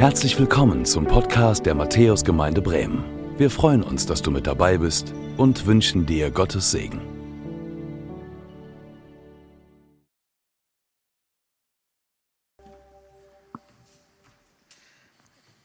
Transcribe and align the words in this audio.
Herzlich 0.00 0.38
willkommen 0.38 0.86
zum 0.86 1.06
Podcast 1.06 1.66
der 1.66 1.74
Matthäusgemeinde 1.74 2.62
Bremen. 2.62 3.04
Wir 3.38 3.50
freuen 3.50 3.82
uns, 3.82 4.06
dass 4.06 4.22
du 4.22 4.30
mit 4.30 4.46
dabei 4.46 4.78
bist 4.78 5.12
und 5.36 5.66
wünschen 5.66 6.06
dir 6.06 6.30
Gottes 6.30 6.70
Segen. 6.70 7.02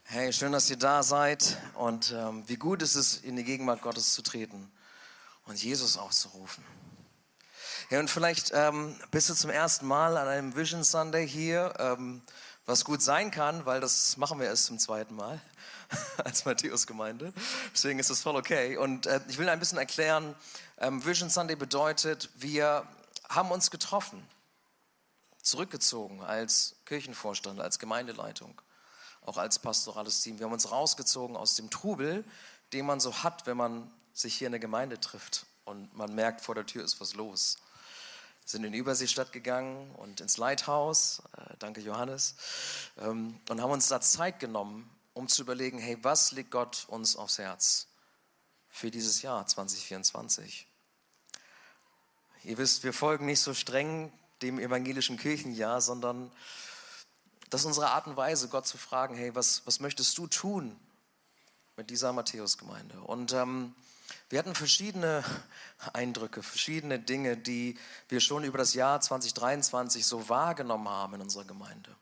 Hey, 0.04 0.34
schön, 0.34 0.52
dass 0.52 0.70
ihr 0.70 0.76
da 0.76 1.02
seid 1.02 1.58
und 1.76 2.14
ähm, 2.14 2.44
wie 2.48 2.58
gut 2.58 2.82
ist 2.82 2.96
es, 2.96 3.16
in 3.16 3.38
die 3.38 3.46
Gegenwart 3.46 3.82
Gottes 3.82 4.14
zu 4.14 4.22
treten 4.22 4.70
und 5.46 5.64
Jesus 5.64 5.98
aufzurufen. 5.98 6.62
Ja, 7.90 8.02
und 8.02 8.10
vielleicht 8.10 8.52
ähm, 8.54 8.98
bist 9.12 9.30
du 9.30 9.34
zum 9.34 9.50
ersten 9.50 9.86
Mal 9.86 10.18
an 10.18 10.28
einem 10.28 10.56
Vision 10.58 10.84
Sunday 10.84 11.26
hier. 11.26 11.74
Ähm, 11.80 12.22
was 12.66 12.84
gut 12.84 13.02
sein 13.02 13.32
kann, 13.32 13.66
weil 13.66 13.80
das 13.80 14.18
machen 14.18 14.40
wir 14.40 14.48
erst 14.48 14.66
zum 14.66 14.80
zweiten 14.80 15.16
Mal 15.16 15.40
als 16.24 16.46
Matthäus-Gemeinde. 16.46 17.32
Deswegen 17.74 18.00
ist 18.00 18.10
das 18.10 18.22
voll 18.22 18.36
okay. 18.36 18.78
Und 18.78 19.06
äh, 19.06 19.22
ich 19.28 19.38
will 19.38 19.50
ein 19.50 19.60
bisschen 19.60 19.78
erklären, 19.78 20.36
ähm, 20.80 21.06
Vision 21.06 21.30
Sunday 21.30 21.56
bedeutet, 21.56 22.30
wir 22.36 22.88
haben 23.30 23.52
uns 23.52 23.70
getroffen, 23.70 24.28
zurückgezogen 25.42 26.22
als 26.24 26.76
Kirchenvorstand, 26.86 27.60
als 27.60 27.78
Gemeindeleitung, 27.78 28.60
auch 29.22 29.38
als 29.38 29.60
pastorales 29.60 30.22
Team. 30.22 30.40
Wir 30.40 30.48
haben 30.48 30.54
uns 30.54 30.72
rausgezogen 30.72 31.38
aus 31.38 31.56
dem 31.56 31.70
Trubel, 31.70 32.24
den 32.74 32.86
man 32.86 33.00
so 33.00 33.24
hat, 33.24 33.46
wenn 33.46 33.58
man 33.58 33.92
sich 34.14 34.36
hier 34.36 34.48
in 34.48 34.54
der 34.54 34.60
Gemeinde 34.60 35.00
trifft 35.00 35.46
und 35.66 35.96
man 35.96 36.16
merkt, 36.16 36.42
vor 36.42 36.56
der 36.56 36.66
Tür 36.66 36.84
ist 36.84 37.00
was 37.00 37.14
los 37.14 37.58
sind 38.46 38.64
in 38.64 38.74
Überseestadt 38.74 39.32
gegangen 39.32 39.92
und 39.96 40.22
ins 40.22 40.38
Lighthouse, 40.38 41.24
äh, 41.36 41.56
danke 41.58 41.82
Johannes, 41.82 42.36
ähm, 43.00 43.40
und 43.50 43.62
haben 43.62 43.72
uns 43.72 43.88
da 43.88 44.00
Zeit 44.00 44.40
genommen, 44.40 44.90
um 45.14 45.28
zu 45.28 45.42
überlegen, 45.42 45.80
hey, 45.80 45.98
was 46.04 46.32
legt 46.32 46.52
Gott 46.52 46.86
uns 46.88 47.16
aufs 47.16 47.40
Herz 47.40 47.88
für 48.70 48.92
dieses 48.92 49.24
Jahr 49.24 49.46
2024? 49.48 50.68
Ihr 52.44 52.58
wisst, 52.60 52.84
wir 52.84 52.94
folgen 52.94 53.26
nicht 53.26 53.40
so 53.40 53.56
streng 53.56 54.14
dem 54.44 54.60
evangelischen 54.60 55.18
Kirchenjahr, 55.18 55.82
sondern 55.82 56.32
das 57.50 57.62
ist 57.62 57.68
unsere 57.68 57.90
Art 57.90 58.06
und 58.06 58.18
Weise, 58.18 58.50
Gott 58.50 58.68
zu 58.68 58.78
fragen, 58.78 59.16
hey, 59.16 59.34
was, 59.34 59.64
was 59.66 59.80
möchtest 59.80 60.16
du 60.18 60.28
tun 60.28 60.80
mit 61.78 61.90
dieser 61.90 62.14
Matthäusgemeinde? 62.14 63.00
Und 63.02 63.34
ähm, 63.34 63.74
wir 64.30 64.40
hatten 64.40 64.56
verschiedene 64.56 65.24
Eindrücke, 65.94 66.42
verschiedene 66.44 67.00
Dinge, 67.00 67.38
die 67.38 67.78
wir 68.10 68.20
schon 68.20 68.44
über 68.44 68.58
das 68.58 68.74
Jahr 68.74 69.02
2023 69.02 70.06
so 70.06 70.30
wahrgenommen 70.30 70.90
haben 70.90 71.16
in 71.16 71.22
unserer 71.22 71.46
Gemeinde. 71.46 71.96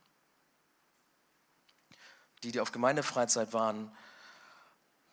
Die, 2.43 2.51
die 2.51 2.59
auf 2.59 2.71
Gemeindefreizeit 2.71 3.53
waren, 3.53 3.91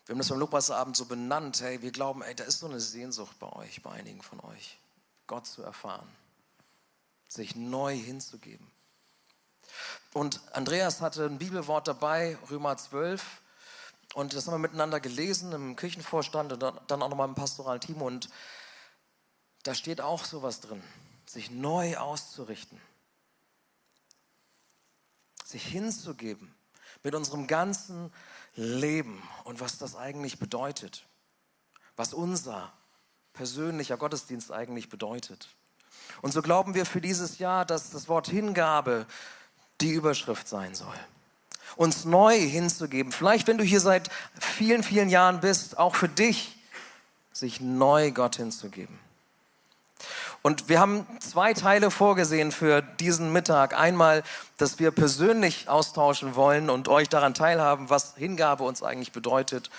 wir 0.07 0.15
haben 0.15 0.19
das 0.19 0.29
beim 0.29 0.41
Lobpreisabend 0.41 0.97
so 0.97 1.05
benannt, 1.05 1.61
hey, 1.61 1.83
wir 1.83 1.93
glauben, 1.93 2.23
ey, 2.23 2.35
da 2.35 2.45
ist 2.45 2.59
so 2.59 2.67
eine 2.67 2.81
Sehnsucht 2.81 3.39
bei 3.39 3.49
euch, 3.53 3.83
bei 3.83 3.93
einigen 3.93 4.23
von 4.23 4.41
euch, 4.41 4.79
Gott 5.29 5.47
zu 5.47 5.63
erfahren, 5.63 6.09
sich 7.29 7.55
neu 7.55 7.95
hinzugeben. 7.95 8.67
Und 10.13 10.41
Andreas 10.53 11.01
hatte 11.01 11.27
ein 11.27 11.39
Bibelwort 11.39 11.87
dabei, 11.87 12.37
Römer 12.51 12.77
12, 12.77 13.40
und 14.15 14.35
das 14.35 14.47
haben 14.47 14.55
wir 14.55 14.59
miteinander 14.59 15.01
gelesen 15.01 15.53
im 15.53 15.77
Kirchenvorstand 15.77 16.53
und 16.53 16.61
dann 16.61 17.03
auch 17.03 17.09
nochmal 17.09 17.29
im 17.29 17.35
pastoralen 17.35 17.81
Team. 17.81 18.03
Und 18.03 18.29
da 19.63 19.75
steht 19.75 20.01
auch 20.01 20.25
sowas 20.25 20.61
drin, 20.61 20.83
sich 21.27 21.51
neu 21.51 21.97
auszurichten, 21.97 22.81
sich 25.45 25.65
hinzugeben 25.65 26.53
mit 27.05 27.15
unserem 27.15 27.47
ganzen 27.47 28.13
Leben 28.57 29.23
und 29.45 29.61
was 29.61 29.79
das 29.79 29.95
eigentlich 29.95 30.39
bedeutet, 30.39 31.07
was 31.97 32.13
unser 32.13 32.73
persönlicher 33.33 33.97
Gottesdienst 33.97 34.51
eigentlich 34.51 34.89
bedeutet. 34.89 35.49
Und 36.21 36.33
so 36.33 36.43
glauben 36.43 36.75
wir 36.75 36.85
für 36.85 37.01
dieses 37.01 37.39
Jahr, 37.39 37.65
dass 37.65 37.91
das 37.91 38.09
Wort 38.09 38.27
Hingabe 38.27 39.07
die 39.81 39.93
Überschrift 39.93 40.49
sein 40.49 40.75
soll 40.75 40.99
uns 41.77 42.05
neu 42.05 42.39
hinzugeben. 42.39 43.13
Vielleicht, 43.13 43.47
wenn 43.47 43.59
du 43.59 43.65
hier 43.65 43.81
seit 43.81 44.11
vielen, 44.39 44.83
vielen 44.83 45.09
Jahren 45.09 45.41
bist, 45.41 45.79
auch 45.79 45.95
für 45.95 46.09
dich, 46.09 46.57
sich 47.33 47.61
neu 47.61 48.11
Gott 48.11 48.37
hinzugeben. 48.37 48.99
Und 50.43 50.71
wir 50.71 50.81
haben 50.81 51.07
zwei 51.21 51.53
Teile 51.53 51.91
vorgesehen 51.91 52.51
für 52.51 52.81
diesen 52.81 53.33
Mittag. 53.33 53.79
Einmal, 53.79 54.23
dass 54.57 54.79
wir 54.79 54.91
persönlich 54.91 55.69
austauschen 55.69 56.35
wollen 56.35 56.71
und 56.71 56.89
euch 56.89 57.11
daran 57.11 57.35
teilhaben, 57.35 57.91
was 57.91 58.15
Hingabe 58.17 58.65
uns 58.65 58.83
eigentlich 58.83 59.13
bedeutet. 59.13 59.71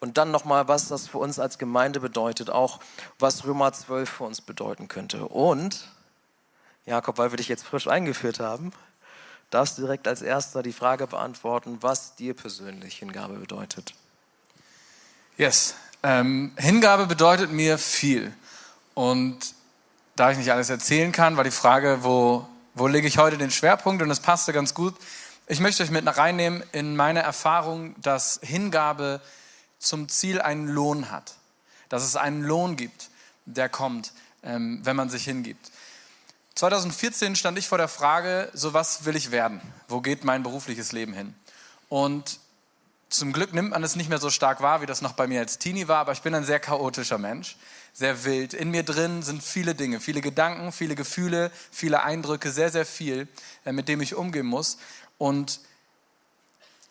Und 0.00 0.18
dann 0.18 0.30
nochmal, 0.30 0.66
was 0.66 0.88
das 0.88 1.08
für 1.08 1.18
uns 1.18 1.38
als 1.38 1.58
Gemeinde 1.58 2.00
bedeutet, 2.00 2.50
auch 2.50 2.80
was 3.18 3.44
Römer 3.44 3.72
12 3.72 4.08
für 4.08 4.24
uns 4.24 4.40
bedeuten 4.40 4.88
könnte. 4.88 5.24
Und, 5.24 5.88
Jakob, 6.84 7.18
weil 7.18 7.30
wir 7.30 7.36
dich 7.36 7.48
jetzt 7.48 7.64
frisch 7.64 7.86
eingeführt 7.86 8.40
haben, 8.40 8.72
darfst 9.50 9.78
direkt 9.78 10.06
als 10.06 10.22
erster 10.22 10.62
die 10.62 10.72
Frage 10.72 11.06
beantworten, 11.06 11.78
was 11.80 12.14
dir 12.14 12.34
persönlich 12.34 12.98
Hingabe 12.98 13.34
bedeutet. 13.34 13.94
Yes, 15.36 15.74
ähm, 16.02 16.52
Hingabe 16.56 17.06
bedeutet 17.06 17.50
mir 17.50 17.78
viel. 17.78 18.32
Und 18.94 19.54
da 20.16 20.32
ich 20.32 20.38
nicht 20.38 20.50
alles 20.50 20.70
erzählen 20.70 21.12
kann, 21.12 21.36
war 21.36 21.44
die 21.44 21.50
Frage, 21.50 21.98
wo, 22.02 22.46
wo 22.74 22.86
lege 22.88 23.06
ich 23.06 23.18
heute 23.18 23.38
den 23.38 23.50
Schwerpunkt? 23.50 24.02
Und 24.02 24.10
es 24.10 24.20
passte 24.20 24.52
ganz 24.52 24.74
gut. 24.74 24.94
Ich 25.46 25.60
möchte 25.60 25.82
euch 25.82 25.90
mit 25.90 26.04
reinnehmen 26.16 26.62
in 26.72 26.96
meine 26.96 27.20
Erfahrung, 27.20 27.94
dass 28.02 28.40
Hingabe 28.42 29.20
zum 29.78 30.08
Ziel 30.08 30.40
einen 30.40 30.68
Lohn 30.68 31.10
hat. 31.10 31.36
Dass 31.88 32.02
es 32.02 32.16
einen 32.16 32.42
Lohn 32.42 32.76
gibt, 32.76 33.08
der 33.46 33.68
kommt, 33.68 34.12
ähm, 34.42 34.80
wenn 34.82 34.96
man 34.96 35.08
sich 35.08 35.24
hingibt. 35.24 35.70
2014 36.58 37.36
stand 37.36 37.56
ich 37.56 37.68
vor 37.68 37.78
der 37.78 37.86
Frage, 37.86 38.50
so 38.52 38.74
was 38.74 39.04
will 39.04 39.14
ich 39.14 39.30
werden? 39.30 39.60
Wo 39.86 40.00
geht 40.00 40.24
mein 40.24 40.42
berufliches 40.42 40.90
Leben 40.90 41.12
hin? 41.12 41.32
Und 41.88 42.40
zum 43.10 43.32
Glück 43.32 43.54
nimmt 43.54 43.70
man 43.70 43.84
es 43.84 43.94
nicht 43.94 44.08
mehr 44.08 44.18
so 44.18 44.28
stark 44.28 44.60
wahr, 44.60 44.82
wie 44.82 44.86
das 44.86 45.00
noch 45.00 45.12
bei 45.12 45.28
mir 45.28 45.38
als 45.38 45.58
Teenie 45.58 45.86
war, 45.86 45.98
aber 45.98 46.10
ich 46.10 46.22
bin 46.22 46.34
ein 46.34 46.42
sehr 46.42 46.58
chaotischer 46.58 47.16
Mensch, 47.16 47.56
sehr 47.92 48.24
wild. 48.24 48.54
In 48.54 48.72
mir 48.72 48.82
drin 48.82 49.22
sind 49.22 49.40
viele 49.40 49.76
Dinge, 49.76 50.00
viele 50.00 50.20
Gedanken, 50.20 50.72
viele 50.72 50.96
Gefühle, 50.96 51.52
viele 51.70 52.02
Eindrücke, 52.02 52.50
sehr, 52.50 52.72
sehr 52.72 52.86
viel, 52.86 53.28
äh, 53.64 53.70
mit 53.70 53.86
dem 53.86 54.00
ich 54.00 54.16
umgehen 54.16 54.46
muss. 54.46 54.78
Und 55.16 55.60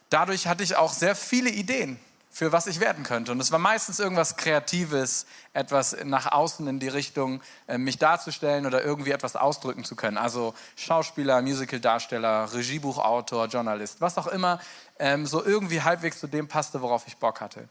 dadurch 0.10 0.48
hatte 0.48 0.64
ich 0.64 0.78
auch 0.78 0.94
sehr 0.94 1.14
viele 1.14 1.50
Ideen 1.50 2.00
für 2.38 2.52
was 2.52 2.68
ich 2.68 2.80
werden 2.80 3.04
könnte. 3.04 3.32
Und 3.32 3.40
es 3.40 3.52
war 3.52 3.58
meistens 3.58 3.98
irgendwas 3.98 4.36
Kreatives, 4.36 5.26
etwas 5.54 5.98
nach 6.04 6.32
außen 6.32 6.68
in 6.68 6.80
die 6.80 6.88
Richtung, 6.88 7.42
äh, 7.66 7.80
mich 7.80 7.98
darzustellen 7.98 8.68
oder 8.68 8.84
irgendwie 8.84 9.10
etwas 9.10 9.36
ausdrücken 9.36 9.84
zu 9.84 9.96
können. 9.96 10.20
Also 10.20 10.54
Schauspieler, 10.76 11.42
Musicaldarsteller, 11.42 12.54
Regiebuchautor, 12.54 13.48
Journalist, 13.48 14.02
was 14.02 14.20
auch 14.20 14.28
immer, 14.28 14.60
ähm, 15.00 15.26
so 15.26 15.44
irgendwie 15.44 15.82
halbwegs 15.82 16.20
zu 16.20 16.28
dem 16.28 16.48
passte, 16.48 16.84
worauf 16.84 17.08
ich 17.08 17.18
Bock 17.18 17.42
hatte. 17.42 17.68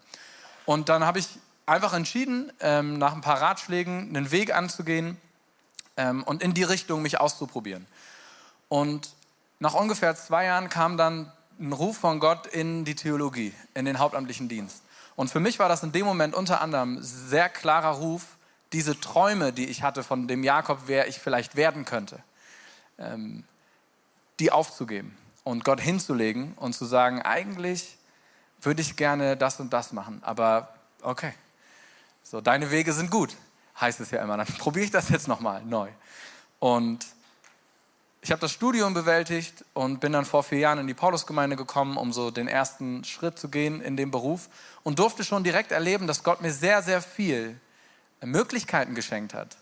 Und 0.64 0.88
dann 0.88 1.04
habe 1.04 1.20
ich 1.20 1.28
einfach 1.64 1.92
entschieden, 1.92 2.52
ähm, 2.58 2.98
nach 2.98 3.12
ein 3.12 3.20
paar 3.20 3.40
Ratschlägen 3.40 4.08
einen 4.08 4.32
Weg 4.32 4.52
anzugehen 4.52 5.16
ähm, 5.96 6.24
und 6.24 6.42
in 6.42 6.54
die 6.54 6.64
Richtung 6.64 7.02
mich 7.02 7.20
auszuprobieren. 7.20 7.86
Und 8.68 9.10
nach 9.60 9.74
ungefähr 9.74 10.16
zwei 10.16 10.46
Jahren 10.46 10.68
kam 10.68 10.96
dann 10.96 11.30
ein 11.58 11.72
Ruf 11.72 11.98
von 11.98 12.20
Gott 12.20 12.46
in 12.46 12.84
die 12.84 12.94
Theologie, 12.94 13.54
in 13.74 13.84
den 13.84 13.98
hauptamtlichen 13.98 14.48
Dienst. 14.48 14.82
Und 15.16 15.30
für 15.30 15.40
mich 15.40 15.58
war 15.58 15.68
das 15.68 15.82
in 15.82 15.92
dem 15.92 16.04
Moment 16.04 16.34
unter 16.34 16.60
anderem 16.60 16.98
sehr 17.00 17.48
klarer 17.48 17.96
Ruf, 17.96 18.36
diese 18.72 18.98
Träume, 19.00 19.52
die 19.52 19.66
ich 19.66 19.82
hatte 19.82 20.02
von 20.02 20.28
dem 20.28 20.44
Jakob, 20.44 20.80
wer 20.86 21.08
ich 21.08 21.18
vielleicht 21.18 21.56
werden 21.56 21.84
könnte, 21.84 22.18
ähm, 22.98 23.44
die 24.38 24.52
aufzugeben 24.52 25.16
und 25.44 25.64
Gott 25.64 25.80
hinzulegen 25.80 26.52
und 26.56 26.74
zu 26.74 26.84
sagen, 26.84 27.22
eigentlich 27.22 27.96
würde 28.60 28.82
ich 28.82 28.96
gerne 28.96 29.36
das 29.36 29.60
und 29.60 29.72
das 29.72 29.92
machen, 29.92 30.20
aber 30.22 30.74
okay, 31.02 31.32
so 32.22 32.40
deine 32.40 32.70
Wege 32.70 32.92
sind 32.92 33.10
gut, 33.10 33.36
heißt 33.80 34.00
es 34.00 34.10
ja 34.10 34.22
immer. 34.22 34.36
Dann 34.36 34.46
probiere 34.58 34.84
ich 34.84 34.90
das 34.90 35.08
jetzt 35.08 35.28
nochmal 35.28 35.64
neu. 35.64 35.88
Und 36.58 37.06
ich 38.26 38.32
habe 38.32 38.40
das 38.40 38.50
Studium 38.50 38.92
bewältigt 38.92 39.64
und 39.72 40.00
bin 40.00 40.10
dann 40.10 40.24
vor 40.24 40.42
vier 40.42 40.58
Jahren 40.58 40.80
in 40.80 40.88
die 40.88 40.94
Paulusgemeinde 40.94 41.54
gekommen, 41.54 41.96
um 41.96 42.12
so 42.12 42.32
den 42.32 42.48
ersten 42.48 43.04
Schritt 43.04 43.38
zu 43.38 43.48
gehen 43.48 43.80
in 43.80 43.96
dem 43.96 44.10
Beruf 44.10 44.48
und 44.82 44.98
durfte 44.98 45.22
schon 45.22 45.44
direkt 45.44 45.70
erleben, 45.70 46.08
dass 46.08 46.24
Gott 46.24 46.42
mir 46.42 46.52
sehr, 46.52 46.82
sehr 46.82 47.00
viel 47.00 47.56
Möglichkeiten 48.20 48.96
geschenkt 48.96 49.32
hat. 49.32 49.56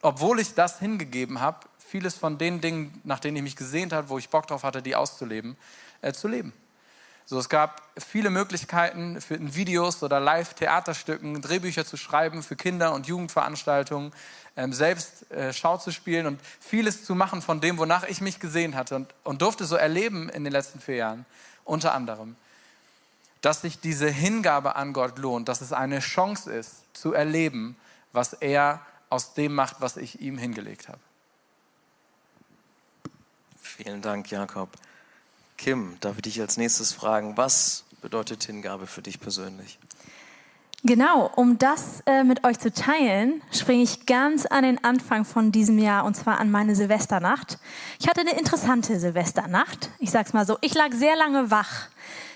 Obwohl 0.00 0.40
ich 0.40 0.54
das 0.54 0.78
hingegeben 0.78 1.42
habe, 1.42 1.58
vieles 1.78 2.14
von 2.14 2.38
den 2.38 2.62
Dingen, 2.62 2.98
nach 3.04 3.20
denen 3.20 3.36
ich 3.36 3.42
mich 3.42 3.56
gesehnt 3.56 3.92
habe, 3.92 4.08
wo 4.08 4.16
ich 4.16 4.30
Bock 4.30 4.46
drauf 4.46 4.62
hatte, 4.62 4.80
die 4.80 4.96
auszuleben, 4.96 5.58
äh, 6.00 6.14
zu 6.14 6.28
leben. 6.28 6.54
So, 7.24 7.38
es 7.38 7.48
gab 7.48 7.82
viele 7.96 8.30
Möglichkeiten 8.30 9.20
für 9.20 9.38
Videos 9.54 10.02
oder 10.02 10.20
Live-Theaterstücken, 10.20 11.40
Drehbücher 11.40 11.86
zu 11.86 11.96
schreiben 11.96 12.42
für 12.42 12.56
Kinder- 12.56 12.92
und 12.92 13.06
Jugendveranstaltungen, 13.06 14.12
ähm, 14.56 14.72
selbst 14.72 15.30
äh, 15.30 15.52
Schau 15.52 15.78
zu 15.78 15.92
spielen 15.92 16.26
und 16.26 16.40
vieles 16.60 17.04
zu 17.04 17.14
machen 17.14 17.40
von 17.40 17.60
dem, 17.60 17.78
wonach 17.78 18.04
ich 18.04 18.20
mich 18.20 18.40
gesehen 18.40 18.74
hatte 18.74 18.96
und, 18.96 19.14
und 19.24 19.40
durfte 19.40 19.64
so 19.64 19.76
erleben 19.76 20.28
in 20.28 20.44
den 20.44 20.52
letzten 20.52 20.80
vier 20.80 20.96
Jahren, 20.96 21.26
unter 21.64 21.94
anderem, 21.94 22.36
dass 23.40 23.62
sich 23.62 23.80
diese 23.80 24.08
Hingabe 24.08 24.76
an 24.76 24.92
Gott 24.92 25.18
lohnt, 25.18 25.48
dass 25.48 25.60
es 25.60 25.72
eine 25.72 26.00
Chance 26.00 26.52
ist, 26.52 26.82
zu 26.92 27.12
erleben, 27.12 27.76
was 28.12 28.34
er 28.34 28.80
aus 29.08 29.34
dem 29.34 29.54
macht, 29.54 29.76
was 29.80 29.96
ich 29.96 30.20
ihm 30.20 30.38
hingelegt 30.38 30.88
habe. 30.88 31.00
Vielen 33.60 34.02
Dank, 34.02 34.30
Jakob. 34.30 34.68
Kim, 35.62 35.96
darf 36.00 36.16
ich 36.16 36.22
dich 36.22 36.40
als 36.40 36.56
nächstes 36.56 36.92
fragen, 36.92 37.36
was 37.36 37.84
bedeutet 38.00 38.42
Hingabe 38.42 38.88
für 38.88 39.00
dich 39.00 39.20
persönlich? 39.20 39.78
Genau, 40.82 41.30
um 41.36 41.56
das 41.56 42.02
äh, 42.06 42.24
mit 42.24 42.42
euch 42.42 42.58
zu 42.58 42.72
teilen, 42.72 43.40
springe 43.52 43.84
ich 43.84 44.04
ganz 44.06 44.44
an 44.44 44.64
den 44.64 44.82
Anfang 44.82 45.24
von 45.24 45.52
diesem 45.52 45.78
Jahr 45.78 46.04
und 46.04 46.16
zwar 46.16 46.40
an 46.40 46.50
meine 46.50 46.74
Silvesternacht. 46.74 47.60
Ich 48.00 48.08
hatte 48.08 48.22
eine 48.22 48.36
interessante 48.36 48.98
Silvesternacht. 48.98 49.90
Ich 50.00 50.10
sag's 50.10 50.32
mal 50.32 50.44
so, 50.44 50.58
ich 50.62 50.74
lag 50.74 50.90
sehr 50.90 51.14
lange 51.14 51.52
wach. 51.52 51.90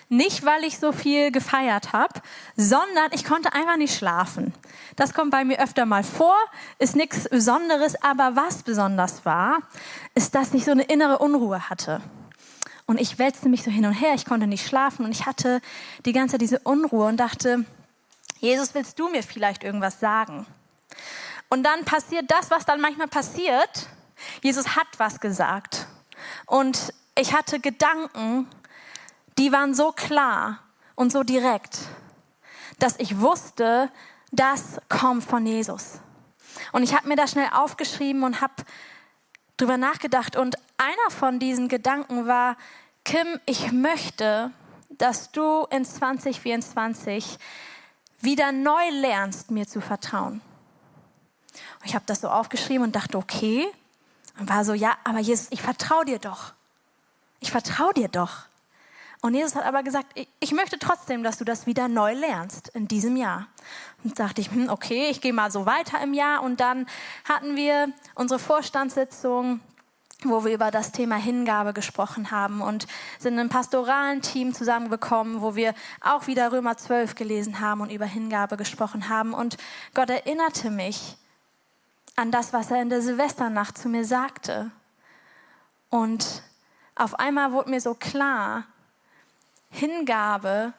Nicht, 0.09 0.45
weil 0.45 0.63
ich 0.63 0.79
so 0.79 0.93
viel 0.93 1.33
gefeiert 1.33 1.93
habe, 1.93 2.21
sondern 2.57 3.11
ich 3.11 3.25
konnte 3.25 3.53
einfach 3.55 3.77
nicht 3.77 3.97
schlafen. 3.99 4.55
Das 4.95 5.15
kommt 5.15 5.33
bei 5.33 5.45
mir 5.45 5.61
öfter 5.61 5.85
mal 5.85 6.05
vor, 6.05 6.37
ist 6.79 6.95
nichts 6.95 7.29
Besonderes, 7.29 8.01
aber 8.05 8.37
was 8.37 8.63
besonders 8.63 9.25
war, 9.25 9.63
ist, 10.15 10.37
dass 10.37 10.55
ich 10.55 10.65
so 10.65 10.71
eine 10.71 10.85
innere 10.85 11.19
Unruhe 11.19 11.69
hatte. 11.69 12.01
Und 12.87 13.01
ich 13.01 13.19
wälzte 13.19 13.49
mich 13.49 13.65
so 13.65 13.71
hin 13.71 13.85
und 13.85 13.93
her, 13.93 14.15
ich 14.15 14.25
konnte 14.25 14.47
nicht 14.47 14.67
schlafen 14.67 15.05
und 15.05 15.11
ich 15.11 15.27
hatte 15.27 15.61
die 16.05 16.13
ganze 16.13 16.33
Zeit 16.33 16.41
diese 16.41 16.61
Unruhe 16.61 17.07
und 17.07 17.17
dachte, 17.17 17.65
Jesus, 18.39 18.75
willst 18.75 18.99
du 18.99 19.09
mir 19.09 19.23
vielleicht 19.23 19.65
irgendwas 19.65 19.99
sagen? 19.99 20.47
Und 21.49 21.65
dann 21.65 21.85
passiert 21.85 22.31
das, 22.31 22.51
was 22.51 22.65
dann 22.65 22.81
manchmal 22.81 23.09
passiert. 23.09 23.89
Jesus 24.43 24.77
hat 24.77 24.87
was 24.99 25.21
gesagt. 25.21 25.87
Und 26.47 26.93
ich 27.19 27.35
hatte 27.35 27.61
Gedanken, 27.61 28.49
die 29.39 29.53
waren 29.53 29.75
so 29.75 29.93
klar 29.93 30.61
und 30.95 31.13
so 31.13 31.23
direkt, 31.23 31.79
dass 32.79 32.99
ich 32.99 33.21
wusste, 33.21 33.91
das 34.33 34.81
kommt 34.89 35.25
von 35.25 35.47
Jesus. 35.47 36.01
Und 36.73 36.83
ich 36.83 36.95
habe 36.95 37.09
mir 37.09 37.17
das 37.17 37.33
schnell 37.33 37.49
aufgeschrieben 37.53 38.23
und 38.23 38.41
habe 38.41 38.55
drüber 39.57 39.77
nachgedacht. 39.77 40.37
Und 40.37 40.57
einer 40.79 41.11
von 41.11 41.39
diesen 41.39 41.69
Gedanken 41.69 42.27
war, 42.27 42.57
Kim, 43.05 43.41
ich 43.47 43.73
möchte, 43.73 44.51
dass 44.91 45.31
du 45.31 45.67
in 45.71 45.85
2024 45.85 47.39
wieder 48.21 48.53
neu 48.53 48.89
lernst, 48.91 49.51
mir 49.51 49.67
zu 49.67 49.81
vertrauen. 49.81 50.41
Und 51.81 51.87
ich 51.87 51.95
habe 51.95 52.05
das 52.07 52.21
so 52.21 52.29
aufgeschrieben 52.29 52.83
und 52.83 52.97
dachte, 52.97 53.19
okay. 53.19 53.67
Und 54.39 54.49
war 54.49 54.65
so, 54.65 54.75
ja, 54.75 54.97
aber 55.05 55.21
Jesus, 55.21 55.47
ich 55.51 55.63
vertraue 55.63 56.05
dir 56.05 56.19
doch. 56.19 56.53
Ich 57.41 57.51
vertraue 57.51 57.95
dir 57.95 58.09
doch. 58.09 58.47
Und 59.23 59.35
Jesus 59.35 59.55
hat 59.55 59.65
aber 59.65 59.83
gesagt, 59.83 60.09
ich, 60.15 60.29
ich, 60.41 60.53
möchte 60.53 60.79
trotzdem, 60.79 61.23
dass 61.23 61.39
du 61.39 61.45
das 61.45 61.67
wieder 61.67 61.89
neu 61.89 62.13
lernst 62.13 62.69
in 62.69 62.87
diesem 62.87 63.17
Jahr. 63.17 63.49
Und 64.05 64.19
dachte 64.19 64.41
ich, 64.41 64.51
hm, 64.51 64.69
okay, 64.69 65.09
ich 65.11 65.21
gehe 65.21 65.33
mal 65.33 65.51
so 65.51 65.65
weiter 65.65 66.01
im 66.03 66.13
Jahr. 66.13 66.43
Und 66.43 66.61
dann 66.61 66.87
hatten 67.25 67.57
wir 67.57 67.89
unsere 68.15 68.39
Vorstandssitzung 68.39 69.61
wo 70.25 70.45
wir 70.45 70.55
über 70.55 70.71
das 70.71 70.93
Thema 70.93 71.17
Hingabe 71.17 71.75
gesprochen 71.75 72.31
haben 72.31 72.63
und 72.63 72.87
sind 73.19 73.35
in 73.35 73.41
einem 73.41 73.49
pastoralen 73.49 74.23
Team 74.23 74.55
zusammengekommen, 74.55 75.43
wo 75.43 75.55
wir 75.55 75.75
auch 76.01 76.27
wieder 76.27 76.53
Römer 76.53 76.77
12 76.77 77.15
gelesen 77.15 77.61
haben 77.61 77.83
und 77.83 77.91
über 77.91 78.07
Hingabe 78.07 78.57
gesprochen 78.57 79.09
haben. 79.09 79.35
Und 79.35 79.59
Gott 79.95 80.09
erinnerte 80.09 80.71
mich 80.71 81.17
an 82.17 82.31
das, 82.31 82.53
was 82.53 82.71
er 82.71 82.81
in 82.81 82.89
der 82.89 83.03
Silvesternacht 83.03 83.77
zu 83.77 83.89
mir 83.89 84.05
sagte. 84.05 84.71
Und 85.91 86.43
auf 86.95 87.19
einmal 87.19 87.53
wurde 87.53 87.71
mir 87.71 87.81
so 87.81 87.95
klar, 87.95 88.65
Hingabe 89.71 90.73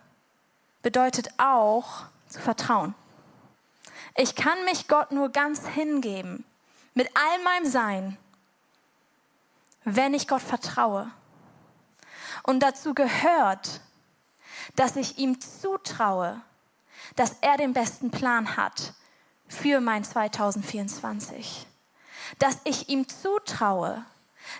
bedeutet 0.81 1.29
auch 1.37 2.05
zu 2.27 2.39
vertrauen. 2.39 2.95
Ich 4.15 4.35
kann 4.35 4.65
mich 4.65 4.87
Gott 4.87 5.11
nur 5.11 5.29
ganz 5.29 5.67
hingeben, 5.67 6.43
mit 6.95 7.07
all 7.13 7.43
meinem 7.43 7.69
Sein 7.69 8.17
wenn 9.89 10.13
ich 10.13 10.27
Gott 10.27 10.41
vertraue. 10.41 11.09
Und 12.43 12.59
dazu 12.59 12.93
gehört, 12.93 13.79
dass 14.75 14.97
ich 14.97 15.17
ihm 15.17 15.39
zutraue, 15.39 16.41
dass 17.15 17.37
er 17.39 17.55
den 17.55 17.71
besten 17.71 18.11
Plan 18.11 18.57
hat 18.57 18.93
für 19.47 19.79
mein 19.79 20.03
2024. 20.03 21.65
Dass 22.37 22.57
ich 22.65 22.89
ihm 22.89 23.07
zutraue, 23.07 24.03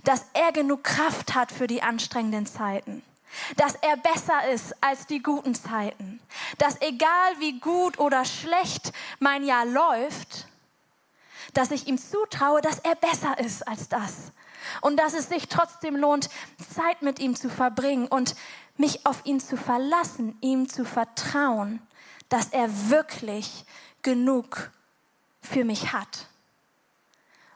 dass 0.06 0.26
er 0.32 0.54
genug 0.54 0.86
Kraft 0.86 1.36
hat 1.36 1.52
für 1.52 1.68
die 1.68 1.84
anstrengenden 1.84 2.46
Zeiten. 2.46 3.04
Dass 3.58 3.76
er 3.76 3.98
besser 3.98 4.48
ist 4.50 4.82
als 4.82 5.08
die 5.08 5.22
guten 5.22 5.56
Zeiten. 5.56 6.22
Dass 6.58 6.80
egal 6.80 7.40
wie 7.40 7.60
gut 7.60 8.00
oder 8.00 8.24
schlecht 8.24 8.94
mein 9.20 9.44
Jahr 9.44 9.66
läuft, 9.66 10.48
dass 11.54 11.72
ich 11.72 11.88
ihm 11.88 11.98
zutraue, 11.98 12.62
dass 12.62 12.80
er 12.80 12.96
besser 12.96 13.38
ist 13.40 13.68
als 13.68 13.90
das 13.90 14.32
und 14.82 14.98
dass 14.98 15.14
es 15.14 15.30
sich 15.30 15.48
trotzdem 15.48 15.96
lohnt, 15.96 16.30
Zeit 16.74 17.02
mit 17.02 17.20
ihm 17.20 17.36
zu 17.36 17.50
verbringen 17.50 18.08
und 18.08 18.36
mich 18.78 19.06
auf 19.06 19.26
ihn 19.26 19.40
zu 19.40 19.58
verlassen, 19.58 20.38
ihm 20.42 20.70
zu 20.70 20.86
vertrauen, 20.86 21.82
dass 22.30 22.50
er 22.50 22.90
wirklich 22.90 23.66
genug 24.02 24.72
für 25.42 25.64
mich 25.64 25.94
hat. 25.94 26.28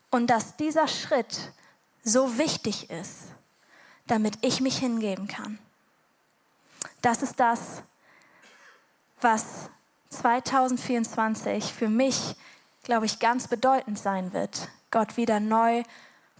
Und 0.09 0.27
dass 0.27 0.57
dieser 0.57 0.87
Schritt 0.87 1.53
so 2.03 2.37
wichtig 2.37 2.89
ist, 2.89 3.27
damit 4.07 4.37
ich 4.41 4.59
mich 4.61 4.77
hingeben 4.77 5.27
kann. 5.27 5.59
Das 7.01 7.21
ist 7.21 7.39
das, 7.39 7.83
was 9.21 9.69
2024 10.09 11.73
für 11.73 11.87
mich, 11.87 12.35
glaube 12.83 13.05
ich, 13.05 13.19
ganz 13.19 13.47
bedeutend 13.47 13.97
sein 13.97 14.33
wird, 14.33 14.69
Gott 14.89 15.15
wieder 15.15 15.39
neu 15.39 15.83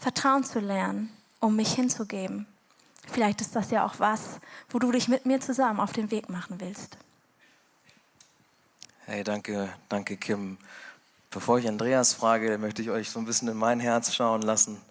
Vertrauen 0.01 0.44
zu 0.44 0.59
lernen, 0.59 1.15
um 1.39 1.56
mich 1.56 1.74
hinzugeben. 1.74 2.48
Vielleicht 3.12 3.39
ist 3.39 3.56
das 3.56 3.69
ja 3.69 3.86
auch 3.86 4.00
was, 4.00 4.39
wo 4.69 4.80
du 4.80 4.92
dich 4.92 5.07
mit 5.07 5.27
mir 5.27 5.39
zusammen 5.39 5.80
auf 5.80 5.92
den 5.92 6.09
Weg 6.09 6.27
machen 6.27 6.59
willst. 6.59 6.98
Hey, 9.06 9.24
danke, 9.24 9.71
danke 9.89 10.18
Kim. 10.18 10.57
Bevor 11.30 11.59
ich 11.59 11.68
Andreas 11.68 12.15
frage, 12.15 12.57
möchte 12.57 12.81
ich 12.81 12.89
euch 12.89 13.12
so 13.12 13.19
ein 13.19 13.25
bisschen 13.25 13.48
in 13.48 13.57
mein 13.57 13.80
Herz 13.80 14.12
schauen 14.12 14.42
lassen. 14.42 14.81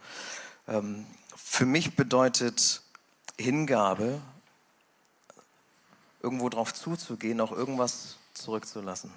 Ähm, 0.68 1.04
für 1.34 1.66
mich 1.66 1.96
bedeutet 1.96 2.80
Hingabe, 3.36 4.20
irgendwo 6.22 6.48
drauf 6.50 6.72
zuzugehen, 6.72 7.40
auch 7.40 7.50
irgendwas 7.50 8.16
zurückzulassen. 8.34 9.10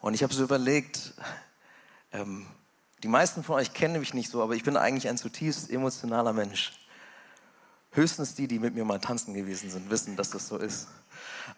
Und 0.00 0.12
ich 0.12 0.22
habe 0.22 0.34
so 0.34 0.42
überlegt, 0.42 1.14
ähm, 2.12 2.46
die 3.04 3.08
meisten 3.08 3.44
von 3.44 3.56
euch 3.56 3.74
kennen 3.74 4.00
mich 4.00 4.14
nicht 4.14 4.30
so, 4.30 4.42
aber 4.42 4.54
ich 4.54 4.62
bin 4.62 4.78
eigentlich 4.78 5.08
ein 5.08 5.18
zutiefst 5.18 5.70
emotionaler 5.70 6.32
Mensch. 6.32 6.72
Höchstens 7.90 8.34
die, 8.34 8.48
die 8.48 8.58
mit 8.58 8.74
mir 8.74 8.86
mal 8.86 8.98
tanzen 8.98 9.34
gewesen 9.34 9.68
sind, 9.68 9.90
wissen, 9.90 10.16
dass 10.16 10.30
das 10.30 10.48
so 10.48 10.56
ist. 10.56 10.88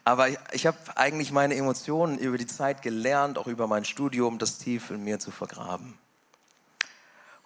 Aber 0.03 0.29
ich, 0.29 0.39
ich 0.51 0.67
habe 0.67 0.77
eigentlich 0.97 1.31
meine 1.31 1.55
Emotionen 1.55 2.19
über 2.19 2.37
die 2.37 2.49
Zeit 2.49 2.83
gelernt, 2.83 3.39
auch 3.39 3.47
über 3.47 3.69
mein 3.69 3.85
Studium, 3.85 4.39
das 4.39 4.59
tief 4.59 4.91
in 4.91 5.05
mir 5.05 5.21
zu 5.21 5.31
vergraben. 5.31 5.97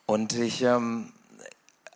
Und 0.06 0.32
ich, 0.32 0.62
ähm, 0.62 1.12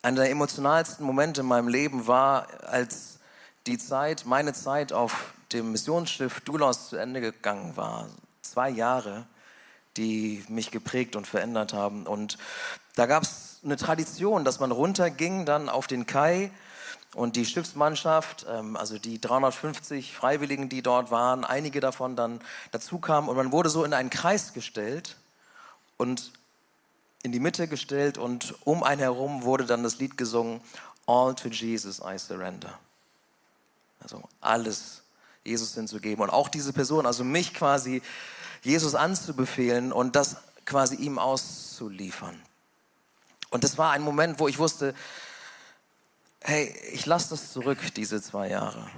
einer 0.02 0.25
der 0.25 0.30
emotionalsten 0.30 1.06
Momente 1.06 1.40
in 1.40 1.46
meinem 1.46 1.68
Leben 1.68 2.06
war, 2.06 2.49
als 2.64 3.18
die 3.66 3.78
Zeit, 3.78 4.26
meine 4.26 4.52
Zeit 4.52 4.92
auf 4.92 5.32
dem 5.54 5.73
Missionsschiff 5.73 6.42
Doulos 6.42 6.90
zu 6.90 6.96
Ende 6.96 7.23
gegangen 7.23 7.78
war. 7.78 8.11
Zwei 8.42 8.68
Jahre 8.68 9.26
die 9.96 10.44
mich 10.48 10.70
geprägt 10.70 11.16
und 11.16 11.26
verändert 11.26 11.72
haben. 11.72 12.06
Und 12.06 12.38
da 12.96 13.06
gab 13.06 13.22
es 13.22 13.60
eine 13.64 13.76
Tradition, 13.76 14.44
dass 14.44 14.60
man 14.60 14.72
runterging 14.72 15.46
dann 15.46 15.68
auf 15.68 15.86
den 15.86 16.06
Kai 16.06 16.50
und 17.14 17.36
die 17.36 17.46
Schiffsmannschaft, 17.46 18.46
ähm, 18.48 18.76
also 18.76 18.98
die 18.98 19.20
350 19.20 20.14
Freiwilligen, 20.14 20.68
die 20.68 20.82
dort 20.82 21.10
waren, 21.10 21.44
einige 21.44 21.80
davon 21.80 22.16
dann 22.16 22.40
dazu 22.72 22.98
kamen 22.98 23.28
und 23.28 23.36
man 23.36 23.52
wurde 23.52 23.70
so 23.70 23.84
in 23.84 23.94
einen 23.94 24.10
Kreis 24.10 24.52
gestellt 24.52 25.16
und 25.96 26.32
in 27.22 27.32
die 27.32 27.40
Mitte 27.40 27.68
gestellt 27.68 28.18
und 28.18 28.54
um 28.64 28.82
einen 28.82 29.00
herum 29.00 29.44
wurde 29.44 29.64
dann 29.64 29.82
das 29.82 29.98
Lied 29.98 30.18
gesungen, 30.18 30.60
All 31.06 31.34
to 31.34 31.48
Jesus 31.48 32.00
I 32.00 32.18
surrender. 32.18 32.78
Also 34.00 34.22
alles 34.40 35.02
Jesus 35.44 35.74
hinzugeben 35.74 36.22
und 36.22 36.30
auch 36.30 36.48
diese 36.48 36.72
Person, 36.72 37.06
also 37.06 37.24
mich 37.24 37.54
quasi 37.54 38.02
Jesus 38.64 38.94
anzubefehlen 38.94 39.92
und 39.92 40.16
das 40.16 40.37
quasi 40.64 40.97
ihm 40.97 41.18
auszuliefern. 41.18 42.40
Und 43.50 43.62
das 43.62 43.78
war 43.78 43.92
ein 43.92 44.02
Moment, 44.02 44.40
wo 44.40 44.49
ich 44.49 44.59
wusste, 44.59 44.94
hey, 46.40 46.75
ich 46.92 47.06
lasse 47.06 47.30
das 47.30 47.52
zurück, 47.52 47.78
diese 47.94 48.21
zwei 48.21 48.49
Jahre. 48.49 48.90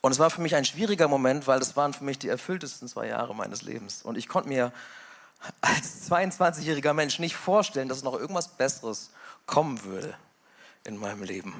Und 0.00 0.12
es 0.12 0.18
war 0.18 0.30
für 0.30 0.40
mich 0.40 0.54
ein 0.54 0.64
schwieriger 0.64 1.08
Moment, 1.08 1.46
weil 1.46 1.58
das 1.58 1.76
waren 1.76 1.92
für 1.92 2.04
mich 2.04 2.18
die 2.18 2.28
erfülltesten 2.28 2.88
zwei 2.88 3.08
Jahre 3.08 3.34
meines 3.34 3.62
Lebens. 3.62 4.02
Und 4.02 4.16
ich 4.16 4.28
konnte 4.28 4.48
mir 4.48 4.72
als 5.60 6.08
22-jähriger 6.10 6.92
Mensch 6.92 7.18
nicht 7.18 7.36
vorstellen, 7.36 7.88
dass 7.88 8.02
noch 8.02 8.14
irgendwas 8.14 8.48
Besseres 8.48 9.10
kommen 9.46 9.82
würde 9.84 10.14
in 10.84 10.96
meinem 10.96 11.22
Leben. 11.22 11.54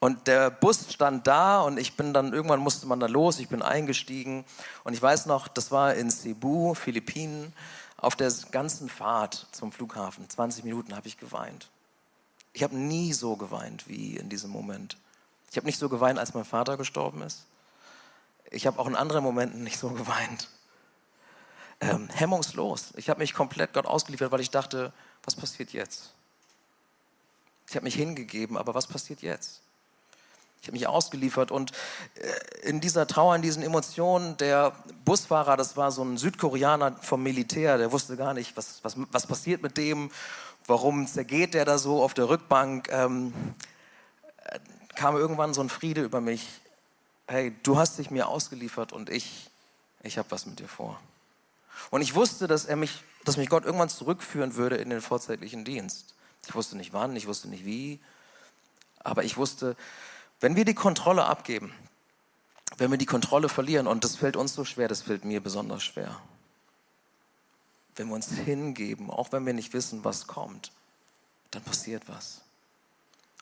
Und 0.00 0.26
der 0.26 0.50
Bus 0.50 0.92
stand 0.92 1.26
da 1.26 1.60
und 1.60 1.78
ich 1.78 1.94
bin 1.94 2.14
dann, 2.14 2.32
irgendwann 2.32 2.60
musste 2.60 2.86
man 2.86 3.00
da 3.00 3.06
los, 3.06 3.38
ich 3.38 3.48
bin 3.48 3.60
eingestiegen. 3.60 4.46
Und 4.82 4.94
ich 4.94 5.02
weiß 5.02 5.26
noch, 5.26 5.46
das 5.46 5.70
war 5.70 5.94
in 5.94 6.10
Cebu, 6.10 6.72
Philippinen, 6.74 7.52
auf 7.98 8.16
der 8.16 8.32
ganzen 8.50 8.88
Fahrt 8.88 9.46
zum 9.52 9.72
Flughafen, 9.72 10.28
20 10.28 10.64
Minuten 10.64 10.96
habe 10.96 11.06
ich 11.06 11.18
geweint. 11.18 11.68
Ich 12.54 12.62
habe 12.62 12.74
nie 12.74 13.12
so 13.12 13.36
geweint 13.36 13.88
wie 13.88 14.16
in 14.16 14.30
diesem 14.30 14.50
Moment. 14.50 14.96
Ich 15.50 15.58
habe 15.58 15.66
nicht 15.66 15.78
so 15.78 15.90
geweint, 15.90 16.18
als 16.18 16.32
mein 16.32 16.46
Vater 16.46 16.78
gestorben 16.78 17.20
ist. 17.20 17.44
Ich 18.50 18.66
habe 18.66 18.78
auch 18.78 18.86
in 18.86 18.96
anderen 18.96 19.22
Momenten 19.22 19.62
nicht 19.62 19.78
so 19.78 19.90
geweint. 19.90 20.48
Ähm, 21.80 22.08
hemmungslos. 22.08 22.92
Ich 22.96 23.10
habe 23.10 23.20
mich 23.20 23.34
komplett 23.34 23.74
Gott 23.74 23.86
ausgeliefert, 23.86 24.32
weil 24.32 24.40
ich 24.40 24.50
dachte, 24.50 24.92
was 25.24 25.36
passiert 25.36 25.72
jetzt? 25.72 26.14
Ich 27.68 27.76
habe 27.76 27.84
mich 27.84 27.94
hingegeben, 27.94 28.56
aber 28.56 28.74
was 28.74 28.86
passiert 28.86 29.22
jetzt? 29.22 29.60
Ich 30.62 30.68
habe 30.68 30.76
mich 30.76 30.86
ausgeliefert 30.86 31.50
und 31.50 31.72
äh, 32.14 32.68
in 32.68 32.80
dieser 32.80 33.06
Trauer, 33.06 33.34
in 33.34 33.42
diesen 33.42 33.62
Emotionen, 33.62 34.36
der 34.36 34.72
Busfahrer, 35.04 35.56
das 35.56 35.76
war 35.76 35.90
so 35.90 36.02
ein 36.02 36.18
Südkoreaner 36.18 36.96
vom 37.00 37.22
Militär, 37.22 37.78
der 37.78 37.92
wusste 37.92 38.16
gar 38.16 38.34
nicht, 38.34 38.56
was, 38.56 38.80
was, 38.82 38.96
was 39.10 39.26
passiert 39.26 39.62
mit 39.62 39.78
dem, 39.78 40.10
warum 40.66 41.06
zergeht 41.06 41.54
der 41.54 41.64
da 41.64 41.78
so 41.78 42.02
auf 42.02 42.12
der 42.12 42.28
Rückbank, 42.28 42.88
ähm, 42.92 43.32
äh, 44.44 44.58
kam 44.96 45.16
irgendwann 45.16 45.54
so 45.54 45.62
ein 45.62 45.70
Friede 45.70 46.02
über 46.02 46.20
mich. 46.20 46.46
Hey, 47.26 47.56
du 47.62 47.78
hast 47.78 47.98
dich 47.98 48.10
mir 48.10 48.28
ausgeliefert 48.28 48.92
und 48.92 49.08
ich, 49.08 49.50
ich 50.02 50.18
habe 50.18 50.30
was 50.30 50.44
mit 50.44 50.58
dir 50.58 50.68
vor. 50.68 51.00
Und 51.88 52.02
ich 52.02 52.14
wusste, 52.14 52.48
dass 52.48 52.66
er 52.66 52.76
mich, 52.76 53.02
dass 53.24 53.38
mich 53.38 53.48
Gott 53.48 53.64
irgendwann 53.64 53.88
zurückführen 53.88 54.56
würde 54.56 54.76
in 54.76 54.90
den 54.90 55.00
vorzeitlichen 55.00 55.64
Dienst. 55.64 56.14
Ich 56.46 56.54
wusste 56.54 56.76
nicht 56.76 56.92
wann, 56.92 57.16
ich 57.16 57.26
wusste 57.26 57.48
nicht 57.48 57.64
wie, 57.64 57.98
aber 59.02 59.24
ich 59.24 59.38
wusste, 59.38 59.76
wenn 60.40 60.56
wir 60.56 60.64
die 60.64 60.74
Kontrolle 60.74 61.26
abgeben, 61.26 61.72
wenn 62.78 62.90
wir 62.90 62.98
die 62.98 63.06
Kontrolle 63.06 63.48
verlieren, 63.48 63.86
und 63.86 64.04
das 64.04 64.16
fällt 64.16 64.36
uns 64.36 64.54
so 64.54 64.64
schwer, 64.64 64.88
das 64.88 65.02
fällt 65.02 65.24
mir 65.24 65.42
besonders 65.42 65.82
schwer, 65.82 66.20
wenn 67.96 68.08
wir 68.08 68.14
uns 68.14 68.30
hingeben, 68.30 69.10
auch 69.10 69.32
wenn 69.32 69.44
wir 69.44 69.52
nicht 69.52 69.72
wissen, 69.74 70.04
was 70.04 70.26
kommt, 70.26 70.72
dann 71.50 71.62
passiert 71.62 72.08
was. 72.08 72.40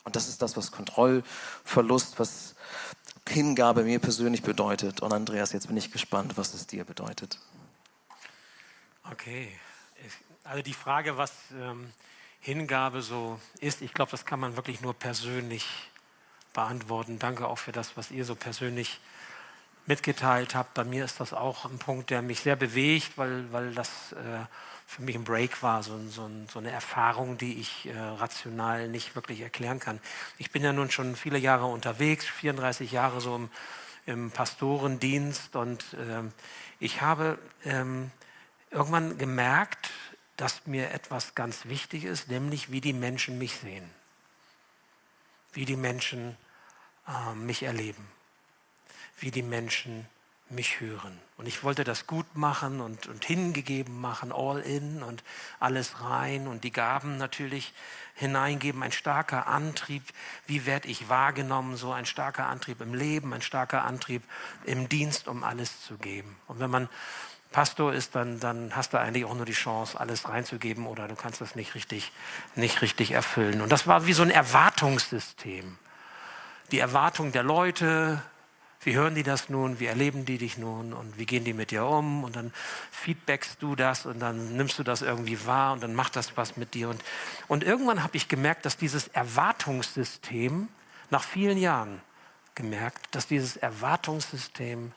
Und 0.05 0.17
das 0.17 0.29
ist 0.29 0.43
das, 0.43 0.57
was 0.57 0.73
Kontrollverlust, 0.73 2.19
was 2.19 2.55
Hingabe 3.29 3.85
mir 3.85 3.99
persönlich 3.99 4.43
bedeutet. 4.43 5.03
Und 5.03 5.13
Andreas, 5.13 5.53
jetzt 5.53 5.67
bin 5.67 5.77
ich 5.77 5.93
gespannt, 5.93 6.37
was 6.37 6.55
es 6.55 6.67
dir 6.67 6.85
bedeutet. 6.85 7.39
Okay, 9.11 9.53
also 10.45 10.63
die 10.63 10.75
Frage, 10.75 11.19
was 11.19 11.33
ähm, 11.53 11.93
Hingabe 12.41 13.03
so 13.03 13.39
ist, 13.61 13.83
ich 13.83 13.93
glaube, 13.93 14.11
das 14.11 14.25
kann 14.25 14.41
man 14.41 14.57
wirklich 14.57 14.81
nur 14.81 14.95
persönlich 14.95 15.67
beantworten. 16.59 17.21
Danke 17.21 17.47
auch 17.47 17.59
für 17.59 17.71
das, 17.71 17.97
was 17.97 18.11
ihr 18.11 18.25
so 18.25 18.35
persönlich 18.35 18.99
mitgeteilt 19.87 20.57
habt. 20.57 20.75
Bei 20.75 20.83
mir 20.83 21.05
ist 21.05 21.21
das 21.21 21.33
auch 21.33 21.65
ein 21.65 21.79
Punkt, 21.79 22.11
der 22.11 22.21
mich 22.21 22.41
sehr 22.41 22.57
bewegt, 22.57 23.17
weil, 23.17 23.53
weil 23.53 23.73
das 23.75 24.11
äh, 24.13 24.45
für 24.85 25.03
mich 25.03 25.15
ein 25.15 25.23
Break 25.23 25.63
war, 25.63 25.85
so, 25.85 25.97
so, 26.09 26.29
so 26.53 26.59
eine 26.59 26.73
Erfahrung, 26.73 27.39
die 27.39 27.61
ich 27.61 27.87
äh, 27.87 27.97
rational 27.97 28.89
nicht 28.89 29.15
wirklich 29.15 29.41
erklären 29.41 29.79
kann. 29.79 30.01
Ich 30.37 30.51
bin 30.51 30.65
ja 30.65 30.73
nun 30.73 30.91
schon 30.91 31.15
viele 31.15 31.39
Jahre 31.39 31.67
unterwegs, 31.67 32.25
34 32.25 32.91
Jahre 32.91 33.21
so 33.21 33.37
im, 33.37 33.51
im 34.07 34.31
Pastorendienst 34.33 35.55
und 35.55 35.85
äh, 35.93 36.25
ich 36.81 37.03
habe 37.03 37.39
ähm, 37.65 38.11
irgendwann 38.73 39.17
gemerkt, 39.17 39.91
dass 40.37 40.67
mir 40.67 40.91
etwas 40.91 41.37
ganz 41.37 41.67
wichtig 41.67 42.05
ist, 42.05 42.29
nämlich 42.29 42.73
wie 42.73 42.81
die 42.81 42.95
Menschen 42.95 43.39
mich 43.39 43.55
sehen, 43.55 43.89
wie 45.53 45.65
die 45.65 45.77
Menschen 45.77 46.37
äh, 47.09 47.35
mich 47.35 47.63
erleben, 47.63 48.07
wie 49.19 49.31
die 49.31 49.43
Menschen 49.43 50.07
mich 50.51 50.81
hören. 50.81 51.19
Und 51.37 51.47
ich 51.47 51.63
wollte 51.63 51.85
das 51.85 52.07
gut 52.07 52.37
machen 52.37 52.81
und, 52.81 53.07
und 53.07 53.25
hingegeben 53.25 54.01
machen, 54.01 54.33
all 54.33 54.61
in 54.61 55.03
und 55.03 55.23
alles 55.61 56.01
rein 56.03 56.49
und 56.49 56.65
die 56.65 56.73
Gaben 56.73 57.19
natürlich 57.19 57.75
hineingeben, 58.15 58.83
ein 58.83 58.93
starker 58.93 59.47
Antrieb, 59.47 60.03
wie 60.47 60.65
werde 60.67 60.89
ich 60.89 61.09
wahrgenommen, 61.09 61.77
so 61.77 61.93
ein 61.93 62.07
starker 62.07 62.47
Antrieb 62.47 62.81
im 62.81 62.95
Leben, 62.95 63.33
ein 63.35 63.43
starker 63.43 63.85
Antrieb 63.85 64.23
im 64.65 64.89
Dienst, 64.89 65.29
um 65.29 65.45
alles 65.45 65.83
zu 65.83 65.99
geben. 65.99 66.37
Und 66.47 66.61
wenn 66.61 66.71
man 66.71 66.89
Pastor 67.51 67.93
ist, 67.93 68.15
dann, 68.15 68.41
dann 68.41 68.77
hast 68.77 68.93
du 68.93 68.99
eigentlich 68.99 69.25
auch 69.25 69.35
nur 69.35 69.47
die 69.47 69.53
Chance, 69.53 69.99
alles 69.99 70.29
reinzugeben 70.29 70.87
oder 70.87 71.09
du 71.09 71.15
kannst 71.15 71.41
das 71.41 71.55
nicht 71.55 71.75
richtig, 71.75 72.13
nicht 72.57 72.83
richtig 72.83 73.13
erfüllen. 73.13 73.61
Und 73.61 73.71
das 73.71 73.87
war 73.87 74.07
wie 74.07 74.13
so 74.13 74.23
ein 74.23 74.31
Erwartungssystem 74.31 75.79
die 76.71 76.79
Erwartung 76.79 77.33
der 77.33 77.43
Leute, 77.43 78.23
wie 78.81 78.95
hören 78.95 79.15
die 79.15 79.23
das 79.23 79.49
nun, 79.49 79.81
wie 79.81 79.87
erleben 79.87 80.25
die 80.25 80.39
dich 80.39 80.57
nun 80.57 80.93
und 80.93 81.19
wie 81.19 81.27
gehen 81.27 81.45
die 81.45 81.53
mit 81.53 81.71
dir 81.73 81.85
um 81.85 82.25
und 82.25 82.37
dann 82.37 82.53
feedbackst 82.91 83.61
du 83.61 83.75
das 83.75 84.07
und 84.07 84.21
dann 84.21 84.57
nimmst 84.57 84.79
du 84.79 84.83
das 84.83 85.03
irgendwie 85.03 85.45
wahr 85.47 85.73
und 85.73 85.83
dann 85.83 85.95
macht 85.95 86.17
das 86.17 86.37
was 86.37 86.57
mit 86.57 86.75
dir. 86.75 86.89
Und, 86.89 87.03
und 87.49 87.65
irgendwann 87.65 88.03
habe 88.03 88.17
ich 88.17 88.29
gemerkt, 88.29 88.65
dass 88.65 88.77
dieses 88.77 89.09
Erwartungssystem, 89.09 90.69
nach 91.11 91.25
vielen 91.25 91.59
Jahren 91.59 92.03
gemerkt, 92.55 93.15
dass 93.15 93.27
dieses 93.27 93.57
Erwartungssystem 93.57 94.93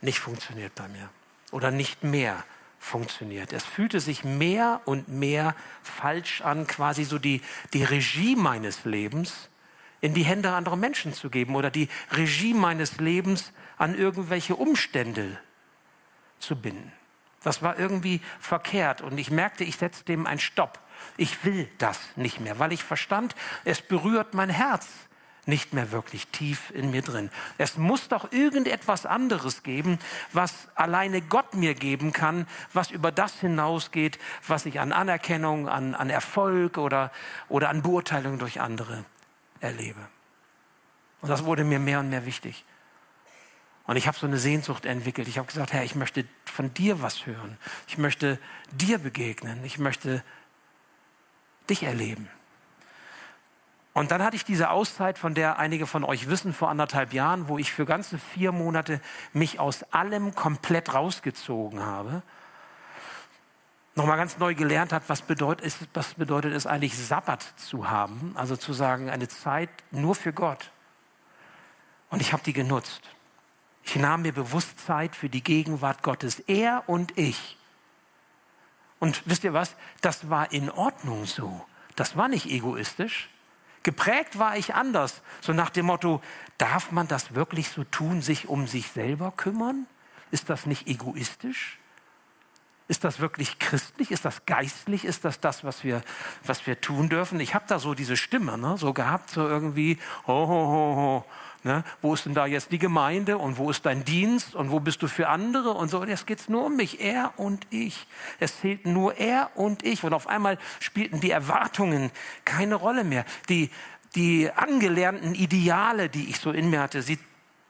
nicht 0.00 0.18
funktioniert 0.18 0.74
bei 0.74 0.88
mir 0.88 1.10
oder 1.52 1.70
nicht 1.70 2.02
mehr 2.02 2.42
funktioniert. 2.78 3.52
Es 3.52 3.64
fühlte 3.64 4.00
sich 4.00 4.24
mehr 4.24 4.80
und 4.84 5.08
mehr 5.08 5.54
falsch 5.82 6.40
an, 6.40 6.66
quasi 6.66 7.04
so 7.04 7.18
die, 7.18 7.40
die 7.72 7.84
Regie 7.84 8.34
meines 8.34 8.84
Lebens 8.84 9.48
in 10.02 10.12
die 10.12 10.24
Hände 10.24 10.50
anderer 10.50 10.76
Menschen 10.76 11.14
zu 11.14 11.30
geben 11.30 11.54
oder 11.54 11.70
die 11.70 11.88
Regie 12.10 12.52
meines 12.52 12.98
Lebens 12.98 13.52
an 13.78 13.94
irgendwelche 13.94 14.56
Umstände 14.56 15.38
zu 16.38 16.56
binden. 16.56 16.92
Das 17.42 17.62
war 17.62 17.78
irgendwie 17.78 18.20
verkehrt 18.38 19.00
und 19.00 19.16
ich 19.16 19.30
merkte, 19.30 19.64
ich 19.64 19.76
setze 19.76 20.04
dem 20.04 20.26
einen 20.26 20.40
Stopp. 20.40 20.78
Ich 21.16 21.44
will 21.44 21.68
das 21.78 21.98
nicht 22.16 22.40
mehr, 22.40 22.58
weil 22.58 22.72
ich 22.72 22.84
verstand, 22.84 23.34
es 23.64 23.80
berührt 23.80 24.34
mein 24.34 24.50
Herz 24.50 24.86
nicht 25.44 25.72
mehr 25.72 25.90
wirklich 25.90 26.28
tief 26.28 26.70
in 26.70 26.92
mir 26.92 27.02
drin. 27.02 27.30
Es 27.58 27.76
muss 27.76 28.08
doch 28.08 28.30
irgendetwas 28.30 29.06
anderes 29.06 29.64
geben, 29.64 29.98
was 30.32 30.68
alleine 30.76 31.20
Gott 31.20 31.54
mir 31.54 31.74
geben 31.74 32.12
kann, 32.12 32.46
was 32.72 32.92
über 32.92 33.10
das 33.10 33.40
hinausgeht, 33.40 34.20
was 34.46 34.66
ich 34.66 34.78
an 34.78 34.92
Anerkennung, 34.92 35.68
an, 35.68 35.96
an 35.96 36.10
Erfolg 36.10 36.78
oder, 36.78 37.10
oder 37.48 37.70
an 37.70 37.82
Beurteilung 37.82 38.38
durch 38.38 38.60
andere 38.60 39.04
erlebe. 39.62 40.00
Und 41.20 41.28
das 41.28 41.44
wurde 41.44 41.64
mir 41.64 41.78
mehr 41.78 42.00
und 42.00 42.10
mehr 42.10 42.26
wichtig. 42.26 42.64
Und 43.86 43.96
ich 43.96 44.06
habe 44.06 44.16
so 44.16 44.26
eine 44.26 44.38
Sehnsucht 44.38 44.84
entwickelt. 44.84 45.28
Ich 45.28 45.38
habe 45.38 45.46
gesagt, 45.46 45.72
Herr, 45.72 45.84
ich 45.84 45.94
möchte 45.94 46.24
von 46.44 46.72
dir 46.74 47.02
was 47.02 47.26
hören. 47.26 47.58
Ich 47.88 47.98
möchte 47.98 48.38
dir 48.72 48.98
begegnen. 48.98 49.64
Ich 49.64 49.78
möchte 49.78 50.22
dich 51.68 51.82
erleben. 51.82 52.28
Und 53.94 54.10
dann 54.10 54.22
hatte 54.22 54.36
ich 54.36 54.44
diese 54.44 54.70
Auszeit, 54.70 55.18
von 55.18 55.34
der 55.34 55.58
einige 55.58 55.86
von 55.86 56.02
euch 56.04 56.28
wissen, 56.28 56.54
vor 56.54 56.70
anderthalb 56.70 57.12
Jahren, 57.12 57.48
wo 57.48 57.58
ich 57.58 57.72
für 57.72 57.84
ganze 57.84 58.18
vier 58.18 58.50
Monate 58.52 59.00
mich 59.32 59.60
aus 59.60 59.82
allem 59.92 60.34
komplett 60.34 60.94
rausgezogen 60.94 61.84
habe 61.84 62.22
nochmal 63.94 64.16
ganz 64.16 64.38
neu 64.38 64.54
gelernt 64.54 64.92
hat, 64.92 65.04
was 65.08 65.22
bedeutet, 65.22 65.74
was 65.94 66.14
bedeutet 66.14 66.52
es 66.54 66.66
eigentlich, 66.66 66.96
Sabbat 66.96 67.42
zu 67.56 67.90
haben, 67.90 68.32
also 68.36 68.56
zu 68.56 68.72
sagen, 68.72 69.10
eine 69.10 69.28
Zeit 69.28 69.70
nur 69.90 70.14
für 70.14 70.32
Gott. 70.32 70.70
Und 72.10 72.20
ich 72.20 72.32
habe 72.32 72.42
die 72.42 72.52
genutzt. 72.52 73.02
Ich 73.84 73.96
nahm 73.96 74.22
mir 74.22 74.32
bewusst 74.32 74.78
Zeit 74.80 75.16
für 75.16 75.28
die 75.28 75.42
Gegenwart 75.42 76.02
Gottes, 76.02 76.40
er 76.40 76.84
und 76.86 77.18
ich. 77.18 77.58
Und 78.98 79.22
wisst 79.26 79.44
ihr 79.44 79.52
was? 79.52 79.74
Das 80.00 80.30
war 80.30 80.52
in 80.52 80.70
Ordnung 80.70 81.26
so. 81.26 81.66
Das 81.96 82.16
war 82.16 82.28
nicht 82.28 82.46
egoistisch. 82.46 83.28
Geprägt 83.82 84.38
war 84.38 84.56
ich 84.56 84.74
anders. 84.74 85.22
So 85.40 85.52
nach 85.52 85.70
dem 85.70 85.86
Motto, 85.86 86.22
darf 86.56 86.92
man 86.92 87.08
das 87.08 87.34
wirklich 87.34 87.68
so 87.68 87.82
tun, 87.82 88.22
sich 88.22 88.48
um 88.48 88.68
sich 88.68 88.88
selber 88.88 89.32
kümmern? 89.32 89.86
Ist 90.30 90.48
das 90.50 90.66
nicht 90.66 90.86
egoistisch? 90.86 91.78
Ist 92.92 93.04
das 93.04 93.20
wirklich 93.20 93.58
christlich? 93.58 94.10
Ist 94.10 94.26
das 94.26 94.44
geistlich? 94.44 95.06
Ist 95.06 95.24
das 95.24 95.40
das, 95.40 95.64
was 95.64 95.82
wir, 95.82 96.02
was 96.44 96.66
wir 96.66 96.78
tun 96.78 97.08
dürfen? 97.08 97.40
Ich 97.40 97.54
habe 97.54 97.64
da 97.66 97.78
so 97.78 97.94
diese 97.94 98.18
Stimme 98.18 98.58
ne, 98.58 98.76
so 98.76 98.92
gehabt, 98.92 99.30
so 99.30 99.48
irgendwie, 99.48 99.96
ho, 100.26 100.46
ho, 100.46 100.66
ho, 100.66 100.96
ho. 100.96 101.24
Ne? 101.64 101.84
Wo 102.02 102.12
ist 102.12 102.26
denn 102.26 102.34
da 102.34 102.44
jetzt 102.44 102.70
die 102.70 102.78
Gemeinde 102.78 103.38
und 103.38 103.56
wo 103.56 103.70
ist 103.70 103.86
dein 103.86 104.04
Dienst 104.04 104.54
und 104.54 104.70
wo 104.70 104.78
bist 104.78 105.00
du 105.00 105.08
für 105.08 105.30
andere 105.30 105.70
und 105.70 105.88
so. 105.88 106.00
Und 106.00 106.10
jetzt 106.10 106.26
geht 106.26 106.40
es 106.40 106.50
nur 106.50 106.66
um 106.66 106.76
mich, 106.76 107.00
er 107.00 107.32
und 107.38 107.66
ich. 107.70 108.06
Es 108.40 108.60
zählt 108.60 108.84
nur 108.84 109.16
er 109.16 109.48
und 109.54 109.86
ich. 109.86 110.04
Und 110.04 110.12
auf 110.12 110.26
einmal 110.26 110.58
spielten 110.78 111.18
die 111.18 111.30
Erwartungen 111.30 112.10
keine 112.44 112.74
Rolle 112.74 113.04
mehr. 113.04 113.24
Die, 113.48 113.70
die 114.16 114.50
angelernten 114.54 115.34
Ideale, 115.34 116.10
die 116.10 116.28
ich 116.28 116.40
so 116.40 116.50
in 116.50 116.68
mir 116.68 116.82
hatte, 116.82 117.00
sie 117.00 117.18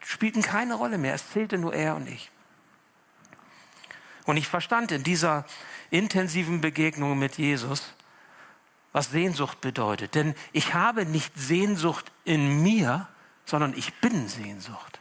spielten 0.00 0.43
keine 0.43 0.75
Rolle 0.75 0.99
mehr. 0.99 1.14
Es 1.14 1.31
zählte 1.31 1.59
nur 1.59 1.75
er 1.75 1.95
und 1.95 2.09
ich. 2.09 2.33
Und 4.25 4.37
ich 4.37 4.49
verstand 4.49 4.93
in 4.93 5.02
dieser 5.02 5.45
intensiven 5.91 6.61
Begegnung 6.61 7.19
mit 7.19 7.38
Jesus, 7.38 7.95
was 8.93 9.11
Sehnsucht 9.11 9.61
bedeutet. 9.61 10.14
Denn 10.14 10.35
ich 10.52 10.75
habe 10.75 11.07
nicht 11.07 11.33
Sehnsucht 11.37 12.12
in 12.25 12.62
mir, 12.62 13.09
sondern 13.45 13.76
ich 13.76 13.95
bin 13.95 14.29
Sehnsucht. 14.29 15.00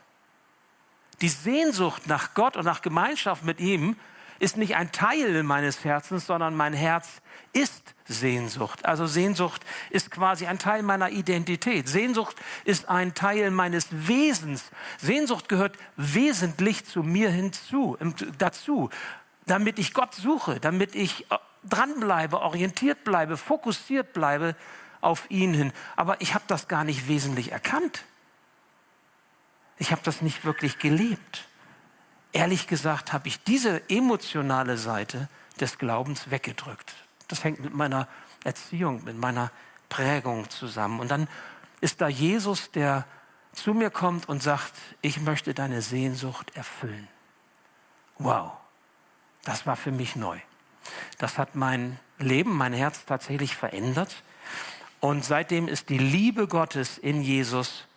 Die 1.21 1.29
Sehnsucht 1.29 2.07
nach 2.07 2.33
Gott 2.33 2.57
und 2.57 2.65
nach 2.65 2.81
Gemeinschaft 2.81 3.43
mit 3.43 3.59
ihm 3.59 3.95
ist 4.39 4.57
nicht 4.57 4.75
ein 4.75 4.91
Teil 4.91 5.43
meines 5.43 5.83
Herzens, 5.83 6.25
sondern 6.25 6.55
mein 6.55 6.73
Herz 6.73 7.21
ist 7.53 7.93
Sehnsucht. 8.11 8.85
Also 8.85 9.07
Sehnsucht 9.07 9.63
ist 9.89 10.11
quasi 10.11 10.45
ein 10.47 10.59
Teil 10.59 10.83
meiner 10.83 11.09
Identität. 11.09 11.87
Sehnsucht 11.87 12.35
ist 12.65 12.89
ein 12.89 13.13
Teil 13.13 13.51
meines 13.51 13.87
Wesens. 13.91 14.65
Sehnsucht 14.99 15.49
gehört 15.49 15.75
wesentlich 15.97 16.85
zu 16.85 17.03
mir 17.03 17.29
hinzu, 17.29 17.97
dazu, 18.37 18.89
damit 19.45 19.79
ich 19.79 19.93
Gott 19.93 20.13
suche, 20.13 20.59
damit 20.59 20.95
ich 20.95 21.31
äh, 21.31 21.37
dranbleibe, 21.63 22.41
orientiert 22.41 23.03
bleibe, 23.03 23.37
fokussiert 23.37 24.13
bleibe 24.13 24.55
auf 25.01 25.29
ihn 25.29 25.53
hin. 25.53 25.73
Aber 25.95 26.21
ich 26.21 26.33
habe 26.33 26.45
das 26.47 26.67
gar 26.67 26.83
nicht 26.83 27.07
wesentlich 27.07 27.51
erkannt. 27.51 28.03
Ich 29.77 29.91
habe 29.91 30.01
das 30.03 30.21
nicht 30.21 30.45
wirklich 30.45 30.77
gelebt. 30.77 31.47
Ehrlich 32.33 32.67
gesagt 32.67 33.13
habe 33.13 33.27
ich 33.27 33.43
diese 33.43 33.89
emotionale 33.89 34.77
Seite 34.77 35.27
des 35.59 35.77
Glaubens 35.77 36.31
weggedrückt. 36.31 36.93
Das 37.31 37.43
hängt 37.43 37.61
mit 37.61 37.73
meiner 37.73 38.07
Erziehung, 38.43 39.03
mit 39.03 39.17
meiner 39.17 39.51
Prägung 39.89 40.49
zusammen. 40.49 40.99
Und 40.99 41.09
dann 41.09 41.27
ist 41.79 42.01
da 42.01 42.07
Jesus, 42.07 42.71
der 42.71 43.05
zu 43.53 43.73
mir 43.73 43.89
kommt 43.89 44.29
und 44.29 44.43
sagt, 44.43 44.73
ich 45.01 45.19
möchte 45.21 45.53
deine 45.53 45.81
Sehnsucht 45.81 46.55
erfüllen. 46.55 47.07
Wow, 48.17 48.51
das 49.43 49.65
war 49.65 49.75
für 49.75 49.91
mich 49.91 50.15
neu. 50.15 50.39
Das 51.17 51.37
hat 51.37 51.55
mein 51.55 51.99
Leben, 52.17 52.55
mein 52.55 52.73
Herz 52.73 53.05
tatsächlich 53.05 53.55
verändert. 53.55 54.23
Und 54.99 55.25
seitdem 55.25 55.67
ist 55.67 55.89
die 55.89 55.97
Liebe 55.97 56.47
Gottes 56.47 56.97
in 56.97 57.21
Jesus 57.21 57.87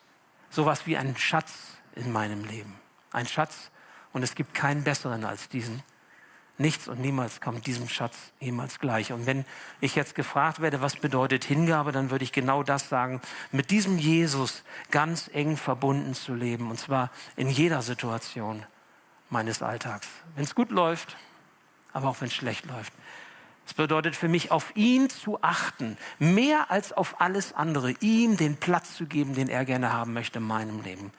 sowas 0.49 0.87
wie 0.87 0.97
ein 0.97 1.17
Schatz 1.17 1.53
in 1.95 2.13
meinem 2.13 2.45
Leben. 2.45 2.79
Ein 3.13 3.27
Schatz 3.27 3.71
und 4.13 4.23
es 4.23 4.35
gibt 4.35 4.55
keinen 4.55 4.85
besseren 4.85 5.25
als 5.25 5.49
diesen. 5.49 5.83
Nichts 6.57 6.87
und 6.87 7.01
niemals 7.01 7.41
kommt 7.41 7.67
diesem 7.67 7.89
Schatz 7.89 8.17
jemals 8.39 8.79
gleich. 8.79 9.13
Und 9.13 9.27
wenn 9.27 9.45
ich 9.81 9.97
jetzt 9.97 10.15
gefragt 10.15 10.61
werde, 10.61 10.81
was 10.81 10.95
bedeutet 10.95 11.45
Hingabe, 11.45 11.91
dann 11.91 12.11
würde 12.11 12.23
ich 12.23 12.31
genau 12.31 12.63
das 12.63 12.89
sagen, 12.89 13.21
mit 13.51 13.71
diesem 13.71 13.99
Jesus 13.99 14.63
ganz 14.93 15.29
eng 15.33 15.57
verbunden 15.57 16.15
zu 16.15 16.33
leben, 16.33 16.71
und 16.71 16.79
zwar 16.79 17.11
in 17.35 17.49
jeder 17.49 17.83
Situation 17.83 18.65
meines 19.31 19.63
Alltags. 19.63 20.07
Wenn 20.37 20.45
es 20.45 20.55
gut 20.55 20.71
läuft, 20.71 21.17
aber 21.93 22.09
auch 22.09 22.21
wenn 22.21 22.29
es 22.29 22.35
schlecht 22.35 22.67
läuft. 22.67 22.93
Es 23.67 23.73
bedeutet 23.73 24.15
für 24.15 24.29
mich, 24.29 24.51
auf 24.51 24.77
ihn 24.77 25.09
zu 25.09 25.43
achten, 25.43 25.97
mehr 26.19 26.71
als 26.71 26.93
auf 26.93 27.21
alles 27.21 27.55
andere, 27.55 27.93
ihm 28.01 28.37
den 28.37 28.57
Platz 28.57 28.95
zu 28.95 29.07
geben, 29.07 29.35
den 29.35 29.49
er 29.49 29.65
gerne 29.65 29.93
haben 29.93 30.13
möchte 30.13 30.39
in 30.39 30.45
meinem 30.45 30.83
Leben. 30.83 31.13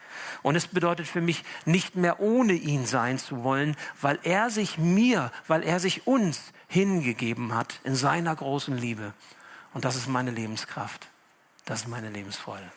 Und 0.44 0.56
es 0.56 0.68
bedeutet 0.68 1.08
für 1.08 1.22
mich, 1.22 1.44
nicht 1.66 1.96
mehr 1.96 2.20
ohne 2.20 2.54
ihn 2.54 2.86
sein 2.86 3.18
zu 3.18 3.44
wollen, 3.44 3.76
weil 4.00 4.20
er 4.24 4.52
sich 4.52 4.78
mir, 4.78 5.32
weil 5.48 5.64
er 5.64 5.80
sich 5.80 6.06
uns 6.06 6.54
hingegeben 6.68 7.56
hat 7.56 7.80
in 7.84 7.96
seiner 7.96 8.36
großen 8.36 8.78
Liebe. 8.78 9.14
Und 9.74 9.84
das 9.84 9.96
ist 9.96 10.08
meine 10.08 10.32
Lebenskraft. 10.32 11.08
Das 11.66 11.82
ist 11.82 11.88
meine 11.88 12.12
Lebensfreude. 12.12 12.72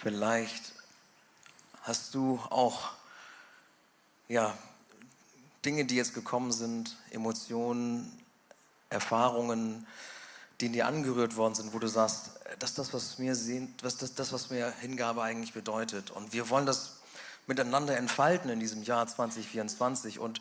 Vielleicht 0.00 0.75
hast 1.86 2.14
du 2.16 2.40
auch 2.50 2.90
ja, 4.28 4.52
Dinge, 5.64 5.84
die 5.84 5.94
jetzt 5.94 6.14
gekommen 6.14 6.50
sind, 6.50 6.96
Emotionen, 7.10 8.10
Erfahrungen, 8.90 9.86
die 10.60 10.66
in 10.66 10.72
dir 10.72 10.86
angerührt 10.86 11.36
worden 11.36 11.54
sind, 11.54 11.72
wo 11.72 11.78
du 11.78 11.86
sagst, 11.86 12.30
das 12.58 12.70
ist 12.70 12.78
das, 12.78 12.92
was 12.92 13.18
mir 13.18 13.36
sehen, 13.36 13.72
was 13.82 13.96
das, 13.96 14.14
das, 14.14 14.32
was 14.32 14.50
mir 14.50 14.72
Hingabe 14.80 15.22
eigentlich 15.22 15.52
bedeutet. 15.52 16.10
Und 16.10 16.32
wir 16.32 16.50
wollen 16.50 16.66
das 16.66 16.96
miteinander 17.46 17.96
entfalten 17.96 18.50
in 18.50 18.58
diesem 18.58 18.82
Jahr 18.82 19.06
2024. 19.06 20.18
Und 20.18 20.40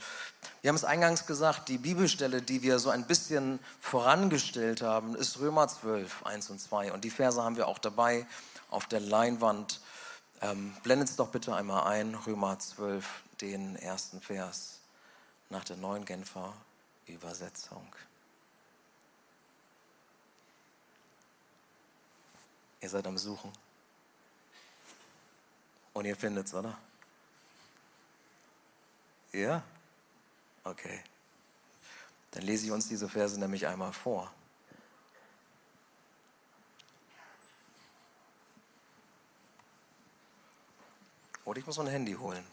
wir 0.63 0.69
haben 0.69 0.75
es 0.75 0.83
eingangs 0.83 1.27
gesagt, 1.27 1.69
die 1.69 1.77
Bibelstelle, 1.77 2.41
die 2.41 2.63
wir 2.63 2.79
so 2.79 2.89
ein 2.89 3.05
bisschen 3.05 3.59
vorangestellt 3.79 4.81
haben, 4.81 5.15
ist 5.15 5.39
Römer 5.39 5.67
12, 5.67 6.25
1 6.25 6.49
und 6.49 6.59
2. 6.59 6.91
Und 6.91 7.03
die 7.03 7.11
Verse 7.11 7.43
haben 7.43 7.57
wir 7.57 7.67
auch 7.67 7.77
dabei 7.77 8.25
auf 8.71 8.87
der 8.87 8.99
Leinwand. 8.99 9.79
Ähm, 10.45 10.75
blendet 10.83 11.09
es 11.09 11.15
doch 11.15 11.29
bitte 11.29 11.55
einmal 11.55 11.87
ein, 11.87 12.13
Römer 12.13 12.59
12, 12.59 13.23
den 13.41 13.75
ersten 13.77 14.21
Vers 14.21 14.79
nach 15.49 15.63
der 15.63 15.75
neuen 15.75 16.05
Genfer 16.05 16.53
Übersetzung. 17.07 17.87
Ihr 22.79 22.89
seid 22.89 23.07
am 23.07 23.17
Suchen. 23.17 23.51
Und 25.93 26.05
ihr 26.05 26.15
findet 26.15 26.45
es, 26.45 26.53
oder? 26.53 26.77
Ja? 29.31 29.63
Okay. 30.63 31.03
Dann 32.29 32.43
lese 32.43 32.67
ich 32.67 32.71
uns 32.71 32.87
diese 32.87 33.09
Verse 33.09 33.39
nämlich 33.39 33.65
einmal 33.65 33.93
vor. 33.93 34.31
Oder 41.45 41.59
ich 41.59 41.65
muss 41.65 41.77
mein 41.77 41.87
Handy 41.87 42.13
holen. 42.13 42.43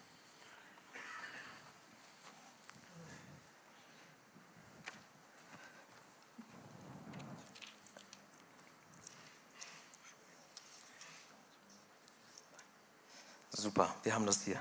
Super, 13.51 13.95
wir 14.03 14.15
haben 14.15 14.27
das 14.27 14.43
hier. 14.43 14.59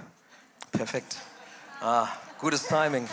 Perfekt. 0.72 1.18
Ah, 1.82 2.08
gutes 2.38 2.68
Timing. 2.68 3.10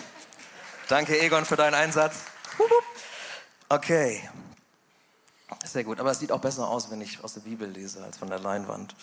Danke, 0.89 1.19
Egon, 1.19 1.45
für 1.45 1.57
deinen 1.57 1.75
Einsatz. 1.75 2.17
Okay. 3.69 4.29
Sehr 5.65 5.85
gut, 5.85 5.99
aber 5.99 6.11
es 6.11 6.19
sieht 6.19 6.33
auch 6.33 6.41
besser 6.41 6.69
aus, 6.69 6.91
wenn 6.91 7.01
ich 7.01 7.25
aus 7.25 7.35
der 7.35 7.41
Bibel 7.41 7.69
lese, 7.69 8.03
als 8.03 8.19
von 8.19 8.29
der 8.29 8.39
Leinwand. 8.39 8.95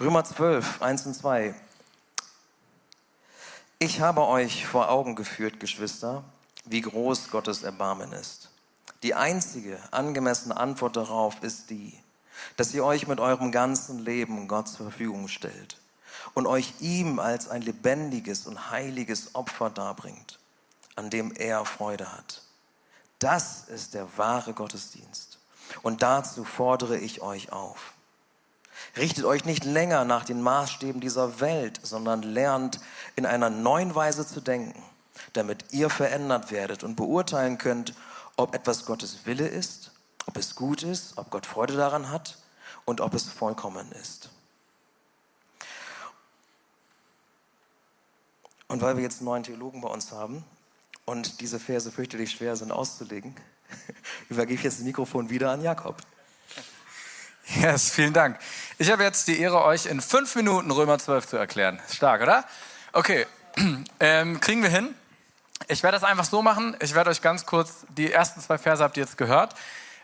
Römer 0.00 0.24
12, 0.24 0.82
1 0.82 1.06
und 1.06 1.14
2. 1.14 1.54
Ich 3.78 4.00
habe 4.00 4.26
euch 4.26 4.66
vor 4.66 4.90
Augen 4.90 5.14
geführt, 5.14 5.60
Geschwister, 5.60 6.24
wie 6.64 6.80
groß 6.80 7.30
Gottes 7.30 7.62
Erbarmen 7.62 8.12
ist. 8.12 8.50
Die 9.02 9.14
einzige 9.14 9.78
angemessene 9.92 10.56
Antwort 10.56 10.96
darauf 10.96 11.42
ist 11.42 11.70
die, 11.70 11.96
dass 12.56 12.74
ihr 12.74 12.84
euch 12.84 13.06
mit 13.06 13.20
eurem 13.20 13.52
ganzen 13.52 13.98
Leben 13.98 14.48
Gott 14.48 14.68
zur 14.68 14.90
Verfügung 14.90 15.28
stellt 15.28 15.78
und 16.34 16.46
euch 16.46 16.74
ihm 16.80 17.18
als 17.18 17.48
ein 17.48 17.62
lebendiges 17.62 18.46
und 18.46 18.70
heiliges 18.70 19.34
Opfer 19.34 19.70
darbringt, 19.70 20.38
an 20.96 21.10
dem 21.10 21.32
er 21.34 21.64
Freude 21.64 22.12
hat. 22.12 22.42
Das 23.18 23.64
ist 23.68 23.94
der 23.94 24.18
wahre 24.18 24.52
Gottesdienst. 24.52 25.35
Und 25.82 26.02
dazu 26.02 26.44
fordere 26.44 26.98
ich 26.98 27.22
euch 27.22 27.52
auf. 27.52 27.92
Richtet 28.96 29.24
euch 29.24 29.44
nicht 29.44 29.64
länger 29.64 30.04
nach 30.04 30.24
den 30.24 30.42
Maßstäben 30.42 31.00
dieser 31.00 31.40
Welt, 31.40 31.80
sondern 31.82 32.22
lernt 32.22 32.80
in 33.14 33.26
einer 33.26 33.50
neuen 33.50 33.94
Weise 33.94 34.26
zu 34.26 34.40
denken, 34.40 34.82
damit 35.32 35.72
ihr 35.72 35.90
verändert 35.90 36.50
werdet 36.50 36.82
und 36.82 36.96
beurteilen 36.96 37.58
könnt, 37.58 37.94
ob 38.36 38.54
etwas 38.54 38.84
Gottes 38.86 39.24
Wille 39.24 39.46
ist, 39.46 39.92
ob 40.26 40.36
es 40.36 40.54
gut 40.54 40.82
ist, 40.82 41.16
ob 41.18 41.30
Gott 41.30 41.46
Freude 41.46 41.76
daran 41.76 42.10
hat 42.10 42.38
und 42.84 43.00
ob 43.00 43.14
es 43.14 43.24
vollkommen 43.24 43.90
ist. 43.92 44.30
Und 48.68 48.82
weil 48.82 48.96
wir 48.96 49.02
jetzt 49.02 49.18
einen 49.18 49.26
neuen 49.26 49.42
Theologen 49.42 49.80
bei 49.80 49.88
uns 49.88 50.10
haben 50.12 50.44
und 51.04 51.40
diese 51.40 51.60
Verse 51.60 51.90
fürchterlich 51.90 52.32
schwer 52.32 52.56
sind 52.56 52.72
auszulegen, 52.72 53.34
übergebe 54.28 54.54
ich 54.54 54.64
jetzt 54.64 54.78
das 54.78 54.84
Mikrofon 54.84 55.30
wieder 55.30 55.50
an 55.50 55.62
Jakob. 55.62 55.96
Yes, 57.54 57.90
vielen 57.90 58.12
Dank. 58.12 58.38
Ich 58.78 58.90
habe 58.90 59.04
jetzt 59.04 59.28
die 59.28 59.38
Ehre, 59.38 59.62
euch 59.62 59.86
in 59.86 60.00
fünf 60.00 60.34
Minuten 60.34 60.70
Römer 60.70 60.98
12 60.98 61.28
zu 61.28 61.36
erklären. 61.36 61.80
Stark, 61.88 62.22
oder? 62.22 62.44
Okay, 62.92 63.26
ähm, 64.00 64.40
kriegen 64.40 64.62
wir 64.62 64.70
hin. 64.70 64.94
Ich 65.68 65.82
werde 65.82 65.96
das 65.96 66.04
einfach 66.04 66.24
so 66.24 66.42
machen. 66.42 66.76
Ich 66.80 66.94
werde 66.94 67.10
euch 67.10 67.22
ganz 67.22 67.46
kurz, 67.46 67.86
die 67.96 68.12
ersten 68.12 68.40
zwei 68.40 68.58
Verse 68.58 68.82
habt 68.82 68.96
ihr 68.96 69.04
jetzt 69.04 69.16
gehört, 69.16 69.54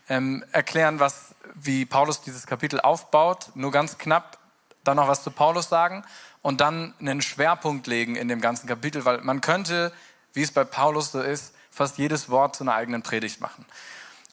ähm, 0.09 0.45
erklären, 0.53 1.01
was, 1.01 1.35
wie 1.55 1.85
Paulus 1.85 2.23
dieses 2.23 2.47
Kapitel 2.47 2.81
aufbaut. 2.81 3.51
Nur 3.55 3.73
ganz 3.73 3.99
knapp 3.99 4.39
dann 4.85 4.97
noch 4.97 5.09
was 5.09 5.23
zu 5.23 5.31
Paulus 5.31 5.69
sagen 5.69 6.05
und 6.43 6.61
dann 6.61 6.95
einen 7.01 7.23
Schwerpunkt 7.23 7.87
legen 7.87 8.17
in 8.17 8.29
dem 8.29 8.41
ganzen 8.41 8.67
Kapitel, 8.67 9.05
weil 9.05 9.21
man 9.21 9.41
könnte, 9.41 9.93
wie 10.33 10.43
es 10.43 10.53
bei 10.53 10.65
Paulus 10.65 11.13
so 11.13 11.21
ist, 11.21 11.55
fast 11.71 11.99
jedes 11.99 12.29
Wort 12.29 12.57
zu 12.57 12.65
einer 12.65 12.75
eigenen 12.75 13.03
Predigt 13.03 13.41
machen. 13.41 13.65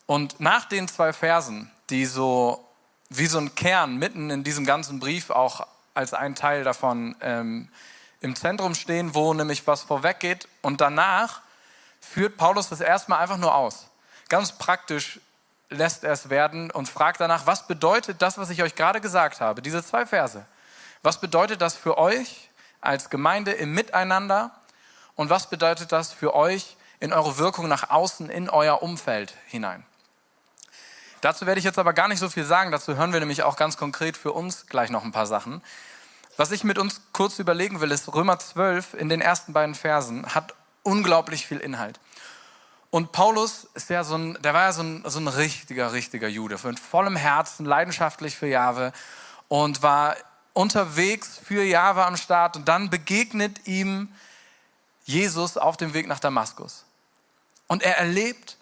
Und 0.10 0.40
nach 0.40 0.66
den 0.66 0.88
zwei 0.88 1.14
Versen, 1.14 1.70
die 1.92 2.08
so 2.08 2.68
wie 3.10 3.28
so 3.28 3.38
ein 3.38 3.54
Kern 3.54 3.98
mitten 3.98 4.32
in 4.32 4.44
diesem 4.44 4.66
ganzen 4.66 5.00
Brief 5.00 5.30
auch 5.30 5.68
als 5.94 6.16
ein 6.16 6.34
Teil 6.34 6.64
davon 6.64 7.16
ähm, 7.22 7.70
im 8.20 8.36
Zentrum 8.36 8.74
stehen, 8.74 9.14
wo 9.14 9.36
nämlich 9.36 9.68
was 9.68 9.84
vorweggeht. 9.84 10.48
Und 10.64 10.82
danach 10.82 11.42
führt 12.02 12.38
Paulus 12.38 12.70
das 12.70 12.82
erstmal 12.82 13.20
einfach 13.20 13.38
nur 13.38 13.54
aus. 13.54 13.86
Ganz 14.30 14.54
praktisch 14.54 15.20
lässt 15.70 16.04
er 16.04 16.14
es 16.14 16.32
werden 16.32 16.72
und 16.72 16.90
fragt 16.90 17.20
danach, 17.20 17.46
was 17.46 17.68
bedeutet 17.68 18.20
das, 18.24 18.40
was 18.40 18.50
ich 18.50 18.64
euch 18.64 18.74
gerade 18.74 19.02
gesagt 19.02 19.42
habe, 19.42 19.62
diese 19.62 19.86
zwei 19.86 20.08
Verse. 20.08 20.44
Was 21.04 21.22
bedeutet 21.22 21.62
das 21.62 21.76
für 21.76 22.00
euch 22.00 22.50
als 22.82 23.12
Gemeinde 23.12 23.52
im 23.52 23.76
Miteinander 23.76 24.50
und 25.14 25.30
was 25.30 25.52
bedeutet 25.52 25.92
das 25.92 26.12
für 26.12 26.34
euch 26.34 26.78
in 27.00 27.14
eure 27.14 27.38
Wirkung 27.38 27.68
nach 27.68 27.92
außen, 27.92 28.32
in 28.32 28.50
euer 28.50 28.82
Umfeld 28.82 29.36
hinein? 29.46 29.86
Dazu 31.22 31.46
werde 31.46 31.60
ich 31.60 31.66
jetzt 31.66 31.80
aber 31.80 31.94
gar 31.94 32.08
nicht 32.08 32.20
so 32.20 32.30
viel 32.30 32.46
sagen, 32.46 32.72
dazu 32.72 32.96
hören 32.96 33.14
wir 33.14 33.20
nämlich 33.20 33.44
auch 33.44 33.56
ganz 33.56 33.78
konkret 33.78 34.16
für 34.16 34.32
uns 34.32 34.68
gleich 34.68 34.90
noch 34.90 35.04
ein 35.04 35.12
paar 35.12 35.28
Sachen. 35.28 35.62
Was 36.38 36.52
ich 36.52 36.64
mit 36.64 36.78
uns 36.78 37.02
kurz 37.12 37.40
überlegen 37.40 37.82
will, 37.82 37.92
ist 37.92 38.14
Römer 38.14 38.40
12 38.40 38.94
in 38.94 39.10
den 39.10 39.20
ersten 39.20 39.52
beiden 39.52 39.76
Versen 39.76 40.26
hat 40.34 40.54
unglaublich 40.84 41.46
viel 41.46 41.58
Inhalt. 41.58 42.00
Und 42.92 43.12
Paulus 43.12 43.68
ist 43.76 43.90
ja 43.90 44.04
so 44.04 44.16
ein, 44.16 44.38
der 44.42 44.54
war 44.54 44.64
ja 44.64 44.72
so 44.72 44.82
ein, 44.82 45.04
so 45.06 45.20
ein 45.20 45.28
richtiger, 45.28 45.94
richtiger 45.94 46.28
Jude, 46.28 46.58
mit 46.64 46.80
vollem 46.80 47.16
Herzen, 47.16 47.66
leidenschaftlich 47.66 48.36
für 48.36 48.48
Jahwe 48.48 48.94
und 49.48 49.84
war 49.84 50.16
unterwegs 50.54 51.40
für 51.44 51.64
Jahwe 51.64 52.06
am 52.06 52.18
Start 52.18 52.56
und 52.56 52.68
dann 52.68 52.90
begegnet 52.90 53.68
ihm 53.68 54.10
Jesus 55.04 55.58
auf 55.58 55.78
dem 55.78 55.94
Weg 55.94 56.08
nach 56.08 56.20
Damaskus. 56.20 56.86
Und 57.68 57.84
er 57.84 57.98
erlebt 57.98 58.58